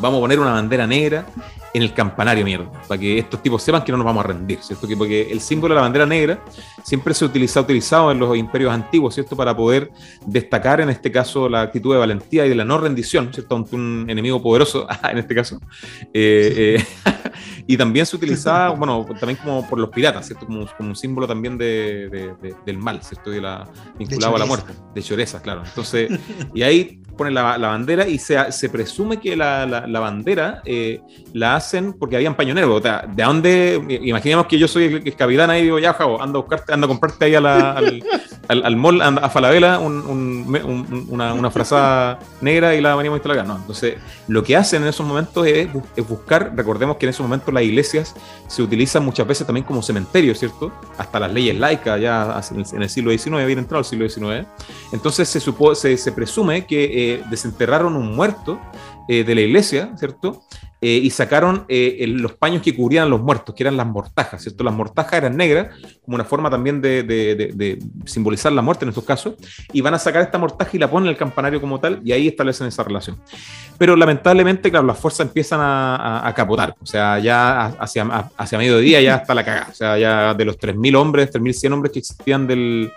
vamos 0.00 0.18
a 0.18 0.20
poner 0.20 0.40
una 0.40 0.52
bandera 0.52 0.88
negra 0.88 1.26
en 1.72 1.82
el 1.82 1.94
campanario, 1.94 2.44
mierda, 2.44 2.70
para 2.88 3.00
que 3.00 3.18
estos 3.18 3.42
tipos 3.42 3.62
sepan 3.62 3.84
que 3.84 3.92
no 3.92 3.98
nos 3.98 4.04
vamos 4.04 4.24
a 4.24 4.28
rendir, 4.28 4.58
¿cierto? 4.60 4.88
Porque 4.98 5.30
el 5.30 5.40
símbolo 5.40 5.74
de 5.74 5.76
la 5.76 5.82
bandera 5.82 6.06
negra 6.06 6.42
siempre 6.82 7.14
se 7.14 7.24
utiliza, 7.24 7.60
utilizado 7.60 8.10
en 8.10 8.18
los 8.18 8.36
imperios 8.36 8.72
antiguos, 8.72 9.14
¿cierto? 9.14 9.36
Para 9.36 9.56
poder 9.56 9.90
destacar, 10.26 10.80
en 10.80 10.90
este 10.90 11.12
caso, 11.12 11.48
la 11.48 11.62
actitud 11.62 11.92
de 11.92 11.98
valentía 11.98 12.46
y 12.46 12.48
de 12.48 12.54
la 12.54 12.64
no 12.64 12.78
rendición, 12.78 13.32
¿cierto? 13.32 13.56
Ante 13.56 13.76
un 13.76 14.06
enemigo 14.08 14.42
poderoso, 14.42 14.86
en 15.10 15.18
este 15.18 15.34
caso. 15.34 15.60
Eh, 16.12 16.76
eh, 16.78 16.84
y 17.66 17.76
también 17.76 18.04
se 18.06 18.16
utilizaba, 18.16 18.70
bueno, 18.76 19.06
también 19.18 19.38
como 19.42 19.68
por 19.68 19.78
los 19.78 19.90
piratas, 19.90 20.26
¿cierto? 20.26 20.46
Como, 20.46 20.66
como 20.76 20.88
un 20.90 20.96
símbolo 20.96 21.26
también 21.26 21.56
de, 21.56 22.34
del 22.66 22.78
mal, 22.78 23.02
¿cierto? 23.02 23.30
De 23.30 23.40
la, 23.40 23.68
vinculado 23.98 24.36
a 24.36 24.38
la 24.38 24.46
muerte, 24.46 24.72
de 24.94 25.02
choreza, 25.02 25.40
claro. 25.40 25.62
Entonces, 25.64 26.10
y 26.54 26.62
ahí 26.62 27.00
ponen 27.16 27.34
la, 27.34 27.58
la 27.58 27.68
bandera 27.68 28.08
y 28.08 28.18
se, 28.18 28.50
se, 28.50 28.68
presume 28.70 29.20
que 29.20 29.36
la, 29.36 29.66
la 29.66 30.00
bandera 30.00 30.62
eh, 30.64 31.00
la 31.34 31.59
hacen 31.60 31.92
porque 31.92 32.16
habían 32.16 32.34
pañoneros. 32.34 32.80
O 32.80 32.82
sea, 32.82 33.04
¿de 33.06 33.22
dónde? 33.22 34.00
Imaginemos 34.02 34.46
que 34.46 34.58
yo 34.58 34.66
soy 34.66 35.02
el, 35.04 35.16
capitán 35.16 35.50
ahí 35.50 35.60
y 35.60 35.64
digo, 35.64 35.78
ya, 35.78 35.92
Javo, 35.92 36.20
ando 36.20 36.38
a, 36.38 36.42
buscarte, 36.42 36.72
ando 36.72 36.86
a 36.86 36.88
comprarte 36.88 37.24
ahí 37.26 37.34
a 37.34 37.40
la, 37.40 37.72
al, 38.48 38.64
al, 38.64 38.76
mall, 38.76 39.00
a 39.00 39.28
Falabella, 39.28 39.78
un, 39.78 40.46
una, 41.08 41.34
una, 41.34 41.50
frazada 41.50 42.18
negra 42.40 42.74
y 42.74 42.80
la 42.80 42.96
venimos 42.96 43.16
a 43.16 43.18
instalar 43.18 43.38
acá. 43.38 43.48
No, 43.48 43.56
entonces, 43.56 43.96
lo 44.28 44.42
que 44.42 44.56
hacen 44.56 44.82
en 44.82 44.88
esos 44.88 45.06
momentos 45.06 45.46
es, 45.46 45.68
es, 45.96 46.08
buscar, 46.08 46.52
recordemos 46.56 46.96
que 46.96 47.06
en 47.06 47.10
esos 47.10 47.24
momentos 47.24 47.52
las 47.52 47.62
iglesias 47.62 48.14
se 48.48 48.62
utilizan 48.62 49.04
muchas 49.04 49.26
veces 49.26 49.46
también 49.46 49.64
como 49.64 49.82
cementerio, 49.82 50.34
¿cierto? 50.34 50.72
Hasta 50.98 51.20
las 51.20 51.32
leyes 51.32 51.56
laicas, 51.58 52.00
ya 52.00 52.40
en 52.72 52.82
el 52.82 52.88
siglo 52.88 53.10
XIX, 53.10 53.34
habían 53.34 53.60
entrado 53.60 53.80
el 53.80 53.84
siglo 53.84 54.08
XIX. 54.08 54.46
Entonces, 54.92 55.28
se, 55.28 55.40
supo, 55.40 55.74
se, 55.74 55.96
se 55.96 56.12
presume 56.12 56.66
que 56.66 57.14
eh, 57.14 57.22
desenterraron 57.30 57.94
un 57.96 58.14
muerto 58.14 58.58
eh, 59.12 59.24
de 59.24 59.34
la 59.34 59.40
iglesia, 59.40 59.90
¿cierto? 59.96 60.44
Eh, 60.82 61.00
y 61.02 61.10
sacaron 61.10 61.66
eh, 61.68 62.06
los 62.08 62.32
paños 62.32 62.62
que 62.62 62.74
cubrían 62.74 63.10
los 63.10 63.20
muertos, 63.20 63.54
que 63.54 63.64
eran 63.64 63.76
las 63.76 63.86
mortajas, 63.86 64.42
¿cierto? 64.42 64.64
Las 64.64 64.72
mortajas 64.72 65.12
eran 65.12 65.36
negras, 65.36 65.76
como 66.02 66.14
una 66.14 66.24
forma 66.24 66.48
también 66.48 66.80
de, 66.80 67.78
simbolizar 68.06 68.50
la 68.52 68.62
muerte 68.62 68.86
en 68.86 68.88
estos 68.88 69.04
casos, 69.04 69.34
y 69.74 69.82
van 69.82 69.92
a 69.92 69.98
sacar 69.98 70.22
esta 70.22 70.38
mortaja 70.38 70.70
y 70.72 70.78
la 70.78 70.90
ponen 70.90 71.08
en 71.08 71.10
el 71.10 71.18
campanario 71.18 71.60
como 71.60 71.78
tal, 71.80 72.00
y 72.02 72.12
ahí 72.12 72.28
establecen 72.28 72.66
esa 72.66 72.82
relación. 72.82 73.18
Pero 73.76 73.94
lamentablemente, 73.94 74.70
claro, 74.70 74.86
las 74.86 74.98
fuerzas 74.98 75.26
empiezan 75.26 75.60
a, 75.62 76.32
capotar, 76.34 76.74
o 76.80 76.86
sea, 76.86 77.18
ya 77.18 77.66
hacia, 77.66 78.30
hacia 78.36 78.56
mediodía 78.56 79.02
ya 79.02 79.16
está 79.16 79.34
la 79.34 79.44
cagada, 79.44 79.68
o 79.70 79.74
sea, 79.74 79.98
ya 79.98 80.32
de 80.32 80.44
los 80.46 80.58
3.000 80.58 80.96
hombres, 80.96 81.30
3.100 81.30 81.72
hombres 81.72 81.92
que 81.92 81.98
existían 81.98 82.46
del, 82.46 82.90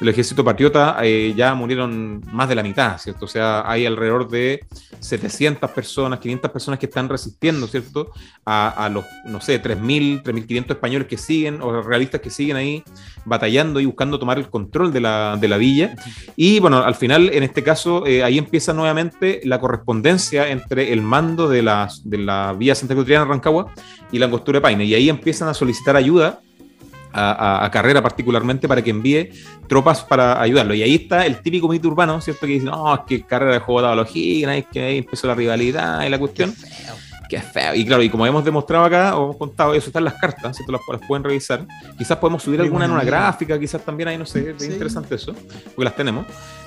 ejército 0.00 0.44
patriota, 0.44 0.98
eh, 1.02 1.32
ya 1.36 1.54
murieron 1.54 2.22
más 2.32 2.48
de 2.48 2.54
la 2.54 2.62
mitad, 2.62 2.98
¿cierto? 2.98 3.24
O 3.24 3.28
sea, 3.28 3.62
hay 3.70 3.86
alrededor 3.86 4.28
de 4.28 4.64
700 4.98 5.70
personas, 5.70 6.18
500 6.18 6.50
personas 6.50 6.78
que 6.78 6.86
están 6.86 7.08
resistiendo 7.08 7.29
¿cierto? 7.68 8.12
A, 8.44 8.90
los, 8.92 9.04
no 9.26 9.40
sé, 9.40 9.62
3.000, 9.62 10.24
3.500 10.24 10.70
españoles 10.72 11.06
que 11.06 11.16
siguen, 11.16 11.62
o 11.62 11.82
realistas 11.82 12.20
que 12.20 12.30
siguen 12.30 12.56
ahí 12.56 12.82
batallando 13.24 13.78
y 13.78 13.86
buscando 13.86 14.18
tomar 14.18 14.38
el 14.38 14.50
control 14.50 14.92
de 14.92 15.00
la, 15.00 15.36
de 15.40 15.46
la 15.46 15.56
villa. 15.56 15.94
Y 16.34 16.58
bueno, 16.58 16.78
al 16.78 16.96
final, 16.96 17.30
en 17.32 17.44
este 17.44 17.62
caso, 17.62 18.06
eh, 18.06 18.24
ahí 18.24 18.38
empieza 18.38 18.72
nuevamente 18.72 19.40
la 19.44 19.60
correspondencia 19.60 20.48
entre 20.48 20.92
el 20.92 21.00
mando 21.00 21.48
de 21.48 21.62
la, 21.62 21.88
de 22.02 22.18
la 22.18 22.52
vía 22.58 22.74
Santa 22.74 22.94
Cruz 22.94 23.08
Rancagua 23.08 23.72
y 24.10 24.18
la 24.18 24.26
angostura 24.26 24.58
de 24.58 24.62
Paine. 24.62 24.84
Y 24.84 24.94
ahí 24.94 25.08
empiezan 25.08 25.48
a 25.48 25.54
solicitar 25.54 25.94
ayuda 25.94 26.40
a, 27.12 27.68
Carrera 27.72 28.02
particularmente 28.02 28.68
para 28.68 28.82
que 28.82 28.90
envíe 28.90 29.30
tropas 29.68 30.02
para 30.02 30.40
ayudarlo. 30.40 30.74
Y 30.74 30.82
ahí 30.82 30.94
está 30.94 31.26
el 31.26 31.40
típico 31.40 31.68
mito 31.68 31.88
urbano, 31.88 32.20
¿cierto? 32.20 32.46
Que 32.46 32.54
dice, 32.54 32.66
no, 32.66 32.94
es 32.94 33.00
que 33.06 33.22
Carrera 33.24 33.52
dejó 33.52 33.80
la 33.80 34.00
es 34.02 34.66
que 34.66 34.82
ahí 34.82 34.98
empezó 34.98 35.26
la 35.26 35.34
rivalidad 35.34 36.04
y 36.04 36.08
la 36.08 36.18
cuestión. 36.18 36.52
Qué 36.52 36.66
feo. 36.66 37.09
Y 37.74 37.86
claro, 37.86 38.02
y 38.02 38.10
como 38.10 38.26
hemos 38.26 38.44
demostrado 38.44 38.84
acá, 38.84 39.16
o 39.16 39.24
hemos 39.24 39.36
contado, 39.36 39.74
eso 39.74 39.88
está 39.88 39.98
en 39.98 40.06
las 40.06 40.14
cartas, 40.14 40.56
¿cierto? 40.56 40.72
Las, 40.72 40.82
las 40.88 41.06
pueden 41.06 41.24
revisar. 41.24 41.66
Quizás 41.96 42.18
podemos 42.18 42.42
subir 42.42 42.60
alguna 42.60 42.84
en 42.86 42.90
una 42.90 43.04
gráfica, 43.04 43.58
quizás 43.58 43.84
también 43.84 44.08
ahí, 44.08 44.18
no 44.18 44.26
sé, 44.26 44.54
es 44.56 44.64
interesante 44.64 45.14
eso, 45.14 45.34
porque 45.34 45.84
las 45.84 45.96
tenemos. 45.96 46.26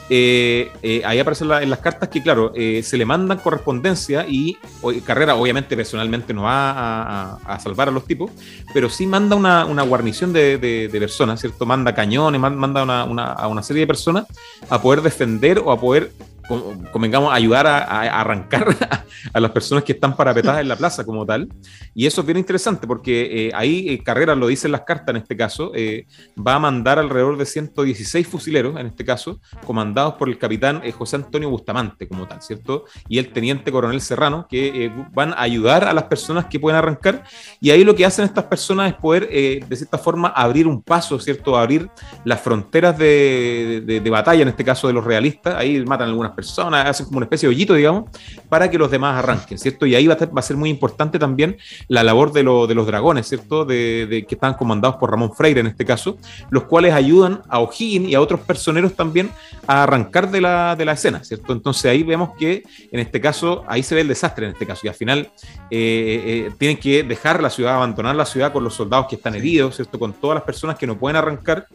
Eh, 0.10 0.70
eh, 0.82 1.02
ahí 1.06 1.20
aparecen 1.20 1.50
en 1.52 1.70
las 1.70 1.80
cartas 1.80 2.10
que, 2.10 2.22
claro, 2.22 2.52
eh, 2.56 2.84
se 2.84 2.98
le 2.98 3.06
mandan 3.06 3.38
correspondencia 3.38 4.26
y 4.28 4.58
Carrera, 5.06 5.36
obviamente, 5.36 5.76
personalmente 5.78 6.34
no 6.34 6.44
va 6.44 7.40
a, 7.46 7.60
salvar 7.60 7.88
a 7.88 7.92
los 7.92 8.06
tipos, 8.06 8.32
pero 8.74 8.90
sí 8.90 9.08
manda 9.08 9.36
una, 9.36 9.84
guarnición 9.84 10.34
de, 10.34 10.90
personas, 10.92 11.40
¿cierto? 11.40 11.66
Manda 11.66 11.96
cañones, 11.96 12.40
manda 12.40 12.84
una, 12.84 13.32
a 13.32 13.48
una 13.48 13.64
serie 13.64 13.82
de 13.82 13.88
personas 13.88 14.26
a 14.70 14.82
poder 14.82 15.02
defender 15.02 15.60
o 15.60 15.72
a 15.72 15.80
poder 15.80 16.12
convengamos, 16.48 17.34
ayudar 17.34 17.68
a, 17.68 18.20
arrancar 18.20 18.68
a, 19.34 19.40
las 19.40 19.52
personas 19.52 19.84
que 19.84 19.94
están 19.94 20.16
parapetadas 20.16 20.62
en 20.62 20.68
la 20.68 20.76
plaza 20.76 21.06
como 21.06 21.26
tal. 21.26 21.48
Y 21.94 22.06
eso 22.06 22.22
es 22.22 22.28
bien 22.28 22.38
interesante 22.38 22.88
porque 22.88 23.48
eh, 23.48 23.52
ahí 23.54 23.90
eh, 23.90 24.04
Carrera 24.04 24.36
lo 24.36 24.48
dicen 24.48 24.72
las 24.72 24.82
cartas 24.82 25.16
en 25.16 25.22
este 25.22 25.38
caso, 25.38 25.72
eh, 25.76 26.06
va 26.36 26.56
a 26.56 26.60
mandar 26.60 27.00
alrededor 27.00 27.38
de 27.38 27.46
116 27.46 28.28
fusileros, 28.28 28.80
en 28.80 28.88
este 28.88 29.06
caso, 29.06 29.40
comandados 29.66 30.16
por 30.16 30.30
el 30.30 30.38
capitán 30.38 30.82
José 30.92 31.18
Antonio 31.18 31.50
Bustamante 31.50 32.08
como 32.08 32.28
tal, 32.28 32.42
¿cierto? 32.42 32.86
Y 33.08 33.18
el 33.18 33.32
teniente 33.32 33.72
coronel 33.72 34.02
Serrano, 34.02 34.48
que 34.50 34.92
van 35.14 35.34
a 35.34 35.42
ayudar 35.42 35.86
a 35.86 35.94
las 35.94 36.06
personas 36.06 36.46
que 36.46 36.60
pueden 36.60 36.78
arrancar. 36.78 37.24
Y 37.62 37.72
ahí 37.72 37.84
lo 37.84 37.96
que 37.96 38.06
hacen 38.06 38.26
estas 38.26 38.46
personas 38.46 38.92
es 38.92 38.98
poder, 38.98 39.30
de 39.30 39.76
cierta 39.76 39.98
forma, 39.98 40.30
abrir 40.30 40.68
un 40.68 40.82
paso, 40.82 41.20
¿cierto? 41.20 41.58
Abrir 41.58 41.90
las 42.26 42.42
fronteras 42.42 42.98
de, 42.98 43.84
de, 43.86 44.00
de 44.00 44.10
batalla, 44.10 44.42
en 44.42 44.50
este 44.50 44.64
caso 44.64 44.88
de 44.88 44.94
los 44.94 45.04
realistas. 45.04 45.56
Ahí 45.56 45.84
matan 45.86 46.10
algunas 46.10 46.33
personas, 46.34 46.88
hacen 46.88 47.06
como 47.06 47.18
una 47.18 47.26
especie 47.26 47.48
de 47.48 47.56
hoyito, 47.56 47.74
digamos, 47.74 48.10
para 48.50 48.70
que 48.70 48.78
los 48.78 48.92
demás 48.92 49.18
arranquen, 49.18 49.58
¿cierto? 49.58 49.86
Y 49.86 49.96
ahí 49.96 50.08
va 50.08 50.16
a, 50.16 50.42
ser 50.42 50.58
muy 50.58 50.70
importante 50.70 51.20
también 51.20 51.58
la 51.88 52.04
labor 52.04 52.32
de, 52.32 52.42
de 52.42 52.76
los 52.76 52.88
dragones, 52.88 53.28
¿cierto? 53.28 53.66
De, 53.66 54.26
que 54.28 54.36
están 54.36 54.54
comandados 54.54 54.98
por 54.98 55.12
Ramón 55.12 55.34
Freire 55.34 55.62
en 55.62 55.68
este 55.68 55.86
caso, 55.86 56.18
los 56.50 56.64
cuales 56.64 56.94
ayudan 56.94 57.42
a 57.50 57.60
O'Higgins 57.60 58.10
y 58.10 58.16
a 58.16 58.22
otros 58.22 58.42
personeros 58.42 58.96
también 58.96 59.32
a 59.68 59.84
arrancar 59.84 60.30
de 60.32 60.42
la, 60.42 60.76
de 60.76 60.86
la 60.86 60.94
escena, 60.94 61.24
¿cierto? 61.24 61.54
Entonces 61.54 61.86
ahí 61.86 62.04
vemos 62.04 62.32
que 62.38 62.64
en 62.92 63.00
este 63.00 63.20
caso, 63.22 63.64
ahí 63.68 63.84
se 63.84 63.96
ve 63.96 64.02
el 64.02 64.08
desastre 64.08 64.46
en 64.46 64.54
este 64.54 64.66
caso, 64.66 64.82
y 64.84 64.90
al 64.90 64.96
final 64.96 65.32
eh, 65.70 66.48
eh, 66.50 66.52
tienen 66.58 66.78
que 66.78 67.04
dejar 67.04 67.42
la 67.42 67.50
ciudad, 67.50 67.76
abandonar 67.76 68.16
la 68.16 68.26
ciudad 68.26 68.52
con 68.52 68.64
los 68.64 68.74
soldados 68.74 69.08
que 69.08 69.16
están 69.16 69.36
heridos, 69.36 69.76
¿cierto? 69.76 70.00
Con 70.00 70.14
todas 70.14 70.36
las 70.36 70.44
personas 70.44 70.78
que 70.78 70.88
no 70.88 70.98
pueden 70.98 71.16
arrancar 71.16 71.68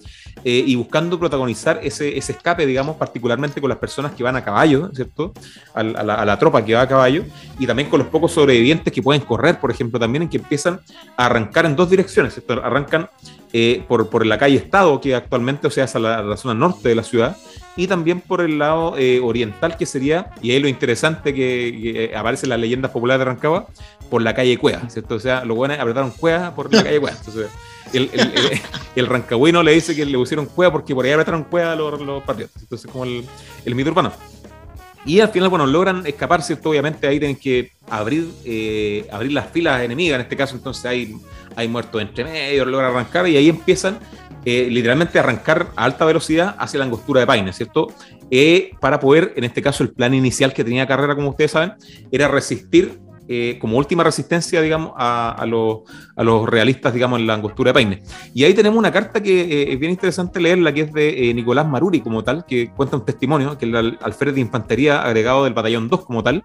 eh, 0.44 0.64
y 0.66 0.74
buscando 0.76 1.18
protagonizar 1.18 1.80
ese, 1.82 2.16
ese 2.16 2.32
escape, 2.32 2.66
digamos, 2.66 2.96
particularmente 2.96 3.60
con 3.60 3.68
las 3.68 3.78
personas 3.78 4.12
que 4.12 4.22
van 4.22 4.36
a 4.36 4.44
caballo, 4.48 4.90
¿cierto? 4.94 5.32
A, 5.74 5.82
la, 5.82 6.38
tropa 6.38 6.64
que 6.64 6.74
va 6.74 6.82
a 6.82 6.88
caballo, 6.88 7.24
y 7.58 7.66
también 7.66 7.88
con 7.88 7.98
los 7.98 8.08
pocos 8.08 8.32
sobrevivientes 8.32 8.92
que 8.92 9.02
pueden 9.02 9.22
correr, 9.22 9.60
por 9.60 9.70
ejemplo, 9.70 10.00
también 10.00 10.22
en 10.22 10.28
que 10.28 10.38
empiezan 10.38 10.80
a 11.16 11.26
arrancar 11.26 11.66
en 11.66 11.76
dos 11.76 11.90
direcciones, 11.90 12.32
¿cierto? 12.34 12.54
Arrancan 12.54 13.08
eh, 13.52 13.84
por, 13.86 14.08
por, 14.08 14.24
la 14.24 14.38
calle 14.38 14.56
Estado, 14.56 15.00
que 15.00 15.14
actualmente, 15.14 15.66
o 15.66 15.70
sea, 15.70 15.84
es 15.84 15.94
a 15.94 15.98
la, 15.98 16.36
zona 16.36 16.54
norte 16.54 16.88
de 16.88 16.94
la 16.94 17.02
ciudad, 17.02 17.36
y 17.76 17.86
también 17.86 18.20
por 18.20 18.40
el 18.40 18.58
lado 18.58 18.96
eh, 18.96 19.20
oriental, 19.22 19.76
que 19.76 19.86
sería, 19.86 20.30
y 20.40 20.50
ahí 20.50 20.60
lo 20.60 20.68
interesante 20.68 21.34
que, 21.34 22.12
aparece 22.16 22.46
en 22.46 22.50
las 22.50 22.60
leyendas 22.60 22.90
populares 22.90 23.20
de 23.20 23.24
Rancagua, 23.26 23.66
por 24.08 24.22
la 24.22 24.34
calle 24.34 24.56
Cueva, 24.56 24.88
¿cierto? 24.88 25.16
O 25.16 25.20
sea, 25.20 25.44
lo 25.44 25.54
bueno 25.54 25.74
es 25.74 25.80
apretaron 25.80 26.10
Cueva 26.10 26.54
por 26.54 26.72
la 26.72 26.82
calle 26.82 26.98
Cueva. 26.98 27.16
Entonces, 27.18 27.50
el, 27.92 28.10
el, 28.12 28.32
el, 28.96 29.64
le 29.64 29.72
dice 29.72 29.94
que 29.94 30.04
le 30.04 30.16
pusieron 30.18 30.46
Cueva 30.46 30.72
porque 30.72 30.94
por 30.94 31.04
ahí 31.04 31.12
apretaron 31.12 31.44
Cueva 31.44 31.74
los, 31.74 32.00
los 32.00 32.22
patriotas. 32.22 32.62
Entonces, 32.62 32.90
como 32.90 33.04
el 33.04 33.74
mito 33.74 33.90
urbano. 33.90 34.12
Y 35.08 35.20
al 35.20 35.30
final, 35.30 35.48
bueno, 35.48 35.66
logran 35.66 36.06
escapar, 36.06 36.42
¿cierto? 36.42 36.68
Obviamente 36.68 37.06
ahí 37.06 37.18
tienen 37.18 37.38
que 37.38 37.72
abrir, 37.88 38.28
eh, 38.44 39.08
abrir 39.10 39.32
las 39.32 39.48
filas 39.50 39.80
enemigas, 39.82 40.16
en 40.16 40.20
este 40.20 40.36
caso, 40.36 40.54
entonces 40.54 40.84
hay, 40.84 41.16
hay 41.56 41.66
muertos 41.66 42.02
entre 42.02 42.24
medio, 42.24 42.66
logran 42.66 42.90
arrancar 42.90 43.26
y 43.26 43.34
ahí 43.38 43.48
empiezan 43.48 43.98
eh, 44.44 44.68
literalmente 44.70 45.18
a 45.18 45.22
arrancar 45.22 45.68
a 45.76 45.84
alta 45.84 46.04
velocidad 46.04 46.54
hacia 46.58 46.78
la 46.78 46.84
angostura 46.84 47.20
de 47.20 47.26
Paine, 47.26 47.54
¿cierto? 47.54 47.88
Eh, 48.30 48.72
para 48.80 49.00
poder, 49.00 49.32
en 49.34 49.44
este 49.44 49.62
caso, 49.62 49.82
el 49.82 49.92
plan 49.92 50.12
inicial 50.12 50.52
que 50.52 50.62
tenía 50.62 50.86
Carrera, 50.86 51.14
como 51.14 51.30
ustedes 51.30 51.52
saben, 51.52 51.72
era 52.12 52.28
resistir 52.28 53.00
eh, 53.30 53.58
como 53.60 53.76
última 53.76 54.02
resistencia, 54.02 54.62
digamos, 54.62 54.92
a, 54.96 55.44
los, 55.46 55.80
a, 56.16 56.24
los, 56.24 56.48
realistas, 56.48 56.94
digamos, 56.94 57.20
en 57.20 57.26
la 57.26 57.34
angostura 57.34 57.68
de 57.68 57.74
Paine. 57.74 58.02
Y 58.32 58.44
ahí 58.44 58.54
tenemos 58.54 58.78
una 58.78 58.90
carta 58.90 59.22
que 59.22 59.42
eh, 59.42 59.72
es 59.72 59.78
bien 59.78 59.92
interesante 59.92 60.40
leerla, 60.40 60.72
que 60.72 60.80
es 60.82 60.92
de 60.94 61.28
eh, 61.28 61.34
Nicolás 61.34 61.68
Maruri, 61.68 62.00
como 62.00 62.24
tal, 62.24 62.46
que 62.46 62.70
cuenta 62.70 62.96
un 62.96 63.04
testimonio, 63.04 63.58
que 63.58 63.66
es 63.66 63.74
el 63.74 63.98
alférez 64.00 64.34
de 64.34 64.40
infantería 64.40 65.02
agregado 65.02 65.44
del 65.44 65.52
batallón 65.52 65.90
2, 65.90 66.06
como 66.06 66.22
tal, 66.22 66.42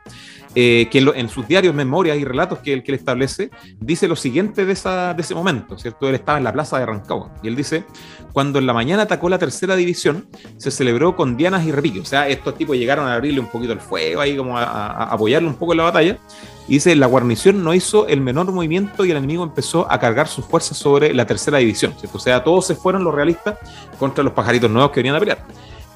que 0.53 1.13
en, 1.15 1.29
sus 1.29 1.47
diarios, 1.47 1.73
memorias 1.73 2.17
y 2.17 2.25
relatos 2.25 2.59
que 2.59 2.73
él, 2.73 2.83
que 2.83 2.91
él 2.91 2.97
establece, 2.97 3.49
dice 3.79 4.07
lo 4.07 4.15
siguiente 4.15 4.65
de, 4.65 4.73
ese 4.73 5.35
momento, 5.35 5.77
¿cierto? 5.77 6.07
Él 6.07 6.15
estaba 6.15 6.37
en 6.37 6.43
la 6.43 6.53
plaza 6.53 6.79
de 6.79 6.85
Rancagua, 6.85 7.33
y 7.41 7.47
él 7.47 7.55
dice, 7.55 7.85
cuando 8.31 8.59
en 8.59 8.67
la 8.67 8.73
mañana 8.73 9.03
atacó 9.03 9.29
la 9.29 9.39
tercera 9.39 9.75
división, 9.75 10.27
se 10.57 10.71
celebró 10.71 11.15
con 11.15 11.37
dianas 11.37 11.65
y 11.65 11.71
repiques, 11.71 12.01
o 12.01 12.05
sea, 12.05 12.27
estos 12.27 12.55
tipos 12.55 12.77
llegaron 12.77 13.07
a 13.07 13.15
abrirle 13.15 13.39
un 13.39 13.47
poquito 13.47 13.73
el 13.73 13.79
fuego, 13.79 14.21
ahí 14.21 14.37
como 14.37 14.57
a, 14.57 14.63
a 14.63 15.03
apoyarle 15.13 15.47
un 15.47 15.55
poco 15.55 15.73
en 15.73 15.77
la 15.77 15.83
batalla, 15.85 16.19
y 16.67 16.73
dice, 16.73 16.95
la 16.95 17.07
guarnición 17.07 17.63
no 17.63 17.73
hizo 17.73 18.07
el 18.07 18.21
menor 18.21 18.51
movimiento 18.51 19.03
y 19.03 19.11
el 19.11 19.17
enemigo 19.17 19.43
empezó 19.43 19.91
a 19.91 19.99
cargar 19.99 20.27
sus 20.27 20.45
fuerzas 20.45 20.77
sobre 20.77 21.13
la 21.13 21.25
tercera 21.25 21.57
división. 21.57 21.93
O 22.13 22.19
sea, 22.19 22.43
todos 22.43 22.65
se 22.67 22.75
fueron 22.75 23.03
los 23.03 23.13
realistas 23.13 23.57
contra 23.99 24.23
los 24.23 24.33
pajaritos 24.33 24.71
nuevos 24.71 24.91
que 24.91 25.01
venían 25.01 25.15
a 25.15 25.19
pelear. 25.19 25.45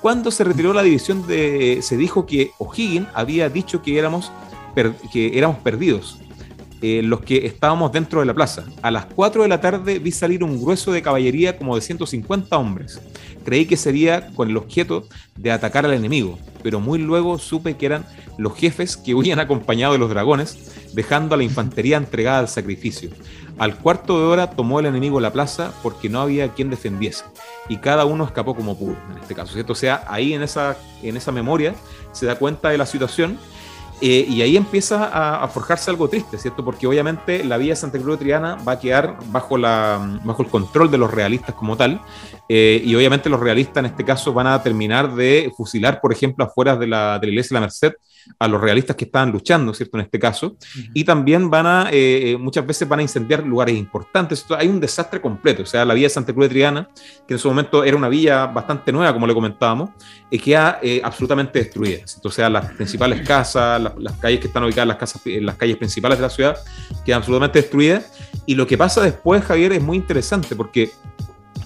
Cuando 0.02 0.32
se 0.32 0.44
retiró 0.44 0.74
la 0.74 0.84
división, 0.84 1.26
de, 1.28 1.80
se 1.82 1.98
dijo 1.98 2.26
que 2.26 2.52
O'Higgins 2.60 3.08
había 3.14 3.50
dicho 3.50 3.82
que 3.82 3.98
éramos, 3.98 4.32
que 5.12 5.38
éramos 5.38 5.58
perdidos, 5.58 6.20
eh, 6.80 7.02
los 7.04 7.22
que 7.22 7.48
estábamos 7.48 7.92
dentro 7.92 8.20
de 8.20 8.28
la 8.28 8.36
plaza. 8.36 8.64
A 8.84 8.92
las 8.92 9.08
4 9.08 9.42
de 9.42 9.48
la 9.48 9.60
tarde 9.60 9.98
vi 9.98 10.12
salir 10.12 10.44
un 10.44 10.62
grueso 10.62 10.92
de 10.92 11.02
caballería 11.02 11.58
como 11.58 11.76
de 11.76 11.82
150 11.82 12.56
hombres. 12.56 13.02
Creí 13.44 13.66
que 13.66 13.78
sería 13.78 14.28
con 14.36 14.50
el 14.50 14.58
objeto 14.58 15.08
de 15.36 15.52
atacar 15.52 15.86
al 15.86 15.94
enemigo, 15.94 16.38
pero 16.62 16.80
muy 16.80 17.00
luego 17.00 17.40
supe 17.40 17.78
que 17.78 17.88
eran 17.88 18.06
los 18.38 18.56
jefes 18.56 18.96
que 18.96 19.16
huían 19.16 19.40
acompañados 19.40 19.96
de 19.96 20.00
los 20.00 20.10
dragones, 20.12 20.72
dejando 20.94 21.34
a 21.34 21.38
la 21.40 21.44
infantería 21.44 21.98
entregada 21.98 22.40
al 22.40 22.48
sacrificio. 22.48 23.10
Al 23.58 23.76
cuarto 23.76 24.20
de 24.20 24.26
hora 24.26 24.52
tomó 24.52 24.80
el 24.80 24.86
enemigo 24.86 25.20
la 25.20 25.34
plaza 25.34 25.74
porque 25.82 26.10
no 26.10 26.22
había 26.22 26.50
quien 26.50 26.70
defendiese, 26.70 27.26
y 27.70 27.78
cada 27.78 28.06
uno 28.06 28.24
escapó 28.24 28.56
como 28.56 28.78
pudo, 28.78 28.96
en 29.12 29.17
este 29.17 29.34
caso. 29.34 29.54
¿cierto? 29.54 29.74
O 29.74 29.76
sea, 29.76 30.04
ahí 30.08 30.34
en 30.34 30.43
esa, 30.43 30.78
en 31.02 31.17
esa 31.17 31.32
memoria 31.32 31.74
se 32.12 32.26
da 32.26 32.36
cuenta 32.36 32.70
de 32.70 32.78
la 32.78 32.86
situación 32.86 33.39
eh, 34.00 34.28
y 34.30 34.43
ahí 34.43 34.56
empieza 34.56 35.10
a, 35.41 35.48
forjarse 35.48 35.89
algo 35.89 36.08
triste, 36.08 36.38
¿cierto? 36.38 36.63
Porque 36.63 36.86
obviamente 36.86 37.43
la 37.43 37.58
vía 37.58 37.76
Santa 37.76 37.98
Cruz 37.98 38.20
de 38.20 38.26
Triana 38.26 38.56
va 38.67 38.74
a 38.74 38.80
quedar 38.80 39.17
bajo, 39.32 39.58
la, 39.58 40.20
bajo 40.24 40.43
el 40.43 40.50
control 40.50 40.91
de 40.91 41.00
los 41.00 41.12
realistas 41.12 41.56
como 41.56 41.76
tal, 41.76 42.00
eh, 42.48 42.80
y 42.86 42.93
obviamente 42.93 43.28
los 43.28 43.39
realistas 43.39 43.78
en 43.78 43.86
este 43.88 44.06
caso 44.06 44.34
van 44.34 44.46
a 44.46 44.62
terminar 44.62 45.15
de 45.15 45.52
fusilar, 45.58 46.00
por 46.00 46.13
ejemplo, 46.13 46.46
afuera 46.46 46.76
de 46.76 46.86
la, 46.86 47.17
de 47.17 47.26
la 47.26 47.32
iglesia 47.32 47.56
de 47.56 47.60
la 47.60 47.62
Merced, 47.62 47.93
a 48.40 48.48
los 48.48 48.62
realistas 48.62 48.96
que 48.96 49.06
estaban 49.06 49.32
luchando, 49.32 49.74
¿cierto? 49.74 49.98
En 49.98 50.04
este 50.04 50.20
caso. 50.20 50.58
Y 50.94 51.04
también 51.04 51.50
van 51.50 51.66
a, 51.66 51.90
eh, 51.92 52.32
eh, 52.32 52.38
muchas 52.38 52.66
veces 52.66 52.88
van 52.88 53.00
a 53.00 53.02
incendiar 53.02 53.44
lugares 53.44 53.76
importantes. 53.76 54.46
hay 54.58 54.68
un 54.68 54.80
desastre 54.80 55.22
completo. 55.22 55.63
O 55.63 55.66
sea, 55.66 55.86
la 55.86 55.94
villa 55.94 56.06
de 56.06 56.10
Santa 56.12 56.34
Cruz 56.34 56.46
de 56.46 56.50
Triana, 56.50 56.90
que 57.28 57.34
en 57.34 57.40
su 57.40 57.48
momento 57.48 57.84
era 57.84 57.98
una 57.98 58.10
villa 58.10 58.46
bastante 58.48 58.92
nueva, 58.92 59.13
como 59.13 59.28
le 59.28 59.34
comentábamos, 59.34 59.90
eh, 60.30 60.40
queda 60.40 60.80
absolutamente 61.04 61.60
destruida. 61.60 62.00
O 62.24 62.30
sea, 62.30 62.50
las 62.50 62.72
principales 62.74 63.28
casas, 63.28 63.82
las, 63.82 64.13
calles 64.18 64.40
que 64.40 64.48
están 64.48 64.63
ubicadas, 64.63 64.88
las, 64.88 64.98
casas, 64.98 65.22
las 65.26 65.56
calles 65.56 65.78
principales 65.78 66.18
de 66.18 66.22
la 66.22 66.30
ciudad, 66.30 66.58
quedan 67.06 67.20
absolutamente 67.20 67.60
destruidas. 67.62 68.12
Y 68.46 68.56
lo 68.56 68.68
que 68.68 68.78
pasa 68.78 69.02
después, 69.02 69.44
Javier, 69.44 69.74
es 69.74 69.82
muy 69.82 69.98
interesante 69.98 70.56
porque 70.56 70.92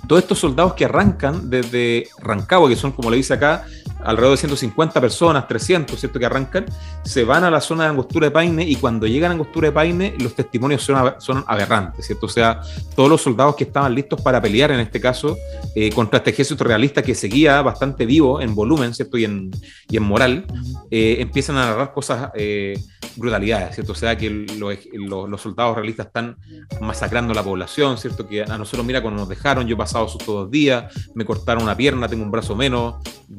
todos 0.08 0.24
estos 0.24 0.40
soldados 0.40 0.74
que 0.74 0.86
arrancan 0.86 1.50
desde 1.50 2.10
Rancagua, 2.20 2.68
que 2.70 2.76
son, 2.76 2.92
como 2.92 3.10
le 3.10 3.18
dice 3.18 3.34
acá, 3.34 3.66
alrededor 4.04 4.32
de 4.32 4.38
150 4.38 5.02
personas, 5.02 5.48
300, 5.48 6.00
¿cierto? 6.00 6.20
Que 6.20 6.26
arrancan, 6.26 6.66
se 7.04 7.24
van 7.24 7.44
a 7.44 7.52
la 7.52 7.62
zona 7.62 7.84
de 7.84 7.90
Angostura 7.90 8.28
de 8.28 8.32
Paine 8.32 8.64
y 8.64 8.76
cuando 8.76 9.08
llegan 9.08 9.32
a 9.32 9.34
Angostura 9.34 9.68
de 9.68 9.72
Paine 9.72 10.16
los 10.20 10.36
testimonios 10.36 10.84
son, 10.84 11.14
son 11.20 11.44
aberrantes, 11.48 12.06
¿cierto? 12.06 12.26
O 12.26 12.30
sea, 12.30 12.62
todos 12.96 13.10
los 13.10 13.22
soldados 13.22 13.56
que 13.56 13.66
estaban 13.66 13.94
listos 13.94 14.22
para 14.22 14.42
pelear 14.42 14.72
en 14.72 14.80
este 14.80 15.00
caso 15.00 15.38
eh, 15.76 15.90
contra 15.92 16.18
este 16.18 16.32
ejército 16.32 16.64
realista 16.64 17.02
que 17.02 17.16
seguía 17.16 17.62
bastante 17.62 18.06
vivo 18.06 18.42
en 18.42 18.56
volumen, 18.56 18.94
¿cierto? 18.94 19.18
Y 19.18 19.26
en, 19.26 19.52
y 19.90 19.98
en 19.98 20.04
moral, 20.04 20.46
eh, 20.90 21.18
empiezan 21.20 21.58
a 21.58 21.66
narrar 21.66 21.94
cosas, 21.94 22.32
eh, 22.36 22.80
brutalidades, 23.16 23.76
¿cierto? 23.76 23.92
O 23.92 23.96
sea, 23.96 24.18
que 24.18 24.30
los 24.30 25.42
soldados 25.42 25.76
realistas 25.76 26.08
están 26.08 26.38
masacrando 26.80 27.34
a 27.34 27.36
la 27.36 27.44
población, 27.44 27.98
¿cierto? 27.98 28.28
Que 28.28 28.44
a 28.44 28.58
nosotros, 28.58 28.86
mira, 28.86 29.02
cuando 29.02 29.22
nos 29.22 29.30
dejaron, 29.30 29.68
yo 29.68 29.76
he 29.76 29.78
pasado 29.78 30.08
sus 30.08 30.26
dos 30.26 30.50
días, 30.50 30.94
me 31.14 31.26
cortaron 31.26 31.64
una 31.64 31.76
pierna, 31.76 32.08
tengo 32.08 32.24
un 32.24 32.32
brazo 32.32 32.56
menos, 32.56 32.96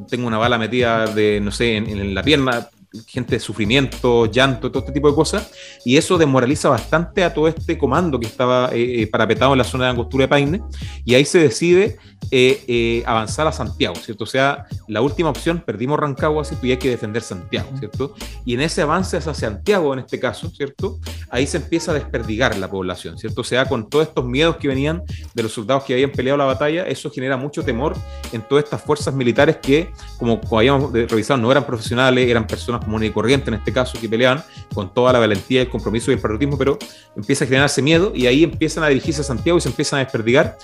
tengo 0.09 0.27
una 0.27 0.39
bala 0.39 0.52
la 0.53 0.59
metida 0.59 1.07
de, 1.07 1.41
no 1.41 1.51
sé, 1.51 1.77
en, 1.77 2.15
la 2.15 2.23
pierna, 2.23 2.69
gente 3.07 3.37
de 3.37 3.41
sufrimiento, 3.41 4.27
llanto, 4.27 4.71
todo 4.71 4.81
este 4.81 4.93
tipo 4.93 5.09
de 5.09 5.15
cosas, 5.15 5.51
y 5.85 5.97
eso 5.97 6.19
desmoraliza 6.19 6.69
bastante 6.69 7.25
a 7.25 7.33
todo 7.33 7.49
este 7.49 7.77
comando 7.79 8.21
que 8.21 8.27
estaba 8.27 8.71
eh, 8.73 9.03
eh, 9.03 9.07
parapetado 9.07 9.53
en 9.53 9.59
la 9.59 9.65
zona 9.65 9.85
de 9.85 9.91
Angostura 9.91 10.25
de 10.25 10.29
Paine, 10.29 10.63
y 11.05 11.15
ahí 11.15 11.25
se 11.25 11.39
decide 11.39 11.97
eh, 12.35 13.03
avanzar 13.05 13.47
a 13.47 13.53
Santiago, 13.53 13.95
¿cierto? 13.97 14.25
O 14.25 14.27
sea, 14.27 14.65
la 14.89 15.03
última 15.03 15.29
opción, 15.29 15.63
perdimos 15.67 16.01
Rancagua, 16.01 16.47
¿cierto? 16.47 16.67
Y 16.67 16.71
hay 16.71 16.79
que 16.79 16.89
defender 16.89 17.21
Santiago, 17.21 17.69
¿cierto? 17.79 18.15
Y 18.47 18.55
en 18.55 18.63
ese 18.63 18.81
avance 18.81 19.19
hacia 19.19 19.35
Santiago, 19.35 19.93
en 19.93 19.99
este 19.99 20.19
caso, 20.19 20.49
¿cierto? 20.49 20.99
Ahí 21.29 21.47
se 21.47 21.59
empieza 21.59 21.91
a 21.91 21.95
desperdigar 21.95 22.57
la 22.57 22.71
población, 22.71 23.19
¿cierto? 23.19 23.43
O 23.43 23.45
sea, 23.45 23.67
con 23.67 23.91
todos 23.91 24.09
estos 24.09 24.25
miedos 24.25 24.57
que 24.57 24.67
venían 24.67 25.03
de 25.35 25.43
los 25.43 25.53
soldados 25.53 25.85
que 25.85 25.93
habían 25.93 26.11
peleado 26.11 26.39
la 26.39 26.47
batalla, 26.47 26.87
eso 26.87 27.11
genera 27.11 27.37
mucho 27.37 27.63
temor 27.63 27.95
en 28.33 28.41
todas 28.41 28.65
estas 28.65 28.81
fuerzas 28.81 29.13
militares 29.13 29.59
que, 29.59 29.91
como 30.19 30.41
habíamos 30.53 30.91
revisado, 30.91 31.39
no 31.39 31.53
eran 31.53 31.67
profesionales, 31.67 32.31
eran 32.31 32.47
personas 32.47 32.83
común 32.83 33.05
y 33.05 33.11
corriente 33.11 33.51
en 33.51 33.55
este 33.55 33.75
caso, 33.75 34.01
que 34.01 34.09
peleaban 34.09 34.43
con 34.73 34.95
toda 34.95 35.13
la 35.13 35.19
valentía, 35.19 35.61
el 35.61 35.69
compromiso 35.69 36.11
y 36.11 36.15
el 36.15 36.21
patriotismo, 36.21 36.57
pero 36.57 36.79
empieza 37.15 37.45
a 37.45 37.47
generarse 37.47 37.83
miedo 37.83 38.13
y 38.15 38.27
ahí 38.27 38.43
empiezan 38.45 38.85
a 38.85 38.89
dirigirse 38.89 39.21
a 39.21 39.25
Santiago 39.25 39.59
y 39.59 39.61
se 39.61 39.69
empiezan 39.69 39.99
a 39.99 40.05
desperdigar 40.05 40.57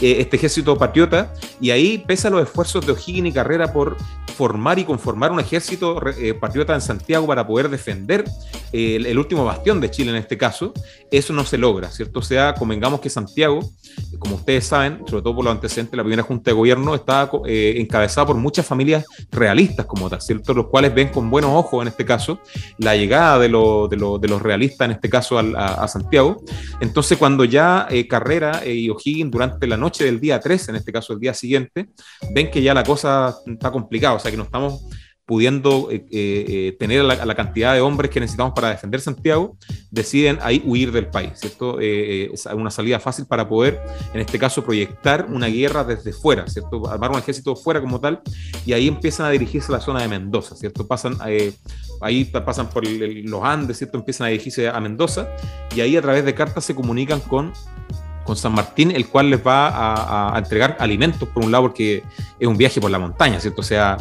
eh, 0.00 0.16
este 0.18 0.36
ejército 0.36 0.76
patriota 0.76 1.11
y 1.60 1.70
ahí, 1.70 1.98
pese 2.06 2.28
a 2.28 2.30
los 2.30 2.42
esfuerzos 2.42 2.84
de 2.86 2.92
O'Higgins 2.92 3.28
y 3.28 3.32
Carrera 3.32 3.72
por 3.72 3.96
formar 4.32 4.78
y 4.78 4.84
conformar 4.84 5.30
un 5.30 5.40
ejército 5.40 6.00
eh, 6.18 6.34
patriota 6.34 6.74
en 6.74 6.80
Santiago 6.80 7.26
para 7.26 7.46
poder 7.46 7.68
defender 7.68 8.24
eh, 8.72 8.96
el, 8.96 9.18
último 9.18 9.44
bastión 9.44 9.80
de 9.80 9.90
Chile 9.90 10.10
en 10.10 10.16
este 10.16 10.38
caso, 10.38 10.72
eso 11.10 11.32
no 11.32 11.44
se 11.44 11.58
logra, 11.58 11.90
¿cierto? 11.90 12.20
O 12.20 12.22
sea, 12.22 12.54
convengamos 12.54 13.00
que 13.00 13.10
Santiago, 13.10 13.60
como 14.18 14.36
ustedes 14.36 14.66
saben, 14.66 15.00
sobre 15.06 15.22
todo 15.22 15.36
por 15.36 15.44
los 15.44 15.54
antecedentes, 15.54 15.96
la 15.96 16.02
primera 16.02 16.22
Junta 16.22 16.50
de 16.50 16.54
Gobierno 16.54 16.94
estaba 16.94 17.30
eh, 17.46 17.74
encabezada 17.76 18.26
por 18.26 18.36
muchas 18.36 18.66
familias 18.66 19.04
realistas 19.30 19.86
como 19.86 20.08
tal, 20.08 20.22
¿cierto? 20.22 20.54
Los 20.54 20.66
cuales 20.68 20.94
ven 20.94 21.08
con 21.08 21.30
buenos 21.30 21.50
ojos, 21.52 21.82
en 21.82 21.88
este 21.88 22.04
caso, 22.04 22.40
la 22.78 22.96
llegada 22.96 23.38
de, 23.38 23.48
de, 23.48 24.28
los 24.28 24.42
realistas, 24.42 24.86
en 24.86 24.92
este 24.92 25.10
caso, 25.10 25.38
a, 25.38 25.86
Santiago. 25.88 26.42
Entonces, 26.80 27.18
cuando 27.18 27.44
ya 27.44 27.86
Carrera 28.08 28.66
y 28.66 28.88
O'Higgins, 28.88 29.30
durante 29.30 29.66
la 29.66 29.76
noche 29.76 30.04
del 30.04 30.20
día 30.20 30.40
3, 30.40 30.70
en 30.70 30.76
este 30.76 30.92
caso 30.92 31.01
el 31.10 31.20
día 31.20 31.34
siguiente, 31.34 31.88
ven 32.32 32.50
que 32.50 32.62
ya 32.62 32.74
la 32.74 32.84
cosa 32.84 33.36
está 33.46 33.70
complicada, 33.70 34.14
o 34.14 34.18
sea, 34.18 34.30
que 34.30 34.36
no 34.36 34.44
estamos 34.44 34.84
pudiendo 35.24 35.88
eh, 35.90 36.04
eh, 36.10 36.44
eh, 36.48 36.76
tener 36.78 37.04
la, 37.04 37.34
cantidad 37.34 37.72
de 37.72 37.80
hombres 37.80 38.10
que 38.10 38.20
necesitamos 38.20 38.52
para 38.54 38.70
defender 38.70 39.00
Santiago, 39.00 39.56
deciden 39.90 40.38
ahí 40.42 40.62
huir 40.66 40.92
del 40.92 41.06
país, 41.06 41.32
¿cierto? 41.36 41.80
es 41.80 42.44
una 42.46 42.70
salida 42.70 42.98
fácil 43.00 43.26
para 43.26 43.48
poder, 43.48 43.80
en 44.12 44.20
este 44.20 44.38
caso, 44.38 44.62
proyectar 44.64 45.26
una 45.30 45.46
guerra 45.46 45.84
desde 45.84 46.12
fuera, 46.12 46.46
¿cierto? 46.48 46.86
Armar 46.86 47.12
un 47.12 47.18
ejército 47.18 47.56
fuera 47.56 47.80
como 47.80 48.00
tal, 48.00 48.20
y 48.66 48.72
ahí 48.72 48.88
empiezan 48.88 49.26
a 49.26 49.30
dirigirse 49.30 49.72
a 49.72 49.76
la 49.76 49.80
zona 49.80 50.02
de 50.02 50.08
Mendoza, 50.08 50.54
¿cierto? 50.56 50.86
Pasan, 50.86 51.16
ahí 51.22 52.24
pasan 52.24 52.68
por 52.68 52.86
los 52.86 53.42
Andes, 53.42 53.78
¿cierto? 53.78 53.98
Empiezan 53.98 54.26
a 54.26 54.30
dirigirse 54.30 54.68
a 54.68 54.78
Mendoza, 54.80 55.28
y 55.74 55.80
ahí 55.80 55.96
a 55.96 56.02
través 56.02 56.24
de 56.24 56.34
cartas 56.34 56.64
se 56.64 56.74
comunican 56.74 57.20
con 57.20 57.52
con 58.24 58.36
San 58.36 58.52
Martín, 58.52 58.90
el 58.90 59.08
cual 59.08 59.30
les 59.30 59.44
va 59.44 60.34
a, 60.34 60.38
entregar 60.38 60.76
alimentos, 60.78 61.28
por 61.28 61.44
un 61.44 61.50
lado, 61.50 61.64
porque 61.64 62.02
es 62.38 62.46
un 62.46 62.56
viaje 62.56 62.80
por 62.80 62.90
la 62.90 62.98
montaña, 62.98 63.40
¿cierto? 63.40 63.60
O 63.60 63.64
sea, 63.64 63.96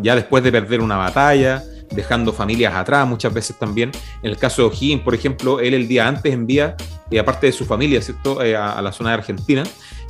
ya 0.00 0.14
después 0.14 0.42
de 0.42 0.52
perder 0.52 0.80
una 0.80 0.96
batalla, 0.96 1.62
dejando 1.94 2.32
familias 2.32 2.74
atrás 2.74 3.06
muchas 3.06 3.32
veces 3.32 3.58
también. 3.58 3.90
En 4.22 4.30
el 4.30 4.36
caso 4.36 4.62
de 4.62 4.68
O'Higgins, 4.68 5.02
por 5.02 5.14
ejemplo, 5.14 5.60
él 5.60 5.74
el 5.74 5.88
día 5.88 6.08
antes 6.08 6.32
envía, 6.32 6.76
eh, 7.10 7.18
aparte 7.18 7.46
de 7.46 7.52
su 7.52 7.64
familia, 7.64 8.00
¿cierto?, 8.00 8.42
eh, 8.42 8.56
a, 8.56 8.80
la 8.82 8.92
zona 8.92 9.10
de 9.10 9.14
Argentina. 9.16 9.62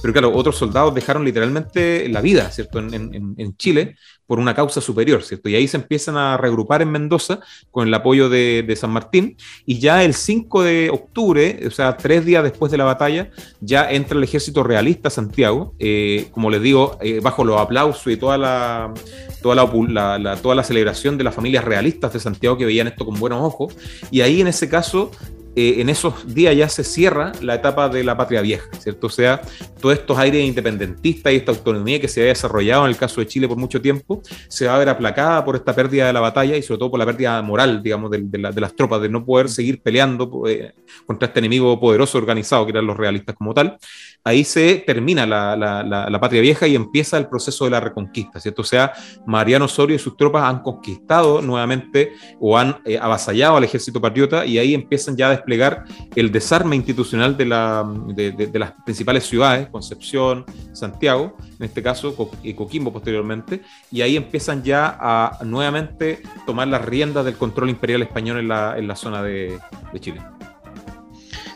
Pero 0.02 0.12
claro, 0.12 0.34
otros 0.34 0.56
soldados 0.56 0.94
dejaron 0.94 1.24
literalmente 1.24 2.08
la 2.08 2.20
vida, 2.20 2.50
¿cierto?, 2.50 2.80
en 2.80 3.56
Chile, 3.56 3.96
por 4.32 4.38
una 4.38 4.54
causa 4.54 4.80
superior, 4.80 5.22
¿cierto? 5.22 5.50
Y 5.50 5.56
ahí 5.56 5.68
se 5.68 5.76
empiezan 5.76 6.16
a 6.16 6.38
regrupar 6.38 6.80
en 6.80 6.90
Mendoza 6.90 7.40
con 7.70 7.86
el 7.86 7.92
apoyo 7.92 8.30
de, 8.30 8.74
San 8.80 8.88
Martín 8.88 9.36
y 9.66 9.78
ya 9.78 10.02
el 10.02 10.14
5 10.14 10.62
de 10.62 10.88
octubre, 10.90 11.60
o 11.66 11.70
sea, 11.70 11.98
tres 11.98 12.24
días 12.24 12.42
después 12.42 12.72
de 12.72 12.78
la 12.78 12.84
batalla, 12.84 13.30
ya 13.60 13.90
entra 13.92 14.16
el 14.16 14.24
ejército 14.24 14.62
realista 14.62 15.10
Santiago, 15.10 15.74
eh, 15.78 16.28
como 16.30 16.48
les 16.48 16.62
digo, 16.62 16.96
eh, 17.02 17.20
bajo 17.20 17.44
los 17.44 17.60
aplausos 17.60 18.10
y 18.10 18.16
toda 18.16 18.38
la, 18.38 18.94
toda 19.42 19.54
la, 19.54 20.36
toda 20.36 20.54
la 20.54 20.64
celebración 20.64 21.18
de 21.18 21.24
las 21.24 21.34
familias 21.34 21.66
realistas 21.66 22.14
de 22.14 22.20
Santiago 22.20 22.56
que 22.56 22.64
veían 22.64 22.86
esto 22.86 23.04
con 23.04 23.20
buenos 23.20 23.42
ojos, 23.42 23.76
y 24.10 24.22
ahí 24.22 24.40
en 24.40 24.46
ese 24.46 24.66
caso 24.66 25.10
eh, 25.54 25.80
en 25.80 25.88
esos 25.88 26.34
días 26.34 26.56
ya 26.56 26.68
se 26.68 26.82
cierra 26.82 27.32
la 27.42 27.56
etapa 27.56 27.88
de 27.88 28.02
la 28.04 28.16
patria 28.16 28.40
vieja, 28.40 28.68
¿cierto? 28.78 29.08
O 29.08 29.10
sea, 29.10 29.42
todos 29.80 29.98
estos 29.98 30.16
aires 30.18 30.42
independentistas 30.42 31.32
y 31.32 31.36
esta 31.36 31.52
autonomía 31.52 32.00
que 32.00 32.08
se 32.08 32.20
había 32.20 32.32
desarrollado 32.32 32.84
en 32.84 32.90
el 32.90 32.96
caso 32.96 33.20
de 33.20 33.26
Chile 33.26 33.48
por 33.48 33.58
mucho 33.58 33.80
tiempo, 33.80 34.22
se 34.48 34.66
va 34.66 34.76
a 34.76 34.78
ver 34.78 34.88
aplacada 34.88 35.44
por 35.44 35.56
esta 35.56 35.74
pérdida 35.74 36.06
de 36.06 36.12
la 36.12 36.20
batalla 36.20 36.56
y 36.56 36.62
sobre 36.62 36.78
todo 36.78 36.90
por 36.90 36.98
la 36.98 37.06
pérdida 37.06 37.40
moral, 37.42 37.82
digamos, 37.82 38.10
de, 38.10 38.38
las 38.38 38.74
tropas, 38.74 39.02
de 39.02 39.08
no 39.08 39.24
poder 39.24 39.48
seguir 39.48 39.82
peleando 39.82 40.44
eh, 40.48 40.72
contra 41.06 41.28
este 41.28 41.40
enemigo 41.40 41.78
poderoso 41.78 42.16
organizado 42.18 42.64
que 42.64 42.72
eran 42.72 42.86
los 42.86 42.96
realistas 42.96 43.34
como 43.36 43.52
tal 43.52 43.78
ahí 44.24 44.44
se 44.44 44.76
termina 44.86 45.26
la, 45.26 46.18
patria 46.20 46.40
vieja 46.40 46.66
y 46.66 46.76
empieza 46.76 47.18
el 47.18 47.26
proceso 47.26 47.64
de 47.64 47.72
la 47.72 47.80
reconquista, 47.80 48.38
¿cierto? 48.38 48.62
O 48.62 48.64
sea, 48.64 48.92
Mariano 49.26 49.64
Osorio 49.64 49.96
y 49.96 49.98
sus 49.98 50.16
tropas 50.16 50.44
han 50.44 50.60
conquistado 50.60 51.42
nuevamente 51.42 52.12
o 52.40 52.56
han 52.56 52.80
eh, 52.84 52.98
avasallado 52.98 53.56
al 53.56 53.64
ejército 53.64 54.00
patriota 54.00 54.46
y 54.46 54.58
ahí 54.58 54.74
empiezan 54.74 55.16
ya 55.16 55.28
a 55.28 55.30
desplegar 55.30 55.84
el 56.14 56.30
desarme 56.30 56.76
institucional 56.76 57.36
de, 57.36 58.32
de, 58.32 58.58
las 58.58 58.72
principales 58.84 59.24
ciudades, 59.24 59.68
Concepción, 59.68 60.44
Santiago, 60.72 61.36
en 61.58 61.66
este 61.66 61.82
caso, 61.82 62.14
y 62.42 62.54
Coquimbo 62.54 62.92
posteriormente, 62.92 63.62
y 63.90 64.02
ahí 64.02 64.16
empiezan 64.16 64.62
ya 64.62 64.96
a 65.00 65.38
nuevamente 65.44 66.22
tomar 66.46 66.68
las 66.68 66.84
riendas 66.84 67.24
del 67.24 67.36
control 67.36 67.70
imperial 67.70 68.02
español 68.02 68.38
en 68.38 68.48
la, 68.48 68.78
en 68.78 68.86
la 68.86 68.94
zona 68.94 69.22
de 69.22 69.58
Chile. 69.98 70.20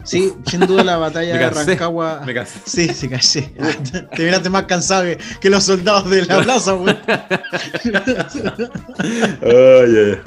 Sí, 0.06 0.32
sin 0.46 0.60
duda 0.60 0.84
la 0.84 0.96
batalla 0.96 1.36
de 1.38 1.50
Rancagua. 1.50 2.22
Me 2.24 2.32
cansé. 2.32 2.60
Sí, 2.64 2.88
sí, 2.94 3.08
cansé. 3.08 3.52
Te 4.16 4.22
miraste 4.22 4.48
más 4.48 4.62
cansado 4.64 5.04
que, 5.40 5.50
los 5.50 5.64
soldados 5.64 6.08
de 6.08 6.24
la 6.24 6.42
plaza, 6.42 6.72
güey. 6.72 6.96
Oye. 9.42 10.20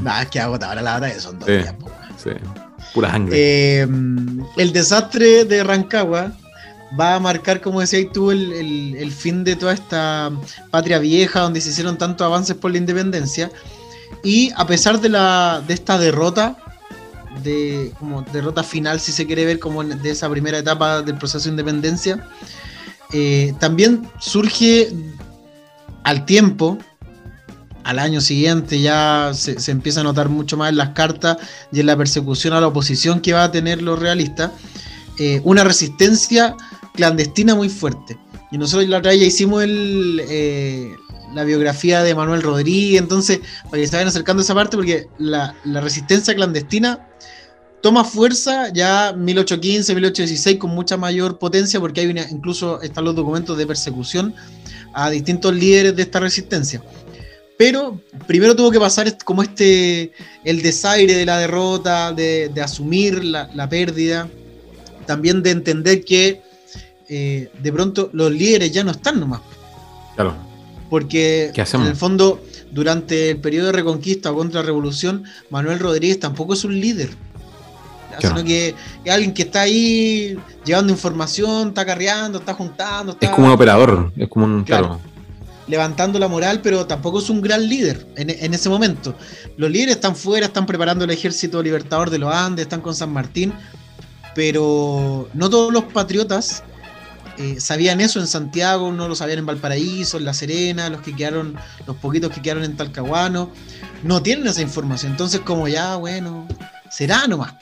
Nah, 0.00 0.22
es 0.22 0.28
que 0.28 0.40
agotadora 0.40 0.80
la 0.80 0.92
batalla 0.94 1.20
son 1.20 1.38
dos 1.38 1.48
días, 1.48 1.74
Sí, 2.16 2.30
pura 2.94 3.10
sangre. 3.10 3.36
Eh, 3.36 3.86
el 4.56 4.72
desastre 4.72 5.44
de 5.44 5.64
Rancagua 5.64 6.32
va 6.98 7.16
a 7.16 7.20
marcar, 7.20 7.60
como 7.60 7.80
decías 7.80 8.06
tú, 8.12 8.30
el, 8.30 8.96
el, 8.96 9.12
fin 9.12 9.44
de 9.44 9.56
toda 9.56 9.72
esta 9.72 10.30
patria 10.70 10.98
vieja 10.98 11.40
donde 11.40 11.60
se 11.60 11.70
hicieron 11.70 11.98
tantos 11.98 12.24
avances 12.24 12.56
por 12.56 12.70
la 12.70 12.78
independencia. 12.78 13.50
Y 14.22 14.52
a 14.56 14.66
pesar 14.66 15.00
de, 15.00 15.08
la, 15.08 15.62
de 15.66 15.74
esta 15.74 15.98
derrota, 15.98 16.56
de 17.42 17.92
como 17.98 18.22
derrota 18.22 18.62
final, 18.62 19.00
si 19.00 19.12
se 19.12 19.26
quiere 19.26 19.44
ver, 19.44 19.58
como 19.58 19.82
de 19.84 20.10
esa 20.10 20.28
primera 20.28 20.58
etapa 20.58 21.02
del 21.02 21.16
proceso 21.16 21.44
de 21.44 21.50
independencia, 21.50 22.26
eh, 23.12 23.54
también 23.58 24.08
surge 24.18 24.92
al 26.04 26.24
tiempo, 26.24 26.78
al 27.84 27.98
año 27.98 28.20
siguiente 28.20 28.80
ya 28.80 29.30
se, 29.32 29.70
empieza 29.70 30.00
a 30.00 30.04
notar 30.04 30.28
mucho 30.28 30.56
más 30.56 30.70
en 30.70 30.76
las 30.76 30.90
cartas 30.90 31.38
y 31.72 31.80
en 31.80 31.86
la 31.86 31.96
persecución 31.96 32.52
a 32.52 32.60
la 32.60 32.66
oposición 32.66 33.20
que 33.20 33.32
va 33.32 33.44
a 33.44 33.50
tener 33.50 33.80
los 33.80 33.98
realistas, 33.98 34.50
eh, 35.18 35.40
una 35.44 35.64
resistencia 35.64 36.54
clandestina 36.94 37.54
muy 37.54 37.68
fuerte. 37.68 38.18
Y 38.50 38.58
nosotros 38.58 38.88
la 38.88 38.98
otra 38.98 39.12
vez 39.12 39.20
ya 39.20 39.26
hicimos 39.26 39.62
el, 39.62 40.22
eh, 40.28 40.96
la 41.34 41.44
biografía 41.44 42.02
de 42.02 42.14
Manuel 42.14 42.42
Rodríguez, 42.42 43.00
entonces, 43.00 43.40
para 43.64 43.80
que 43.80 43.86
se 43.86 43.96
vayan 43.96 44.08
acercando 44.08 44.40
a 44.40 44.44
esa 44.44 44.54
parte, 44.54 44.76
porque 44.76 45.06
la, 45.18 45.54
resistencia 45.64 46.34
clandestina 46.34 47.06
toma 47.82 48.04
fuerza 48.04 48.72
ya 48.72 49.12
1815, 49.12 49.94
1816 49.94 50.58
con 50.58 50.70
mucha 50.70 50.96
mayor 50.96 51.38
potencia 51.38 51.78
porque 51.78 52.00
hay 52.00 52.08
una, 52.08 52.28
incluso 52.28 52.82
están 52.82 53.04
los 53.04 53.14
documentos 53.14 53.56
de 53.56 53.66
persecución 53.66 54.34
a 54.92 55.10
distintos 55.10 55.54
líderes 55.54 55.94
de 55.94 56.02
esta 56.02 56.18
resistencia. 56.20 56.82
Pero 57.56 58.00
primero 58.26 58.54
tuvo 58.54 58.70
que 58.70 58.78
pasar 58.78 59.16
como 59.24 59.42
este, 59.42 60.12
el 60.44 60.62
desaire 60.62 61.14
de 61.14 61.26
la 61.26 61.38
derrota, 61.38 62.12
de, 62.12 62.52
asumir 62.62 63.24
la, 63.24 63.68
pérdida, 63.68 64.28
también 65.06 65.42
de 65.42 65.50
entender 65.50 66.04
que 66.04 66.42
eh, 67.08 67.50
de 67.60 67.72
pronto 67.72 68.10
los 68.12 68.30
líderes 68.30 68.70
ya 68.70 68.84
no 68.84 68.92
están 68.92 69.18
nomás. 69.18 69.40
Claro. 70.14 70.47
Porque 70.90 71.52
en 71.54 71.82
el 71.82 71.96
fondo, 71.96 72.42
durante 72.70 73.30
el 73.30 73.36
periodo 73.38 73.66
de 73.66 73.72
reconquista 73.72 74.32
o 74.32 74.36
contra 74.36 74.62
revolución, 74.62 75.24
Manuel 75.50 75.78
Rodríguez 75.78 76.18
tampoco 76.18 76.54
es 76.54 76.64
un 76.64 76.80
líder 76.80 77.10
sino 78.20 78.44
que 78.44 78.74
es 79.04 79.12
alguien 79.12 79.32
que 79.32 79.42
está 79.42 79.62
ahí 79.62 80.36
llevando 80.64 80.92
información, 80.92 81.68
está 81.68 81.84
carreando, 81.84 82.38
está 82.38 82.54
juntando. 82.54 83.16
es 83.18 83.30
como 83.30 83.46
un 83.46 83.52
operador, 83.52 84.12
es 84.16 84.28
como 84.28 84.44
un. 84.44 84.64
Claro, 84.64 85.00
Levantando 85.66 86.18
la 86.18 86.28
moral, 86.28 86.60
pero 86.62 86.86
tampoco 86.86 87.18
es 87.18 87.28
un 87.28 87.42
gran 87.42 87.68
líder 87.68 88.06
en, 88.16 88.54
ese 88.54 88.70
momento. 88.70 89.14
Los 89.58 89.70
líderes 89.70 89.96
están 89.96 90.16
fuera, 90.16 90.46
están 90.46 90.64
preparando 90.64 91.04
el 91.04 91.10
ejército 91.10 91.62
libertador 91.62 92.08
de 92.08 92.18
los 92.18 92.34
Andes, 92.34 92.62
están 92.62 92.80
con 92.80 92.94
San 92.94 93.12
Martín, 93.12 93.52
pero 94.34 95.28
no 95.34 95.50
todos 95.50 95.70
los 95.70 95.84
patriotas 95.84 96.64
eh, 97.38 97.60
sabían 97.60 98.00
eso 98.00 98.18
en 98.20 98.26
Santiago, 98.26 98.90
no 98.90 99.08
lo 99.08 99.14
sabían 99.14 99.40
en 99.40 99.46
Valparaíso, 99.46 100.18
en 100.18 100.24
La 100.24 100.34
Serena, 100.34 100.88
los 100.88 101.02
que 101.02 101.14
quedaron, 101.14 101.56
los 101.86 101.96
poquitos 101.96 102.32
que 102.32 102.42
quedaron 102.42 102.64
en 102.64 102.76
Talcahuano, 102.76 103.52
no 104.02 104.22
tienen 104.22 104.46
esa 104.46 104.62
información. 104.62 105.12
Entonces, 105.12 105.40
como 105.40 105.68
ya, 105.68 105.96
bueno, 105.96 106.48
será 106.90 107.26
nomás. 107.28 107.54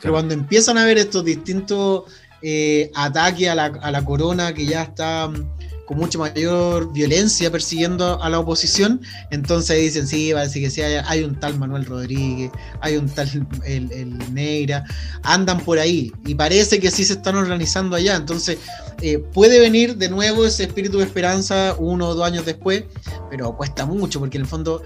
Pero 0.00 0.14
cuando 0.14 0.34
empiezan 0.34 0.78
a 0.78 0.84
ver 0.84 0.98
estos 0.98 1.24
distintos 1.24 2.04
eh, 2.42 2.90
ataques 2.94 3.48
a 3.48 3.54
la, 3.54 4.04
corona 4.04 4.52
que 4.52 4.66
ya 4.66 4.82
está 4.82 5.28
mm, 5.28 5.61
con 5.86 5.98
mucha 5.98 6.18
mayor 6.18 6.92
violencia 6.92 7.50
persiguiendo 7.50 8.22
a 8.22 8.30
la 8.30 8.38
oposición, 8.38 9.00
entonces 9.30 9.80
dicen, 9.80 10.06
sí, 10.06 10.30
parece 10.32 10.60
que 10.60 10.70
sí, 10.70 10.80
hay, 10.82 11.22
un 11.22 11.34
tal 11.34 11.58
Manuel 11.58 11.84
Rodríguez, 11.84 12.50
hay 12.80 12.96
un 12.96 13.08
tal 13.08 13.28
el, 13.64 14.18
Neira, 14.32 14.84
andan 15.22 15.60
por 15.60 15.78
ahí. 15.78 16.12
Y 16.24 16.34
parece 16.34 16.78
que 16.80 16.90
sí 16.90 17.04
se 17.04 17.14
están 17.14 17.36
organizando 17.36 17.96
allá, 17.96 18.16
entonces 18.16 18.58
eh, 19.00 19.18
puede 19.18 19.58
venir 19.58 19.96
de 19.96 20.08
nuevo 20.08 20.46
ese 20.46 20.64
espíritu 20.64 20.98
de 20.98 21.04
esperanza 21.04 21.74
uno 21.78 22.08
o 22.08 22.14
dos 22.14 22.26
años 22.26 22.46
después, 22.46 22.84
pero 23.30 23.56
cuesta 23.56 23.86
mucho 23.86 24.20
porque 24.20 24.38
en 24.38 24.42
el 24.42 24.48
fondo 24.48 24.82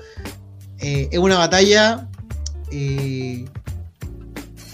eh, 0.78 1.08
es 1.10 1.18
una 1.18 1.38
batalla 1.38 2.08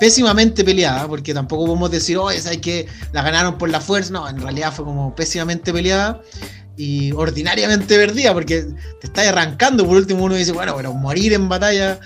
pésimamente 0.02 0.64
peleada, 0.64 1.06
porque 1.06 1.32
tampoco 1.32 1.64
podemos 1.64 1.88
decir, 1.88 2.18
oh, 2.18 2.28
es 2.28 2.44
que 2.58 2.88
la 3.12 3.22
ganaron 3.22 3.56
por 3.56 3.70
la 3.70 3.80
fuerza, 3.80 4.12
no, 4.12 4.28
en 4.28 4.40
realidad 4.40 4.72
fue 4.72 4.84
como 4.84 5.14
pésimamente 5.14 5.72
peleada 5.72 6.20
y 6.76 7.12
ordinariamente 7.12 7.94
perdida, 7.94 8.34
porque 8.34 8.66
te 9.00 9.06
está 9.06 9.28
arrancando, 9.28 9.86
por 9.86 9.96
último 9.96 10.24
uno 10.24 10.34
dice, 10.34 10.50
bueno, 10.50 10.74
pero 10.76 10.92
morir 10.92 11.34
en 11.34 11.48
batalla, 11.48 12.00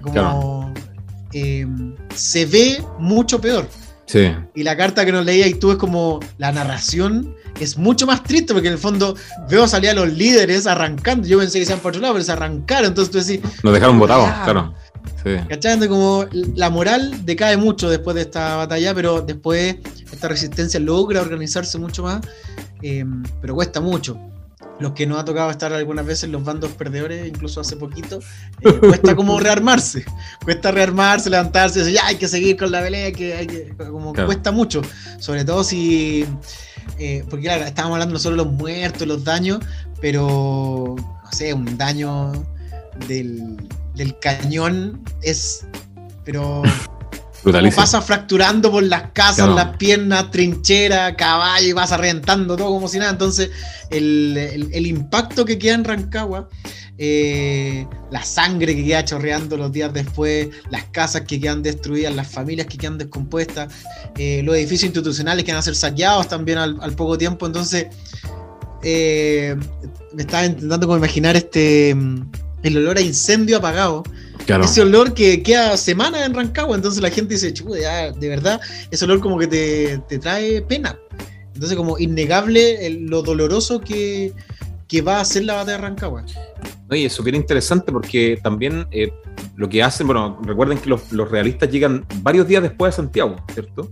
como 0.00 0.72
eh, 1.34 1.66
se 2.14 2.46
ve 2.46 2.82
mucho 2.98 3.38
peor. 3.38 3.68
Sí. 4.06 4.34
Y 4.54 4.62
la 4.62 4.74
carta 4.74 5.04
que 5.04 5.12
nos 5.12 5.26
leía 5.26 5.46
y 5.46 5.52
tú 5.52 5.72
es 5.72 5.76
como 5.76 6.20
la 6.38 6.52
narración 6.52 7.34
es 7.60 7.76
mucho 7.76 8.06
más 8.06 8.22
triste 8.22 8.54
porque 8.54 8.68
en 8.68 8.74
el 8.74 8.80
fondo 8.80 9.14
veo 9.50 9.68
salir 9.68 9.90
a 9.90 9.94
los 9.94 10.10
líderes 10.10 10.66
arrancando. 10.66 11.28
Yo 11.28 11.38
pensé 11.38 11.58
que 11.58 11.66
sean 11.66 11.80
por 11.80 11.90
otro 11.90 12.00
lado, 12.00 12.14
pero 12.14 12.24
se 12.24 12.32
arrancaron. 12.32 12.86
Entonces 12.86 13.12
tú 13.12 13.18
decís. 13.18 13.62
Nos 13.62 13.74
dejaron 13.74 13.98
botados, 13.98 14.30
claro. 14.44 14.74
Sí. 15.24 15.88
Como 15.88 16.26
la 16.54 16.70
moral 16.70 17.24
decae 17.24 17.56
mucho 17.56 17.88
después 17.88 18.14
de 18.14 18.22
esta 18.22 18.56
batalla, 18.56 18.94
pero 18.94 19.20
después 19.20 19.76
esta 20.12 20.28
resistencia 20.28 20.80
logra 20.80 21.20
organizarse 21.20 21.78
mucho 21.78 22.02
más, 22.02 22.20
em, 22.82 23.22
pero 23.40 23.54
cuesta 23.54 23.80
mucho. 23.80 24.18
Los 24.80 24.92
que 24.92 25.06
nos 25.06 25.20
ha 25.20 25.24
tocado 25.24 25.50
estar 25.50 25.72
algunas 25.72 26.04
veces 26.04 26.24
en 26.24 26.32
los 26.32 26.44
bandos 26.44 26.72
perdedores, 26.72 27.28
incluso 27.28 27.60
hace 27.60 27.76
poquito, 27.76 28.20
eh, 28.60 28.72
cuesta 28.80 29.14
como 29.14 29.38
rearmarse, 29.38 30.04
cuesta 30.42 30.72
rearmarse, 30.72 31.30
levantarse, 31.30 31.80
decir, 31.80 31.94
ya 31.94 32.06
hay 32.06 32.16
que 32.16 32.26
seguir 32.26 32.56
con 32.56 32.72
la 32.72 32.82
pelea, 32.82 33.12
que 33.12 33.34
hay 33.34 33.46
que, 33.46 33.74
como 33.76 34.12
cuesta 34.12 34.50
mucho, 34.50 34.82
sobre 35.18 35.44
todo 35.44 35.62
si, 35.62 36.26
eh, 36.98 37.24
porque 37.30 37.44
claro, 37.44 37.64
estábamos 37.64 37.96
hablando 37.96 38.18
solo 38.18 38.36
de 38.36 38.44
los 38.44 38.52
muertos, 38.54 39.06
los 39.06 39.22
daños, 39.22 39.60
pero, 40.00 40.96
no 40.98 41.32
sé, 41.32 41.54
un 41.54 41.78
daño 41.78 42.32
del, 43.06 43.56
del 43.94 44.18
cañón 44.18 45.02
es, 45.22 45.66
pero 46.24 46.62
pasa 47.74 48.00
fracturando 48.00 48.70
por 48.70 48.82
las 48.84 49.10
casas, 49.12 49.48
las 49.48 49.76
piernas, 49.76 50.30
trinchera, 50.30 51.16
caballo 51.16 51.66
y 51.66 51.72
vas 51.72 51.90
reventando 51.98 52.56
todo 52.56 52.68
como 52.68 52.88
si 52.88 52.98
nada. 52.98 53.10
Entonces, 53.10 53.50
el, 53.90 54.86
impacto 54.86 55.44
que 55.44 55.58
queda 55.58 55.74
en 55.74 55.84
Rancagua, 55.84 56.48
eh, 56.98 57.86
la 58.10 58.22
sangre 58.24 58.76
que 58.76 58.84
queda 58.84 59.04
chorreando 59.04 59.56
los 59.56 59.72
días 59.72 59.92
después, 59.92 60.48
las 60.70 60.84
casas 60.84 61.22
que 61.22 61.40
quedan 61.40 61.62
destruidas, 61.62 62.14
las 62.14 62.28
familias 62.28 62.68
que 62.68 62.78
quedan 62.78 62.98
descompuestas, 62.98 63.72
eh, 64.16 64.42
los 64.44 64.54
edificios 64.54 64.84
institucionales 64.84 65.44
que 65.44 65.52
van 65.52 65.58
a 65.58 65.62
ser 65.62 65.74
saqueados 65.74 66.28
también 66.28 66.58
al, 66.58 66.94
poco 66.94 67.18
tiempo. 67.18 67.46
Entonces, 67.46 67.86
eh, 68.84 69.56
me 70.12 70.22
estaba 70.22 70.44
intentando 70.44 70.86
como 70.86 70.98
imaginar 70.98 71.34
este 71.36 71.96
el 72.62 72.76
olor 72.76 72.98
a 72.98 73.00
incendio 73.00 73.58
apagado. 73.58 74.02
Ese 74.46 74.82
olor 74.82 75.14
que 75.14 75.42
queda 75.42 75.76
semanas 75.76 76.26
en 76.26 76.34
Rancagua, 76.34 76.74
entonces 76.74 77.00
la 77.00 77.10
gente 77.10 77.34
dice, 77.34 77.54
ya, 77.80 78.10
de 78.10 78.28
verdad, 78.28 78.60
ese 78.90 79.04
olor 79.04 79.20
como 79.20 79.38
que 79.38 79.46
te, 79.46 80.18
trae 80.18 80.62
pena. 80.62 80.98
Entonces 81.54 81.76
como 81.76 81.98
innegable 81.98 82.90
lo 82.90 83.22
doloroso 83.22 83.80
que, 83.80 84.32
va 85.00 85.20
a 85.20 85.24
ser 85.24 85.44
la 85.44 85.54
batalla 85.54 85.78
de 85.78 85.82
Rancagua. 85.82 86.24
Oye, 86.90 87.06
es 87.06 87.12
súper 87.12 87.34
interesante 87.34 87.90
porque 87.90 88.38
también 88.42 88.86
eh, 88.90 89.12
lo 89.56 89.68
que 89.68 89.82
hacen, 89.82 90.06
bueno, 90.06 90.38
recuerden 90.42 90.78
que 90.78 90.90
los, 90.90 91.10
realistas 91.30 91.70
llegan 91.70 92.04
varios 92.16 92.46
días 92.46 92.62
después 92.62 92.92
de 92.92 92.96
Santiago, 92.96 93.36
¿cierto? 93.52 93.90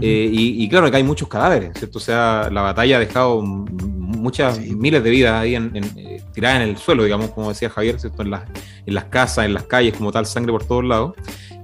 Eh, 0.00 0.28
y, 0.30 0.68
claro, 0.68 0.90
que 0.90 0.96
hay 0.98 1.02
muchos 1.02 1.28
cadáveres, 1.28 1.72
¿cierto? 1.76 1.98
O 1.98 2.00
sea, 2.00 2.48
la 2.52 2.60
batalla 2.60 2.98
ha 2.98 3.00
dejado 3.00 3.42
muchas 3.42 4.60
miles 4.60 5.02
de 5.02 5.10
vidas 5.10 5.40
ahí 5.40 5.54
en, 5.54 5.72
eh, 5.96 6.22
tiradas 6.32 6.62
en 6.62 6.68
el 6.68 6.76
suelo, 6.76 7.04
digamos, 7.04 7.30
como 7.30 7.48
decía 7.48 7.70
Javier, 7.70 7.98
¿cierto? 7.98 8.22
En 8.22 8.30
las, 8.30 8.42
en 8.84 8.94
las 8.94 9.04
casas, 9.04 9.46
en 9.46 9.54
las 9.54 9.64
calles, 9.64 9.96
como 9.96 10.12
tal, 10.12 10.26
sangre 10.26 10.52
por 10.52 10.64
todos 10.64 10.84
lados. 10.84 11.14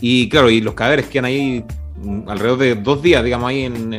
Y 0.01 0.29
claro, 0.29 0.51
y 0.51 0.61
los 0.61 0.75
cadáveres 0.75 1.07
quedan 1.07 1.27
ahí 1.27 1.65
alrededor 2.27 2.59
de 2.59 2.75
dos 2.75 3.03
días, 3.03 3.23
digamos, 3.25 3.49
ahí 3.49 3.65
en, 3.65 3.93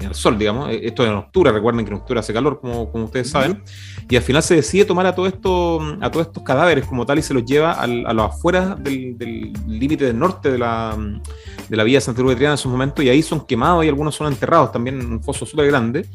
el 0.00 0.14
sol, 0.14 0.38
digamos. 0.38 0.70
Eh, 0.70 0.80
esto 0.84 1.04
es 1.04 1.10
en 1.10 1.16
octubre, 1.16 1.52
recuerden 1.52 1.84
que 1.84 1.92
en 1.92 1.98
octubre 1.98 2.20
hace 2.20 2.32
calor, 2.32 2.60
como, 2.60 2.90
como 2.90 3.04
ustedes 3.04 3.30
saben. 3.30 3.62
Y 4.08 4.16
al 4.16 4.22
final 4.22 4.42
se 4.42 4.56
decide 4.56 4.84
tomar 4.84 5.06
a 5.06 5.14
todo 5.14 5.26
esto, 5.26 5.80
a 6.00 6.10
todos 6.10 6.26
estos 6.26 6.42
cadáveres 6.42 6.86
como 6.86 7.06
tal 7.06 7.18
y 7.18 7.22
se 7.22 7.34
los 7.34 7.44
lleva 7.44 7.72
al, 7.72 8.06
a 8.06 8.12
los 8.12 8.26
afueras 8.26 8.82
del 8.82 9.52
límite 9.66 10.04
del 10.04 10.18
norte 10.18 10.50
de 10.50 10.58
la, 10.58 10.96
de 11.68 11.76
la 11.76 11.84
vía 11.84 12.00
Santa 12.00 12.20
Cruz 12.20 12.32
de 12.32 12.36
Triana 12.36 12.54
en 12.54 12.58
su 12.58 12.68
momento, 12.68 13.02
y 13.02 13.08
ahí 13.08 13.22
son 13.22 13.46
quemados 13.46 13.84
y 13.84 13.88
algunos 13.88 14.14
son 14.14 14.32
enterrados 14.32 14.72
también 14.72 15.00
en 15.00 15.12
un 15.12 15.22
foso 15.22 15.46
súper 15.46 15.66
grande. 15.66 16.06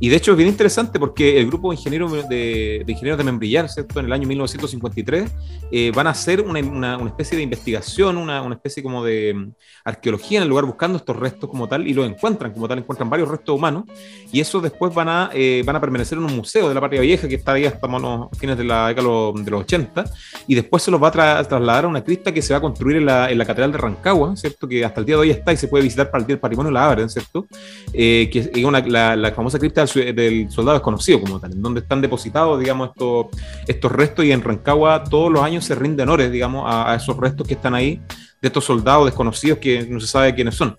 Y 0.00 0.08
de 0.08 0.16
hecho 0.16 0.32
es 0.32 0.36
bien 0.36 0.48
interesante 0.48 0.98
porque 0.98 1.38
el 1.38 1.46
grupo 1.46 1.70
de 1.70 1.76
ingenieros 1.76 2.28
de, 2.28 2.82
de 2.84 2.92
ingenieros 2.92 3.18
de 3.18 3.24
Membrillar, 3.24 3.68
¿cierto? 3.68 4.00
en 4.00 4.06
el 4.06 4.12
año 4.12 4.26
1953, 4.26 5.30
eh, 5.70 5.92
van 5.94 6.06
a 6.06 6.10
hacer 6.10 6.40
una, 6.40 6.60
una, 6.60 6.98
una, 6.98 7.10
especie 7.10 7.36
de 7.36 7.42
investigación, 7.42 8.16
una, 8.16 8.42
una 8.42 8.54
especie 8.54 8.82
como 8.82 9.04
de 9.04 9.34
mm, 9.34 9.52
arqueología 9.84 10.38
en 10.38 10.42
el 10.42 10.48
lugar 10.48 10.64
buscando 10.64 10.93
estos 10.96 11.16
restos 11.16 11.48
como 11.50 11.68
tal, 11.68 11.86
y 11.86 11.94
los 11.94 12.06
encuentran 12.06 12.52
como 12.52 12.68
tal, 12.68 12.78
encuentran 12.78 13.10
varios 13.10 13.28
restos 13.28 13.56
humanos, 13.56 13.84
y 14.32 14.40
esos 14.40 14.62
después 14.62 14.94
van 14.94 15.08
a, 15.08 15.30
eh, 15.32 15.62
van 15.64 15.76
a 15.76 15.80
permanecer 15.80 16.18
en 16.18 16.24
un 16.24 16.36
museo 16.36 16.68
de 16.68 16.74
la 16.74 16.80
Patria 16.80 17.00
Vieja 17.00 17.28
que 17.28 17.34
está 17.34 17.52
ahí 17.52 17.64
hasta 17.64 17.86
los 17.86 18.28
fines 18.38 18.56
de 18.56 18.64
la 18.64 18.88
década 18.88 19.08
de 19.34 19.50
los 19.50 19.60
80, 19.62 20.04
y 20.46 20.54
después 20.54 20.82
se 20.82 20.90
los 20.90 21.02
va 21.02 21.08
a 21.08 21.10
trasladar 21.10 21.84
a 21.84 21.88
una 21.88 22.02
cripta 22.02 22.32
que 22.32 22.42
se 22.42 22.52
va 22.52 22.58
a 22.58 22.60
construir 22.60 22.98
en 22.98 23.06
la, 23.06 23.30
en 23.30 23.38
la 23.38 23.44
Catedral 23.44 23.72
de 23.72 23.78
Rancagua, 23.78 24.36
¿cierto? 24.36 24.68
Que 24.68 24.84
hasta 24.84 25.00
el 25.00 25.06
día 25.06 25.16
de 25.16 25.22
hoy 25.22 25.30
está 25.30 25.52
y 25.52 25.56
se 25.56 25.68
puede 25.68 25.84
visitar 25.84 26.10
para 26.10 26.22
el 26.22 26.26
Día 26.26 26.34
del 26.34 26.40
Patrimonio 26.40 26.72
la 26.72 26.86
abren, 26.86 27.10
¿cierto? 27.10 27.46
Eh, 27.92 28.28
que 28.32 28.50
es 28.54 28.64
una, 28.64 28.80
la, 28.80 29.32
famosa 29.32 29.58
cripta 29.58 29.84
del, 29.84 30.50
soldado 30.50 30.78
desconocido, 30.78 31.20
como 31.20 31.40
tal, 31.40 31.52
en 31.52 31.62
donde 31.62 31.80
están 31.80 32.00
depositados, 32.00 32.58
digamos, 32.60 32.90
estos, 32.90 33.26
estos 33.66 33.92
restos 33.92 34.24
y 34.24 34.32
en 34.32 34.42
Rancagua 34.42 35.04
todos 35.04 35.30
los 35.30 35.42
años 35.42 35.64
se 35.64 35.74
rinden 35.74 36.04
honores, 36.14 36.30
digamos, 36.30 36.64
a, 36.66 36.94
esos 36.94 37.16
restos 37.16 37.46
que 37.46 37.54
están 37.54 37.74
ahí 37.74 38.00
de 38.44 38.48
estos 38.48 38.66
soldados 38.66 39.06
desconocidos 39.06 39.58
que 39.58 39.86
no 39.86 39.98
se 39.98 40.06
sabe 40.06 40.34
quiénes 40.34 40.54
son. 40.54 40.76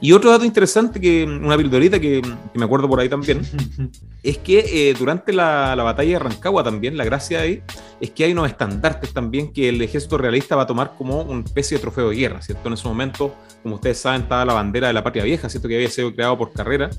Y 0.00 0.12
otro 0.12 0.30
dato 0.30 0.46
interesante, 0.46 0.98
que 0.98 1.24
una 1.24 1.56
pildorita 1.56 2.00
que, 2.00 2.22
me 2.54 2.64
acuerdo 2.64 2.88
por 2.88 2.98
ahí 2.98 3.08
también, 3.08 3.42
es 4.22 4.38
que 4.38 4.90
eh, 4.90 4.94
durante 4.98 5.32
la, 5.32 5.76
la, 5.76 5.82
batalla 5.82 6.12
de 6.12 6.18
Rancagua 6.18 6.64
también, 6.64 6.96
la 6.96 7.04
gracia 7.04 7.40
ahí 7.40 7.62
es 8.00 8.10
que 8.10 8.24
hay 8.24 8.32
unos 8.32 8.48
estandartes 8.48 9.12
también 9.12 9.52
que 9.52 9.68
el 9.68 9.80
ejército 9.82 10.16
realista 10.16 10.56
va 10.56 10.62
a 10.62 10.66
tomar 10.66 10.94
como 10.96 11.20
una 11.20 11.44
especie 11.44 11.76
de 11.76 11.82
trofeo 11.82 12.08
de 12.08 12.16
guerra, 12.16 12.40
¿cierto? 12.40 12.66
En 12.66 12.74
ese 12.74 12.88
momento, 12.88 13.34
como 13.62 13.76
ustedes 13.76 13.98
saben, 13.98 14.22
estaba 14.22 14.44
la 14.44 14.54
bandera 14.54 14.88
de 14.88 14.92
la 14.92 15.04
patria 15.04 15.24
vieja, 15.24 15.48
¿cierto? 15.48 15.68
Que 15.68 15.76
había 15.76 15.88
sido 15.88 16.14
creado 16.14 16.36
por 16.36 16.52
carrera 16.52 16.90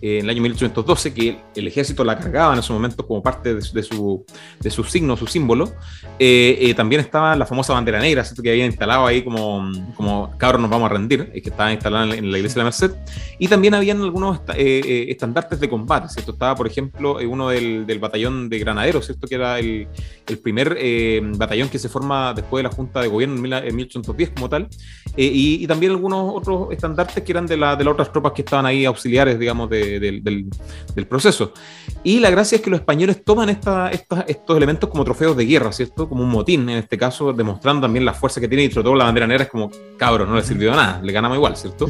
eh, 0.00 0.18
en 0.18 0.24
el 0.24 0.30
año 0.30 0.42
1812, 0.42 1.14
que 1.14 1.38
el, 1.54 1.66
ejército 1.66 2.04
la 2.04 2.18
cargaba 2.18 2.52
en 2.52 2.60
ese 2.60 2.72
momento 2.72 3.06
como 3.06 3.22
parte 3.22 3.54
de, 3.54 3.62
su, 3.82 4.24
de 4.60 4.70
su 4.70 4.84
signo, 4.84 5.16
su 5.16 5.26
símbolo. 5.26 5.72
Eh, 6.18 6.72
también 6.76 7.00
estaba 7.00 7.34
la 7.36 7.46
famosa 7.46 7.72
bandera 7.72 8.00
negra, 8.00 8.24
¿cierto? 8.24 8.42
Que 8.42 8.50
habían 8.50 8.66
instalado 8.66 9.06
ahí 9.06 9.22
como, 9.22 9.70
como 9.96 10.30
cabros 10.38 10.60
nos 10.60 10.70
vamos 10.70 10.90
a 10.90 10.94
rendir, 10.94 11.30
que 11.32 11.50
estaba 11.50 11.72
instalada 11.72 12.14
en 12.14 12.30
la 12.30 12.38
iglesia 12.38 12.56
de 12.56 12.60
la 12.60 12.64
Merced. 12.64 12.92
Y 13.38 13.48
también 13.48 13.74
habían 13.74 14.00
algunos 14.00 14.40
estandartes 14.56 15.60
de 15.60 15.68
combate, 15.68 16.08
¿cierto? 16.08 16.32
Estaba, 16.32 16.54
por 16.54 16.66
ejemplo, 16.66 17.18
uno 17.28 17.48
del, 17.48 17.86
del 17.86 17.98
batallón 17.98 18.48
de 18.48 18.58
granaderos, 18.58 19.06
¿cierto? 19.06 19.26
Que 19.26 19.34
era 19.34 19.58
el, 19.58 19.88
el 20.26 20.38
primer 20.38 20.76
eh, 20.78 21.20
batallón 21.36 21.68
que 21.68 21.78
se 21.78 21.88
forma 21.88 22.34
después 22.34 22.62
de 22.62 22.68
la 22.68 22.74
Junta 22.74 23.00
de 23.00 23.08
Gobierno 23.08 23.34
en, 23.36 23.76
1810 23.76 24.30
como 24.30 24.48
tal, 24.48 24.68
eh, 25.16 25.30
y, 25.32 25.66
también 25.66 25.92
algunos 25.92 26.11
otros 26.18 26.68
estandartes 26.70 27.22
que 27.22 27.32
eran 27.32 27.46
de, 27.46 27.56
la, 27.56 27.76
de 27.76 27.84
las 27.84 27.92
otras 27.92 28.12
tropas 28.12 28.32
que 28.32 28.42
estaban 28.42 28.66
ahí 28.66 28.84
auxiliares, 28.84 29.38
digamos, 29.38 29.68
del, 29.70 30.22
del, 30.22 31.06
proceso. 31.06 31.52
Y 32.04 32.20
la 32.20 32.30
gracia 32.30 32.56
es 32.56 32.62
que 32.62 32.70
los 32.70 32.80
españoles 32.80 33.24
toman 33.24 33.48
esta, 33.48 33.90
estos 33.90 34.56
elementos 34.56 34.88
como 34.88 35.04
trofeos 35.04 35.36
de 35.36 35.44
guerra, 35.44 35.72
¿cierto? 35.72 36.08
Como 36.08 36.22
un 36.22 36.30
motín, 36.30 36.68
en 36.68 36.78
este 36.78 36.96
caso, 36.96 37.32
demostrando 37.32 37.82
también 37.82 38.04
la 38.04 38.14
fuerza 38.14 38.40
que 38.40 38.48
tiene 38.48 38.64
y 38.64 38.70
sobre 38.70 38.84
todo 38.84 38.94
la 38.94 39.04
bandera 39.04 39.26
negra 39.26 39.44
es 39.44 39.50
como, 39.50 39.70
cabros, 39.96 40.28
no 40.28 40.36
le 40.36 40.42
sirvió 40.42 40.72
nada, 40.72 41.00
le 41.02 41.12
ganamos 41.12 41.36
igual, 41.36 41.56
¿cierto? 41.56 41.86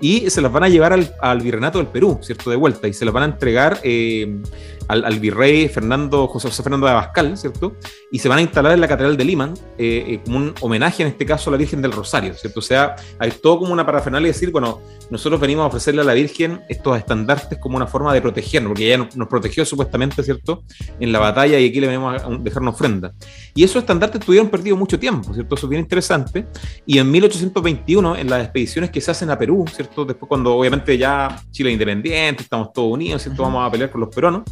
Y 0.00 0.30
se 0.30 0.40
las 0.40 0.52
van 0.52 0.64
a 0.64 0.68
llevar 0.68 0.92
al, 0.92 1.12
al 1.20 1.40
Virreinato 1.40 1.78
del 1.78 1.88
Perú, 1.88 2.18
¿cierto? 2.22 2.50
De 2.50 2.56
vuelta, 2.56 2.88
y 2.88 2.92
se 2.92 3.04
las 3.04 3.14
van 3.14 3.22
a 3.24 3.26
entregar... 3.26 3.80
Eh, 3.82 4.40
al, 4.88 5.20
virrey 5.20 5.68
Fernando, 5.68 6.26
José, 6.26 6.50
Fernando 6.50 6.86
de 6.86 6.92
Abascal, 6.92 7.36
¿cierto? 7.36 7.76
Y 8.10 8.18
se 8.18 8.28
van 8.28 8.38
a 8.38 8.42
instalar 8.42 8.72
en 8.72 8.80
la 8.80 8.88
Catedral 8.88 9.16
de 9.16 9.24
Lima 9.24 9.52
eh, 9.76 10.04
eh, 10.08 10.20
como 10.24 10.38
un 10.38 10.54
homenaje, 10.60 11.02
en 11.02 11.08
este 11.10 11.26
caso, 11.26 11.50
a 11.50 11.52
la 11.52 11.58
Virgen 11.58 11.82
del 11.82 11.92
Rosario, 11.92 12.34
¿cierto? 12.34 12.60
O 12.60 12.62
sea, 12.62 12.96
hay 13.18 13.30
todo 13.30 13.58
como 13.58 13.72
una 13.72 13.84
parafernalia 13.84 14.26
de 14.26 14.32
decir, 14.32 14.50
bueno, 14.50 14.80
nosotros 15.10 15.40
venimos 15.40 15.64
a 15.64 15.66
ofrecerle 15.66 16.00
a 16.00 16.04
la 16.04 16.14
Virgen 16.14 16.62
estos 16.68 16.96
estandartes 16.96 17.58
como 17.58 17.76
una 17.76 17.86
forma 17.86 18.12
de 18.14 18.22
protegernos, 18.22 18.70
porque 18.70 18.86
ella 18.86 19.08
nos, 19.14 19.28
protegió 19.28 19.64
supuestamente, 19.64 20.22
¿cierto? 20.22 20.64
En 20.98 21.12
la 21.12 21.18
batalla 21.18 21.58
y 21.58 21.68
aquí 21.68 21.80
le 21.80 21.86
venimos 21.86 22.22
a 22.22 22.28
dejar 22.40 22.62
una 22.62 22.70
ofrenda. 22.70 23.12
Y 23.58 23.64
esos 23.64 23.82
estandartes 23.82 24.20
tuvieron 24.20 24.48
perdido 24.48 24.76
mucho 24.76 25.00
tiempo, 25.00 25.34
¿cierto? 25.34 25.56
Eso 25.56 25.66
es 25.66 25.70
bien 25.70 25.82
interesante. 25.82 26.46
Y 26.86 26.98
en 26.98 27.10
1821, 27.10 28.14
en 28.14 28.30
las 28.30 28.44
expediciones 28.44 28.88
que 28.92 29.00
se 29.00 29.10
hacen 29.10 29.30
a 29.30 29.36
Perú, 29.36 29.64
¿cierto? 29.74 30.04
Después 30.04 30.28
cuando 30.28 30.54
obviamente 30.54 30.96
ya 30.96 31.42
Chile 31.50 31.70
es 31.70 31.72
independiente, 31.72 32.44
estamos 32.44 32.72
todos 32.72 32.92
unidos, 32.92 33.20
¿cierto? 33.20 33.42
Vamos 33.42 33.66
a 33.66 33.68
pelear 33.68 33.90
con 33.90 34.00
los 34.00 34.14
peruanos 34.14 34.44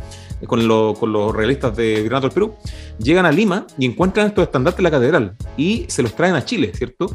con, 0.44 0.66
los 0.66 1.34
realistas 1.34 1.76
de 1.76 2.02
Granado 2.02 2.22
del 2.22 2.34
Perú, 2.34 2.54
llegan 2.98 3.26
a 3.26 3.30
Lima 3.30 3.66
y 3.78 3.86
encuentran 3.86 4.26
estos 4.26 4.42
estandartes 4.42 4.80
en 4.80 4.84
la 4.84 4.90
catedral 4.90 5.36
y 5.56 5.86
se 5.88 6.02
los 6.02 6.14
traen 6.14 6.34
a 6.34 6.44
Chile, 6.44 6.72
¿cierto? 6.74 7.06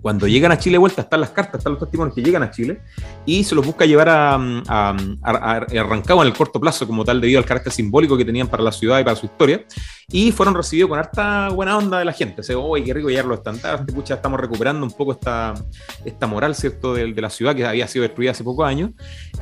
Cuando 0.00 0.26
llegan 0.26 0.52
a 0.52 0.58
Chile 0.58 0.74
de 0.74 0.78
vuelta, 0.78 1.02
están 1.02 1.20
las 1.20 1.30
cartas, 1.30 1.58
están 1.58 1.72
los 1.72 1.80
testimonios 1.80 2.14
que 2.14 2.22
llegan 2.22 2.42
a 2.42 2.50
Chile 2.50 2.80
y 3.26 3.44
se 3.44 3.54
los 3.54 3.66
busca 3.66 3.84
llevar 3.84 4.08
a, 4.08 4.34
a, 4.34 5.60
Rancagua 5.84 6.24
en 6.24 6.28
el 6.28 6.36
corto 6.36 6.60
plazo, 6.60 6.86
como 6.86 7.04
tal, 7.04 7.20
debido 7.20 7.38
al 7.38 7.44
carácter 7.44 7.72
simbólico 7.72 8.16
que 8.16 8.24
tenían 8.24 8.48
para 8.48 8.62
la 8.62 8.72
ciudad 8.72 9.00
y 9.00 9.04
para 9.04 9.16
su 9.16 9.26
historia. 9.26 9.64
Y 10.10 10.32
fueron 10.32 10.54
recibidos 10.54 10.88
con 10.88 10.98
harta 10.98 11.50
buena 11.50 11.76
onda 11.76 11.98
de 11.98 12.04
la 12.04 12.12
gente. 12.12 12.42
Se 12.42 12.54
oye, 12.54 12.82
qué 12.84 12.94
rico 12.94 13.08
llegar 13.08 13.26
los 13.26 13.38
estandartes, 13.38 13.94
pucha, 13.94 14.14
estamos 14.14 14.40
recuperando 14.40 14.86
un 14.86 14.92
poco 14.92 15.12
esta, 15.12 15.54
esta 16.04 16.26
moral, 16.26 16.54
¿cierto?, 16.54 16.94
de, 16.94 17.12
de 17.12 17.20
la 17.20 17.28
ciudad 17.28 17.54
que 17.54 17.66
había 17.66 17.86
sido 17.88 18.04
destruida 18.04 18.30
hace 18.30 18.44
pocos 18.44 18.66
años. 18.66 18.90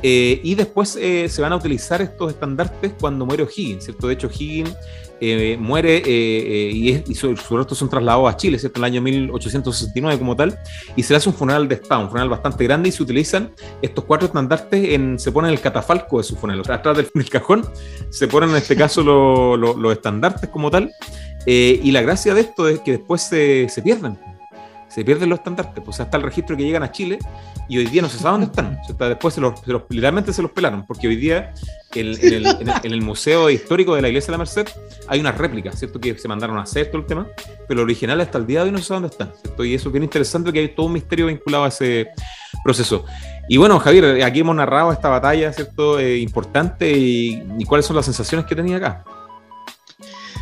Eh, 0.01 0.41
y 0.43 0.55
después 0.55 0.97
eh, 0.99 1.29
se 1.29 1.41
van 1.41 1.53
a 1.53 1.55
utilizar 1.55 2.01
estos 2.01 2.31
estandartes 2.33 2.93
cuando 2.99 3.25
muere 3.25 3.43
O'Higgins, 3.43 3.85
¿cierto? 3.85 4.07
De 4.07 4.13
hecho, 4.13 4.27
O'Higgins 4.27 4.75
eh, 5.19 5.57
muere 5.59 5.97
eh, 5.97 6.03
eh, 6.05 7.03
y, 7.07 7.15
sus 7.15 7.49
restos 7.49 7.77
son 7.77 7.89
trasladados 7.89 8.33
a 8.33 8.37
Chile, 8.37 8.59
¿cierto? 8.59 8.79
En 8.79 8.85
el 8.85 8.91
año 8.91 9.01
1869 9.01 10.19
como 10.19 10.35
tal, 10.35 10.57
y 10.95 11.03
se 11.03 11.13
le 11.13 11.17
hace 11.17 11.29
un 11.29 11.35
funeral 11.35 11.67
de 11.67 11.75
Estado, 11.75 12.01
un 12.01 12.09
funeral 12.09 12.29
bastante 12.29 12.63
grande 12.63 12.89
y 12.89 12.91
se 12.91 13.03
utilizan 13.03 13.51
estos 13.81 14.03
cuatro 14.03 14.27
estandartes, 14.27 14.93
en, 14.93 15.17
se 15.19 15.31
ponen 15.31 15.51
el 15.51 15.59
catafalco 15.59 16.17
de 16.19 16.23
su 16.23 16.35
funeral, 16.35 16.61
o 16.61 16.63
sea, 16.63 16.75
atrás 16.75 16.97
del 16.97 17.29
cajón 17.29 17.65
se 18.09 18.27
ponen 18.27 18.51
en 18.51 18.57
este 18.57 18.75
caso 18.75 19.03
los 19.57 19.91
estandartes 19.91 20.49
como 20.49 20.69
tal, 20.69 20.91
y 21.45 21.91
la 21.91 22.01
gracia 22.01 22.33
de 22.33 22.41
esto 22.41 22.67
es 22.67 22.79
que 22.79 22.91
después 22.91 23.21
se, 23.21 23.69
se 23.69 23.81
pierden 23.81 24.17
se 24.97 25.05
pierden 25.05 25.29
los 25.29 25.37
estandartes. 25.37 25.83
Pues 25.83 25.99
hasta 25.99 26.17
el 26.17 26.23
registro 26.23 26.57
que 26.57 26.63
llegan 26.63 26.81
a 26.81 26.91
Chile 26.91 27.19
y 27.69 27.77
hoy 27.77 27.85
día 27.85 28.01
no 28.01 28.09
se 28.09 28.17
sabe 28.17 28.31
dónde 28.31 28.47
están. 28.47 28.79
después 28.97 29.37
literalmente 29.89 30.33
se 30.33 30.41
los 30.41 30.49
pelaron, 30.49 30.87
porque 30.87 31.07
hoy 31.07 31.15
día 31.17 31.53
en, 31.93 32.15
el, 32.83 33.01
Museo 33.03 33.47
Histórico 33.51 33.93
de 33.93 34.01
la 34.01 34.07
Iglesia 34.07 34.27
de 34.27 34.31
la 34.31 34.37
Merced 34.39 34.67
hay 35.07 35.19
unas 35.19 35.37
réplicas, 35.37 35.77
¿cierto? 35.77 35.99
Que 35.99 36.17
se 36.17 36.27
mandaron 36.27 36.57
a 36.57 36.63
hacer 36.63 36.87
todo 36.87 37.01
el 37.01 37.05
tema, 37.05 37.27
pero 37.67 37.83
original 37.83 38.19
hasta 38.21 38.39
el 38.39 38.47
día 38.47 38.61
de 38.61 38.65
hoy 38.65 38.71
no 38.71 38.79
se 38.79 38.85
sabe 38.85 39.01
dónde 39.01 39.13
están, 39.13 39.33
¿cierto? 39.39 39.63
Y 39.63 39.75
eso 39.75 39.89
es 39.89 39.93
bien 39.93 40.03
interesante 40.03 40.51
que 40.51 40.59
hay 40.61 40.69
todo 40.69 40.87
un 40.87 40.93
misterio 40.93 41.27
vinculado 41.27 41.65
a 41.65 41.67
ese 41.67 42.07
proceso. 42.63 43.05
Y 43.47 43.57
bueno, 43.57 43.77
Javier, 43.77 44.23
aquí 44.23 44.39
hemos 44.39 44.55
narrado 44.55 44.91
esta 44.91 45.09
batalla, 45.09 45.53
¿cierto? 45.53 45.99
Eh, 45.99 46.17
importante 46.17 46.91
y, 46.91 47.43
y 47.59 47.65
cuáles 47.65 47.85
son 47.85 47.95
las 47.95 48.05
sensaciones 48.05 48.47
que 48.47 48.55
tenía 48.55 48.77
acá. 48.77 49.03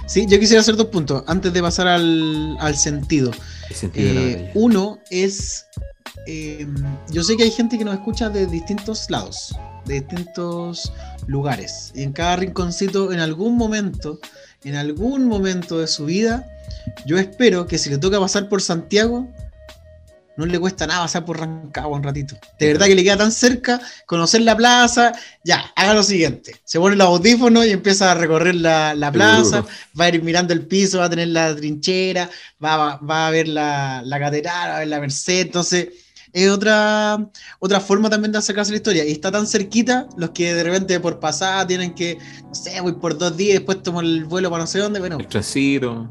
Sí, 0.08 0.26
yo 0.28 0.40
quisiera 0.40 0.62
hacer 0.62 0.76
dos 0.76 0.88
puntos 0.88 1.24
antes 1.28 1.52
de 1.52 1.62
pasar 1.62 1.88
al, 1.88 2.76
sentido. 2.76 3.32
Eh, 3.96 4.52
uno 4.54 5.00
es, 5.10 5.66
em, 6.28 6.76
yo 7.10 7.24
sé 7.24 7.36
que 7.36 7.44
hay 7.44 7.52
gente 7.52 7.78
que 7.78 7.86
nos 7.86 7.96
escucha 7.96 8.30
de 8.30 8.46
distintos 8.46 9.10
lados, 9.10 9.56
de 9.86 10.02
distintos 10.02 10.94
lugares. 11.26 11.92
Y 11.96 12.04
en 12.04 12.14
cada 12.14 12.36
rinconcito, 12.36 13.14
en 13.14 13.20
algún 13.20 13.58
momento, 13.58 14.20
en 14.64 14.76
algún 14.76 15.26
momento 15.28 15.80
de 15.80 15.88
su 15.88 16.06
vida, 16.06 16.46
yo 17.08 17.18
espero 17.18 17.66
que 17.66 17.80
si 17.80 17.90
le 17.90 17.98
toca 17.98 18.20
pasar 18.20 18.48
por 18.48 18.62
Santiago, 18.62 19.28
no 20.38 20.46
le 20.46 20.60
cuesta 20.60 20.86
nada 20.86 21.02
pasar 21.02 21.26
por 21.26 21.40
Rancagua 21.40 21.98
un 21.98 22.04
ratito. 22.04 22.38
De 22.60 22.68
verdad 22.68 22.88
que 22.88 22.96
le 22.96 23.04
queda 23.04 23.18
tan 23.18 23.32
cerca 23.32 23.80
conocer 24.06 24.42
la 24.42 24.56
plaza. 24.56 25.14
Ya, 25.44 25.72
haga 25.76 25.94
lo 25.94 26.04
siguiente. 26.04 26.56
Se 26.64 26.80
pone 26.80 26.96
los 26.96 27.08
audífonos 27.08 27.66
y 27.66 27.72
empieza 27.72 28.12
a 28.12 28.16
recorrer 28.16 28.56
la, 28.56 29.12
plaza. 29.14 29.66
Va 30.00 30.06
a 30.06 30.10
ir 30.10 30.22
mirando 30.22 30.54
el 30.54 30.66
piso, 30.68 31.00
va 31.00 31.06
a 31.06 31.10
tener 31.10 31.30
la 31.30 31.56
trinchera, 31.56 32.30
va, 32.64 32.98
va, 32.98 33.28
a 33.28 33.32
ver 33.32 33.48
la, 33.48 34.02
la 34.04 34.20
catedral, 34.20 34.70
va 34.70 34.76
a 34.76 34.80
ver 34.80 34.88
la 34.90 35.00
Merced. 35.00 35.42
Entonces, 35.42 35.88
es 36.36 36.50
otra, 36.50 37.30
otra 37.60 37.80
forma 37.80 38.10
también 38.10 38.34
de 38.34 38.38
acercarse 38.38 38.70
a 38.70 38.74
la 38.74 38.78
historia. 38.78 39.06
Y 39.06 39.12
está 39.12 39.32
tan 39.32 39.48
cerquita, 39.48 40.06
los 40.18 40.32
que 40.32 40.54
de 40.54 40.66
repente 40.66 41.00
por 41.00 41.18
pasada 41.18 41.66
tienen 41.66 41.96
que, 41.96 42.18
no 42.46 42.54
sé, 42.54 42.82
voy 42.82 42.92
por 42.92 43.18
dos 43.18 43.38
días, 43.38 43.60
después 43.60 43.82
tomo 43.82 44.02
el 44.02 44.26
vuelo 44.26 44.50
para 44.50 44.64
no 44.64 44.68
sé 44.68 44.80
dónde, 44.80 45.00
bueno. 45.00 45.18
El 45.18 45.28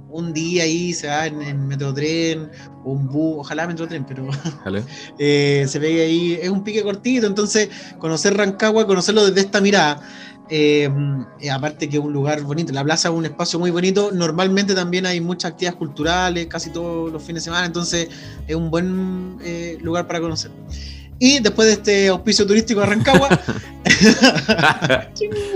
Un 0.09 0.33
día 0.33 0.62
ahí 0.62 0.95
se 0.95 1.09
va 1.09 1.27
en, 1.27 1.43
en 1.43 1.66
Metrotren, 1.66 2.51
un 2.85 3.07
bus, 3.07 3.41
ojalá 3.41 3.66
Metrotren, 3.66 4.07
pero 4.07 4.27
eh, 5.18 5.66
se 5.68 5.79
ve 5.79 6.03
ahí, 6.03 6.39
es 6.41 6.49
un 6.49 6.64
pique 6.64 6.83
cortito, 6.83 7.27
entonces 7.27 7.68
conocer 7.99 8.35
Rancagua, 8.35 8.87
conocerlo 8.87 9.27
desde 9.27 9.41
esta 9.41 9.61
mirada 9.61 10.01
eh, 10.51 10.90
eh, 11.40 11.51
aparte 11.51 11.88
que 11.88 11.97
es 11.97 12.03
un 12.03 12.12
lugar 12.12 12.42
bonito, 12.42 12.72
la 12.72 12.84
plaza 12.84 13.09
es 13.09 13.14
un 13.14 13.24
espacio 13.24 13.59
muy 13.59 13.70
bonito, 13.70 14.11
normalmente 14.12 14.74
también 14.74 15.07
hay 15.07 15.20
muchas 15.20 15.53
actividades 15.53 15.78
culturales, 15.78 16.47
casi 16.47 16.70
todos 16.70 17.11
los 17.11 17.22
fines 17.22 17.42
de 17.42 17.47
semana, 17.47 17.66
entonces 17.66 18.09
es 18.47 18.55
un 18.55 18.70
buen 18.70 19.38
eh, 19.42 19.78
lugar 19.80 20.07
para 20.07 20.20
conocer. 20.20 20.51
Y 21.18 21.38
después 21.40 21.68
de 21.68 21.74
este 21.74 22.09
auspicio 22.09 22.47
turístico 22.47 22.80
de 22.80 22.86
Rancagua, 22.86 23.28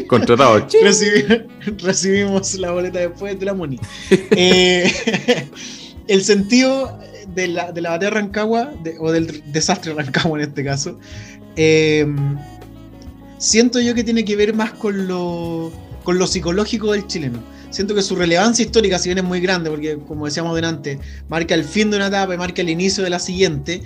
contratado, 0.08 0.66
recibimos 1.82 2.54
la 2.54 2.70
boleta 2.70 3.00
después 3.00 3.38
de 3.38 3.44
la 3.44 3.52
Moni. 3.52 3.78
el 4.30 6.24
sentido 6.24 6.98
de 7.34 7.48
la, 7.48 7.72
de 7.72 7.80
la 7.82 7.90
batalla 7.90 8.10
de 8.10 8.20
Rancagua, 8.20 8.72
o 9.00 9.12
del 9.12 9.42
desastre 9.52 9.92
de 9.92 10.02
Rancagua 10.02 10.38
en 10.38 10.48
este 10.48 10.64
caso, 10.64 10.98
siento 13.38 13.80
yo 13.80 13.94
que 13.94 14.04
tiene 14.04 14.24
que 14.24 14.36
ver 14.36 14.54
más 14.54 14.72
con 14.72 15.08
lo, 15.08 15.72
con 16.04 16.18
lo 16.18 16.26
psicológico 16.26 16.92
del 16.92 17.06
chileno. 17.06 17.42
Siento 17.70 17.94
que 17.94 18.02
su 18.02 18.16
relevancia 18.16 18.64
histórica, 18.64 18.98
si 18.98 19.08
bien 19.08 19.18
es 19.18 19.24
muy 19.24 19.40
grande, 19.40 19.70
porque 19.70 19.98
como 20.06 20.26
decíamos 20.26 20.54
delante, 20.54 20.98
marca 21.28 21.54
el 21.54 21.64
fin 21.64 21.90
de 21.90 21.96
una 21.98 22.06
etapa 22.06 22.34
y 22.34 22.38
marca 22.38 22.62
el 22.62 22.70
inicio 22.70 23.04
de 23.04 23.10
la 23.10 23.18
siguiente, 23.18 23.82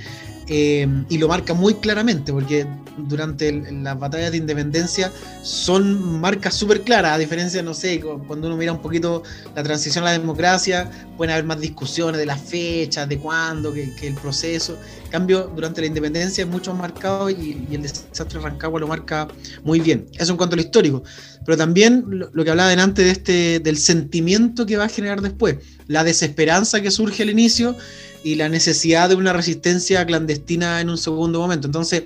eh, 0.49 0.87
y 1.09 1.19
lo 1.19 1.29
marca 1.29 1.55
muy 1.55 1.75
claramente, 1.75 2.33
porque 2.33 2.67
durante 2.97 3.53
las 3.53 3.99
batallas 3.99 4.33
de 4.33 4.39
independencia 4.39 5.11
son 5.43 6.21
marcas 6.21 6.55
súper 6.55 6.83
claras, 6.83 7.13
a 7.13 7.19
diferencia, 7.19 7.63
no 7.63 7.75
sé, 7.75 8.01
cuando 8.01 8.49
uno 8.49 8.57
mira 8.57 8.73
un 8.73 8.83
poquito 8.83 9.23
la 9.55 9.63
transición 9.63 10.05
a 10.05 10.09
la 10.09 10.13
democracia, 10.13 10.91
pueden 11.17 11.33
haber 11.33 11.45
más 11.45 11.61
discusiones 11.61 12.19
de 12.19 12.27
las 12.27 12.41
fechas, 12.41 13.09
de 13.09 13.19
cuándo, 13.19 13.73
que, 13.73 13.93
el 14.03 14.15
proceso. 14.15 14.77
En 15.05 15.11
cambio, 15.11 15.51
durante 15.55 15.81
la 15.81 15.87
independencia 15.87 16.45
es 16.45 16.51
mucho 16.51 16.73
más 16.73 16.83
marcado 16.83 17.31
y, 17.31 17.67
el 17.71 17.83
desastre 17.83 18.39
de 18.39 18.45
Rancagua 18.45 18.81
lo 18.81 18.89
marca 18.89 19.29
muy 19.63 19.81
bien. 19.81 20.07
Eso 20.19 20.33
en 20.33 20.37
cuanto 20.37 20.55
a 20.55 20.57
lo 20.57 20.63
histórico. 20.63 21.03
Pero 21.45 21.57
también 21.57 22.05
lo, 22.09 22.45
que 22.45 22.51
hablaba 22.51 22.69
delante 22.69 23.03
de 23.03 23.11
este, 23.11 23.61
del 23.61 23.79
sentimiento 23.79 24.67
que 24.67 24.77
va 24.77 24.85
a 24.85 24.89
generar 24.89 25.21
después, 25.21 25.57
la 25.87 26.05
desesperanza 26.05 26.81
que 26.81 26.91
surge 26.91 27.23
al 27.23 27.31
inicio 27.31 27.77
y 28.25 28.37
la 28.37 28.49
necesidad 28.49 29.09
de 29.09 29.15
una 29.15 29.33
resistencia 29.33 30.05
clandestina 30.07 30.81
en 30.81 30.91
un 30.91 30.99
segundo 30.99 31.41
momento. 31.41 31.67
Entonces, 31.67 32.05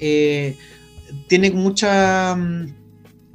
eh, 0.00 0.56
tiene 1.28 1.50
mucha 1.50 2.34
mm, 2.36 2.74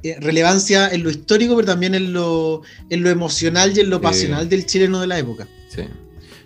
eh, 0.02 0.16
relevancia 0.20 0.88
en 0.88 1.02
lo 1.02 1.10
histórico, 1.10 1.56
pero 1.56 1.66
también 1.66 1.94
en 1.94 2.12
lo, 2.12 2.62
en 2.90 3.02
lo 3.02 3.10
emocional 3.10 3.76
y 3.76 3.80
en 3.80 3.90
lo 3.90 4.00
pasional 4.00 4.48
del 4.48 4.66
chileno 4.66 5.00
de 5.00 5.06
la 5.06 5.18
época. 5.18 5.46
Sí. 5.68 5.82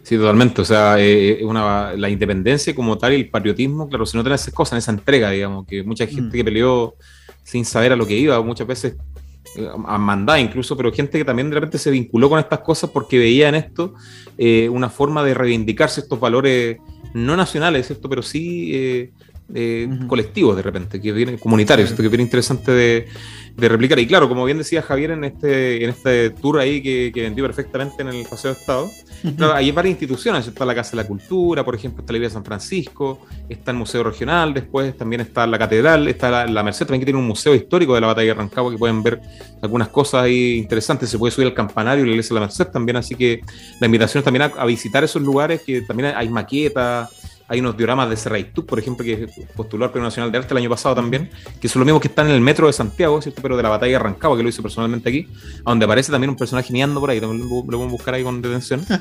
Sí, 0.02 0.16
totalmente. 0.16 0.60
O 0.62 0.64
sea, 0.64 0.96
eh, 0.98 1.44
una, 1.44 1.92
la 1.92 2.08
independencia 2.08 2.74
como 2.74 2.98
tal 2.98 3.12
y 3.12 3.16
el 3.16 3.30
patriotismo, 3.30 3.88
claro, 3.88 4.06
si 4.06 4.16
no 4.16 4.24
tenés 4.24 4.40
esas 4.42 4.54
cosas, 4.54 4.78
esa 4.78 4.90
entrega, 4.90 5.30
digamos, 5.30 5.66
que 5.66 5.84
mucha 5.84 6.06
gente 6.06 6.28
mm. 6.28 6.32
que 6.32 6.44
peleó 6.44 6.94
sin 7.44 7.64
saber 7.64 7.92
a 7.92 7.96
lo 7.96 8.06
que 8.06 8.16
iba, 8.16 8.40
muchas 8.42 8.66
veces 8.66 8.96
a 9.86 9.98
mandar 9.98 10.38
incluso, 10.38 10.76
pero 10.76 10.92
gente 10.92 11.18
que 11.18 11.24
también 11.24 11.50
de 11.50 11.54
repente 11.54 11.78
se 11.78 11.90
vinculó 11.90 12.28
con 12.28 12.38
estas 12.38 12.60
cosas 12.60 12.90
porque 12.90 13.18
veía 13.18 13.48
en 13.48 13.56
esto 13.56 13.94
una 14.70 14.88
forma 14.88 15.22
de 15.22 15.34
reivindicarse 15.34 16.00
estos 16.00 16.18
valores 16.18 16.78
no 17.14 17.36
nacionales, 17.36 17.86
¿cierto? 17.86 18.08
Pero 18.08 18.22
sí 18.22 18.70
eh, 18.74 19.12
colectivos 20.06 20.56
de 20.56 20.62
repente, 20.62 21.00
que 21.00 21.12
vienen 21.12 21.38
comunitarios, 21.38 21.90
esto 21.90 22.02
que 22.02 22.08
viene 22.08 22.24
interesante 22.24 22.72
de, 22.72 23.06
replicar. 23.56 23.98
Y 23.98 24.06
claro, 24.06 24.26
como 24.28 24.44
bien 24.46 24.56
decía 24.56 24.80
Javier 24.80 25.10
en 25.10 25.24
este, 25.24 25.84
en 25.84 25.90
este 25.90 26.30
tour 26.30 26.58
ahí 26.58 26.82
que, 26.82 27.12
vendió 27.14 27.44
perfectamente 27.44 28.02
en 28.02 28.08
el 28.08 28.24
Paseo 28.24 28.54
de 28.54 28.60
Estado, 28.60 28.90
hay 29.54 29.70
varias 29.70 29.92
instituciones, 29.92 30.46
está 30.46 30.64
la 30.64 30.74
Casa 30.74 30.92
de 30.92 30.98
la 30.98 31.06
Cultura, 31.06 31.62
por 31.64 31.74
ejemplo, 31.74 32.00
está 32.00 32.12
la 32.12 32.18
Iglesia 32.18 32.38
de 32.38 32.42
San 32.42 32.44
Francisco, 32.44 33.26
está 33.48 33.70
el 33.72 33.76
Museo 33.76 34.02
Regional, 34.02 34.54
después 34.54 34.96
también 34.96 35.20
está 35.20 35.46
la 35.46 35.58
Catedral, 35.58 36.08
está 36.08 36.46
la, 36.46 36.62
Merced, 36.62 36.86
también 36.86 37.00
que 37.00 37.06
tiene 37.06 37.18
un 37.18 37.26
museo 37.26 37.54
histórico 37.54 37.94
de 37.94 38.00
la 38.00 38.06
batalla 38.06 38.28
de 38.28 38.34
Rancagua 38.34 38.70
que 38.70 38.78
pueden 38.78 39.02
ver 39.02 39.20
algunas 39.60 39.88
cosas 39.88 40.22
ahí 40.22 40.56
interesantes, 40.56 41.10
se 41.10 41.18
puede 41.18 41.32
subir 41.32 41.48
al 41.48 41.54
campanario 41.54 42.04
y 42.04 42.06
la 42.06 42.12
Iglesia 42.12 42.34
de 42.34 42.40
la 42.40 42.46
Merced 42.46 42.66
también, 42.68 42.96
así 42.96 43.14
que 43.14 43.42
la 43.78 43.86
invitación 43.86 44.20
es 44.20 44.24
también 44.24 44.42
a, 44.42 44.46
a 44.46 44.64
visitar 44.64 45.04
esos 45.04 45.20
lugares 45.20 45.60
que 45.62 45.82
también 45.82 46.14
hay 46.16 46.28
maquetas, 46.30 47.10
hay 47.50 47.58
unos 47.58 47.76
dioramas 47.76 48.08
de 48.08 48.16
Serraituk, 48.16 48.64
por 48.64 48.78
ejemplo, 48.78 49.04
que 49.04 49.26
postuló 49.56 49.84
al 49.84 49.90
Premio 49.90 50.06
Nacional 50.06 50.30
de 50.30 50.38
Arte 50.38 50.54
el 50.54 50.58
año 50.58 50.70
pasado 50.70 50.94
también, 50.94 51.28
que 51.60 51.68
son 51.68 51.80
los 51.80 51.86
mismos 51.86 52.00
que 52.00 52.06
están 52.06 52.28
en 52.28 52.34
el 52.34 52.40
metro 52.40 52.68
de 52.68 52.72
Santiago, 52.72 53.20
¿cierto? 53.20 53.42
Pero 53.42 53.56
de 53.56 53.62
la 53.64 53.70
batalla 53.70 53.94
de 53.94 53.98
Rancagua, 53.98 54.36
que 54.36 54.44
lo 54.44 54.48
hizo 54.48 54.62
personalmente 54.62 55.08
aquí, 55.08 55.26
donde 55.64 55.84
aparece 55.84 56.12
también 56.12 56.30
un 56.30 56.36
personaje 56.36 56.72
guiando 56.72 57.00
por 57.00 57.10
ahí, 57.10 57.20
también 57.20 57.42
lo, 57.42 57.64
podemos 57.64 57.90
buscar 57.90 58.14
ahí 58.14 58.22
con 58.22 58.40
detención. 58.40 58.86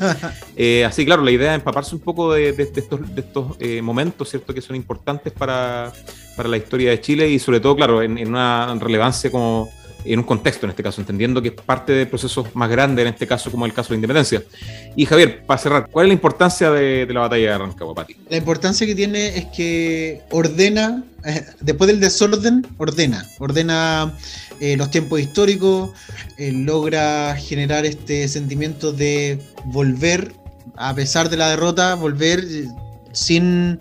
Eh, 0.56 0.84
así, 0.84 1.06
claro, 1.06 1.24
la 1.24 1.32
idea 1.32 1.54
es 1.54 1.60
empaparse 1.60 1.95
un 1.95 2.02
poco 2.02 2.34
de, 2.34 2.50
estos, 2.50 3.16
de 3.16 3.22
estos 3.22 3.56
eh, 3.60 3.82
momentos, 3.82 4.30
¿cierto? 4.30 4.54
Que 4.54 4.62
son 4.62 4.76
importantes 4.76 5.32
para, 5.32 5.93
la 6.43 6.58
historia 6.58 6.91
de 6.91 7.02
Chile 7.02 7.30
y 7.30 7.39
sobre 7.39 7.60
todo, 7.60 7.76
claro, 7.76 8.02
en 8.02 8.28
una 8.28 8.76
relevancia 8.80 9.32
como 9.32 9.70
en 10.06 10.20
un 10.20 10.26
contexto 10.26 10.66
en 10.66 10.72
este 10.72 10.84
caso, 10.84 11.02
entendiendo 11.02 11.41
que 11.41 11.50
es 11.50 11.54
parte 11.54 11.91
de 11.91 12.06
procesos 12.06 12.47
más 12.56 12.70
grandes, 12.70 13.06
en 13.06 13.14
este 13.14 13.28
caso 13.28 13.52
como 13.52 13.66
el 13.66 13.74
caso 13.74 13.89
de 13.89 13.95
la 13.95 13.97
independencia. 13.97 14.43
Y 14.95 15.06
Javier, 15.06 15.45
para 15.45 15.58
cerrar, 15.60 15.89
¿cuál 15.91 16.06
es 16.06 16.10
la 16.10 16.14
importancia 16.14 16.72
de, 16.72 17.06
la 17.10 17.22
batalla 17.22 17.52
de 17.52 17.58
Rancagua 17.58 17.95
para 17.95 18.08
La 18.30 18.38
importancia 18.38 18.88
que 18.88 18.95
tiene 18.95 19.38
es 19.38 19.45
que 19.47 20.22
ordena, 20.32 21.04
eh, 21.26 21.45
después 21.60 21.88
del 21.88 22.00
desorden, 22.00 22.66
ordena, 22.78 23.26
ordena 23.39 24.14
eh, 24.60 24.78
los 24.78 24.89
tiempos 24.89 25.20
históricos, 25.20 25.91
eh, 26.38 26.52
logra 26.52 27.36
generar 27.36 27.86
este 27.86 28.28
sentimiento 28.28 28.91
de 28.91 29.39
volver, 29.66 30.34
a 30.76 30.93
pesar 30.95 31.30
de 31.30 31.38
la 31.38 31.50
derrota, 31.50 31.95
volver 31.95 32.43
sin, 33.12 33.80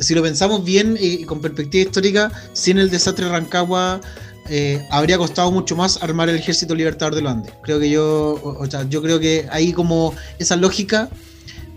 si 0.00 0.14
lo 0.14 0.22
pensamos 0.22 0.64
bien 0.64 0.96
y, 1.00 1.24
con 1.24 1.40
perspectiva 1.40 1.84
histórica, 1.84 2.32
sin 2.52 2.78
el 2.78 2.90
desastre 2.90 3.26
de 3.26 3.32
Rancagua 3.32 4.00
eh, 4.52 4.84
habría 4.90 5.16
costado 5.16 5.52
mucho 5.52 5.76
más 5.76 6.02
armar 6.02 6.28
el 6.28 6.36
ejército 6.36 6.74
libertador 6.74 7.14
de 7.14 7.22
los 7.22 7.32
Andes. 7.32 7.52
Creo 7.62 7.78
que 7.78 7.88
yo, 7.88 8.40
o, 8.42 8.66
sea, 8.68 8.88
yo 8.88 9.00
creo 9.00 9.20
que 9.20 9.46
ahí 9.50 9.72
como 9.72 10.12
esa 10.40 10.56
lógica 10.56 11.08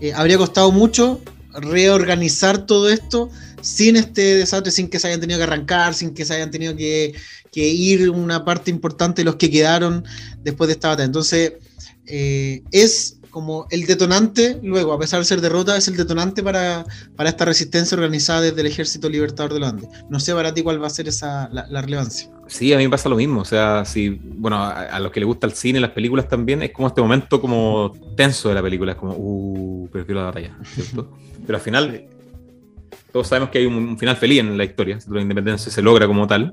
eh, 0.00 0.12
habría 0.12 0.38
costado 0.38 0.72
mucho 0.72 1.20
reorganizar 1.52 2.66
todo 2.66 2.90
esto 2.90 3.30
sin 3.60 3.94
este 3.94 4.34
desastre, 4.34 4.72
sin 4.72 4.88
que 4.88 4.98
se 4.98 5.06
hayan 5.06 5.20
tenido 5.20 5.38
que 5.38 5.44
arrancar, 5.44 5.94
sin 5.94 6.14
que 6.14 6.24
se 6.24 6.34
hayan 6.34 6.50
tenido 6.50 6.74
que, 6.74 7.14
ir 7.54 8.10
una 8.10 8.44
parte 8.44 8.72
importante 8.72 9.22
de 9.22 9.26
los 9.26 9.36
que 9.36 9.48
quedaron 9.48 10.04
después 10.42 10.66
de 10.66 10.72
esta 10.72 10.88
batalla. 10.88 11.06
Entonces, 11.06 11.52
eh, 12.06 12.64
es 12.72 13.18
como 13.30 13.66
el 13.70 13.86
detonante, 13.86 14.58
luego, 14.62 14.92
a 14.92 14.98
pesar 14.98 15.20
de 15.20 15.24
ser 15.24 15.40
derrota, 15.40 15.76
es 15.76 15.86
el 15.88 15.96
detonante 15.96 16.42
para, 16.42 16.84
esta 17.24 17.44
resistencia 17.44 17.96
organizada 17.96 18.40
desde 18.40 18.60
el 18.60 18.66
Ejército 18.66 19.08
Libertador 19.08 19.54
de 19.54 19.60
los 19.60 19.68
Andes. 19.68 19.88
No 20.08 20.18
sé 20.18 20.34
para 20.34 20.52
ti 20.52 20.62
cuál 20.62 20.82
va 20.82 20.88
a 20.88 20.90
ser 20.90 21.08
esa, 21.08 21.48
la, 21.50 21.80
relevancia. 21.80 22.30
Sí, 22.46 22.72
a 22.72 22.78
mí 22.78 22.84
me 22.84 22.90
pasa 22.90 23.08
lo 23.08 23.16
mismo. 23.16 23.40
O 23.40 23.44
sea, 23.44 23.84
si, 23.84 24.08
bueno, 24.08 24.62
a, 24.62 24.98
los 25.00 25.10
que 25.10 25.20
les 25.20 25.26
gusta 25.26 25.46
el 25.46 25.52
cine, 25.52 25.80
las 25.80 25.90
películas 25.90 26.28
también, 26.28 26.62
es 26.62 26.72
como 26.72 26.88
este 26.88 27.00
momento 27.00 27.40
como 27.40 27.92
tenso 28.16 28.48
de 28.48 28.54
la 28.54 28.62
película, 28.62 28.92
es 28.92 28.98
como, 28.98 29.14
uh, 29.16 29.88
prefiero 29.90 30.20
la 30.20 30.26
batalla, 30.26 30.56
¿cierto? 30.64 31.10
Pero 31.46 31.56
al 31.56 31.62
final, 31.62 32.06
todos 33.14 33.28
sabemos 33.28 33.50
que 33.50 33.58
hay 33.58 33.66
un, 33.66 33.96
final 33.96 34.16
feliz 34.16 34.40
en 34.40 34.58
la 34.58 34.64
historia, 34.64 34.98
la 35.08 35.20
independencia 35.20 35.70
se 35.70 35.80
logra 35.80 36.04
como 36.08 36.26
tal. 36.26 36.52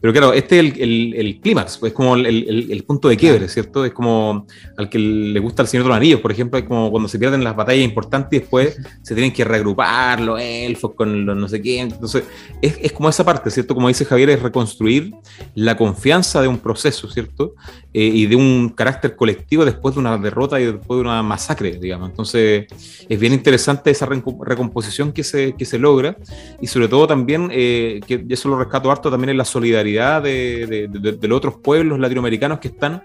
Pero 0.00 0.12
claro, 0.12 0.32
este 0.32 0.58
es 0.58 0.74
el, 0.78 1.14
el, 1.14 1.40
clímax, 1.40 1.78
es 1.84 1.92
como 1.92 2.16
el, 2.16 2.84
punto 2.84 3.08
de 3.08 3.16
quiebre, 3.16 3.48
¿cierto? 3.48 3.84
Es 3.84 3.92
como 3.92 4.44
al 4.76 4.88
que 4.88 4.98
le 4.98 5.38
gusta 5.38 5.62
el 5.62 5.68
Señor 5.68 5.84
de 5.84 5.90
los 5.90 5.96
Anillos, 5.96 6.20
por 6.20 6.32
ejemplo, 6.32 6.58
es 6.58 6.64
como 6.64 6.90
cuando 6.90 7.08
se 7.08 7.16
pierden 7.16 7.44
las 7.44 7.54
batallas 7.54 7.84
importantes 7.84 8.36
y 8.36 8.40
después 8.40 8.76
se 9.02 9.14
tienen 9.14 9.32
que 9.32 9.44
reagrupar 9.44 10.20
los 10.20 10.40
elfos 10.40 10.94
con 10.96 11.24
los 11.24 11.36
no 11.36 11.48
sé 11.48 11.62
qué. 11.62 11.78
Entonces, 11.78 12.24
es, 12.60 12.76
es 12.82 12.90
como 12.90 13.08
esa 13.08 13.24
parte, 13.24 13.48
¿cierto? 13.48 13.72
Como 13.72 13.86
dice 13.86 14.04
Javier, 14.04 14.30
es 14.30 14.42
reconstruir 14.42 15.12
la 15.54 15.76
confianza 15.76 16.42
de 16.42 16.48
un 16.48 16.58
proceso, 16.58 17.08
¿cierto? 17.08 17.54
Eh, 17.92 18.04
y 18.04 18.26
de 18.26 18.36
un 18.36 18.68
carácter 18.68 19.16
colectivo 19.16 19.64
después 19.64 19.96
de 19.96 20.00
una 20.00 20.16
derrota 20.16 20.60
y 20.60 20.66
después 20.66 20.98
de 20.98 21.00
una 21.00 21.24
masacre, 21.24 21.72
digamos. 21.72 22.10
Entonces, 22.10 22.66
es 23.08 23.18
bien 23.18 23.32
interesante 23.32 23.90
esa 23.90 24.06
recomposición 24.06 25.10
que 25.10 25.24
se, 25.24 25.54
que 25.54 25.64
se 25.64 25.76
logra 25.76 26.16
y 26.60 26.68
sobre 26.68 26.86
todo 26.86 27.08
también, 27.08 27.48
eh, 27.52 28.00
que 28.06 28.24
eso 28.28 28.48
lo 28.48 28.60
rescato 28.60 28.92
harto 28.92 29.10
también 29.10 29.30
en 29.30 29.38
la 29.38 29.44
solidaridad 29.44 30.22
de, 30.22 30.88
los 31.20 31.36
otros 31.36 31.54
pueblos 31.56 31.98
latinoamericanos 31.98 32.60
que 32.60 32.68
están 32.68 33.02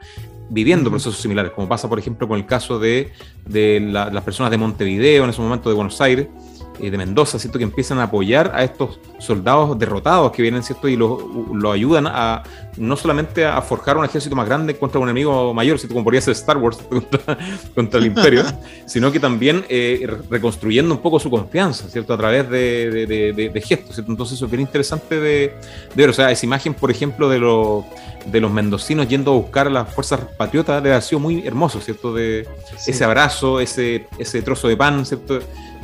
viviendo 0.51 0.91
procesos 0.91 1.17
similares, 1.17 1.51
como 1.53 1.67
pasa, 1.67 1.89
por 1.89 1.97
ejemplo, 1.97 2.27
con 2.27 2.37
el 2.37 2.45
caso 2.45 2.77
de, 2.77 3.11
las 3.49 4.23
personas 4.23 4.51
de 4.51 4.57
Montevideo, 4.57 5.23
en 5.23 5.31
ese 5.31 5.41
momento 5.41 5.67
de 5.67 5.75
Buenos 5.75 5.99
Aires, 5.99 6.27
eh, 6.79 6.89
de 6.89 6.97
Mendoza, 6.97 7.39
¿cierto? 7.39 7.57
que 7.57 7.63
empiezan 7.63 7.99
a 7.99 8.03
apoyar 8.03 8.51
a 8.53 8.63
estos 8.63 8.99
soldados 9.19 9.77
derrotados 9.77 10.31
que 10.31 10.41
vienen 10.41 10.63
¿cierto? 10.63 10.87
y 10.87 10.95
los 10.95 11.19
lo 11.53 11.71
ayudan 11.71 12.07
a 12.07 12.43
no 12.77 12.95
solamente 12.97 13.45
a 13.45 13.61
forjar 13.61 13.97
un 13.97 14.05
ejército 14.05 14.35
más 14.35 14.47
grande 14.47 14.77
contra 14.77 14.99
un 14.99 15.07
enemigo 15.07 15.53
mayor, 15.53 15.79
¿cierto? 15.79 15.93
como 15.93 16.03
podría 16.03 16.21
ser 16.21 16.33
Star 16.33 16.57
Wars 16.57 16.77
contra, 17.75 17.99
el 17.99 18.05
imperio, 18.05 18.43
sino 18.85 19.11
que 19.11 19.19
también 19.19 19.65
eh, 19.69 20.07
reconstruyendo 20.29 20.93
un 20.93 21.01
poco 21.01 21.19
su 21.19 21.29
confianza 21.29 21.87
¿cierto? 21.89 22.13
a 22.13 22.17
través 22.17 22.49
de, 22.49 23.63
gestos. 23.65 23.95
¿cierto? 23.95 24.11
Entonces 24.11 24.35
eso 24.35 24.45
es 24.45 24.51
bien 24.51 24.61
interesante 24.61 25.19
de, 25.19 25.53
ver. 25.95 26.09
O 26.09 26.13
sea, 26.13 26.31
esa 26.31 26.45
imagen, 26.45 26.73
por 26.73 26.91
ejemplo, 26.91 27.29
de, 27.29 27.39
los 27.39 27.85
de 28.25 28.41
los 28.41 28.51
mendocinos 28.51 29.07
yendo 29.07 29.31
a 29.31 29.35
buscar 29.35 29.67
a 29.67 29.69
las 29.69 29.93
fuerzas 29.93 30.19
patriotas, 30.37 30.81
le 30.83 30.93
ha 30.93 31.01
sido 31.01 31.19
muy 31.19 31.45
hermoso, 31.45 31.79
¿cierto? 31.79 32.13
De 32.13 32.47
ese 32.85 33.03
abrazo, 33.03 33.59
ese, 33.59 34.07
ese 34.17 34.41
trozo 34.41 34.67
de 34.67 34.77
pan, 34.77 35.05
¿cierto? 35.05 35.39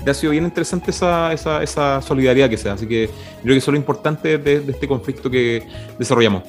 Ha 0.10 0.14
sido 0.14 0.32
bien 0.32 0.44
interesante 0.44 0.92
esa, 0.92 1.32
esa, 1.34 1.62
esa, 1.62 2.02
solidaridad 2.02 2.50
que 2.50 2.58
se 2.58 2.68
da. 2.68 2.74
Así 2.74 2.88
que 2.88 3.10
creo 3.42 3.54
que 3.54 3.58
eso 3.58 3.72
es 3.72 3.74
lo 3.74 3.78
importante 3.78 4.38
de 4.38 4.64
este 4.68 4.88
conflicto 4.88 5.30
que 5.30 5.64
desarrollamos. 6.00 6.44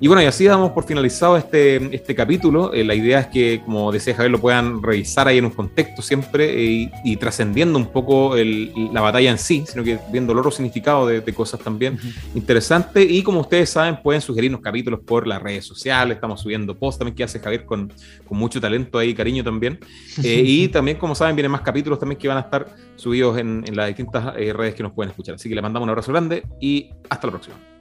Y 0.00 0.08
bueno, 0.08 0.22
y 0.22 0.26
así 0.26 0.44
damos 0.44 0.72
por 0.72 0.84
finalizado 0.84 1.36
este, 1.36 1.94
este 1.94 2.14
capítulo. 2.14 2.72
Eh, 2.74 2.84
la 2.84 2.94
idea 2.94 3.20
es 3.20 3.26
que, 3.28 3.62
como 3.64 3.90
decía 3.90 4.14
Javier, 4.14 4.30
lo 4.30 4.40
puedan 4.40 4.82
revisar 4.82 5.28
ahí 5.28 5.38
en 5.38 5.46
un 5.46 5.50
contexto 5.50 6.02
siempre 6.02 6.44
eh, 6.44 6.90
y, 7.04 7.16
trascendiendo 7.16 7.78
un 7.78 7.86
poco 7.86 8.34
la 8.36 9.00
batalla 9.00 9.30
en 9.30 9.38
sí, 9.38 9.64
sino 9.66 9.82
que 9.82 9.98
viendo 10.10 10.32
el 10.32 10.38
otro 10.38 10.50
significado 10.50 11.06
de, 11.06 11.22
cosas 11.32 11.60
también 11.60 11.98
interesantes. 12.34 13.06
Y 13.10 13.22
como 13.22 13.40
ustedes 13.40 13.70
saben, 13.70 14.00
pueden 14.02 14.20
sugerirnos 14.20 14.60
capítulos 14.60 15.00
por 15.00 15.26
las 15.26 15.42
redes 15.42 15.64
sociales. 15.64 16.16
Estamos 16.16 16.40
subiendo 16.40 16.74
posts 16.74 16.98
también 16.98 17.14
que 17.14 17.24
hace 17.24 17.40
Javier 17.40 17.64
con, 17.64 17.92
con 18.26 18.38
mucho 18.38 18.60
talento 18.60 18.98
ahí, 18.98 19.14
cariño 19.14 19.44
también. 19.44 19.78
Eh, 20.24 20.42
y 20.44 20.68
también, 20.68 20.96
como 20.96 21.14
saben, 21.14 21.36
vienen 21.36 21.52
más 21.52 21.60
capítulos 21.60 21.98
también 21.98 22.18
que 22.18 22.26
van 22.26 22.38
a 22.38 22.40
estar 22.40 22.66
subidos 22.96 23.38
en, 23.38 23.62
en 23.66 23.76
las 23.76 23.86
distintas 23.88 24.34
redes 24.34 24.74
que 24.74 24.82
nos 24.82 24.92
pueden 24.92 25.10
escuchar. 25.10 25.34
Así 25.34 25.48
que 25.48 25.54
les 25.54 25.62
mandamos 25.62 25.84
un 25.84 25.90
abrazo 25.90 26.10
grande 26.10 26.42
y 26.58 26.90
hasta 27.10 27.26
la 27.26 27.32
próxima. 27.32 27.75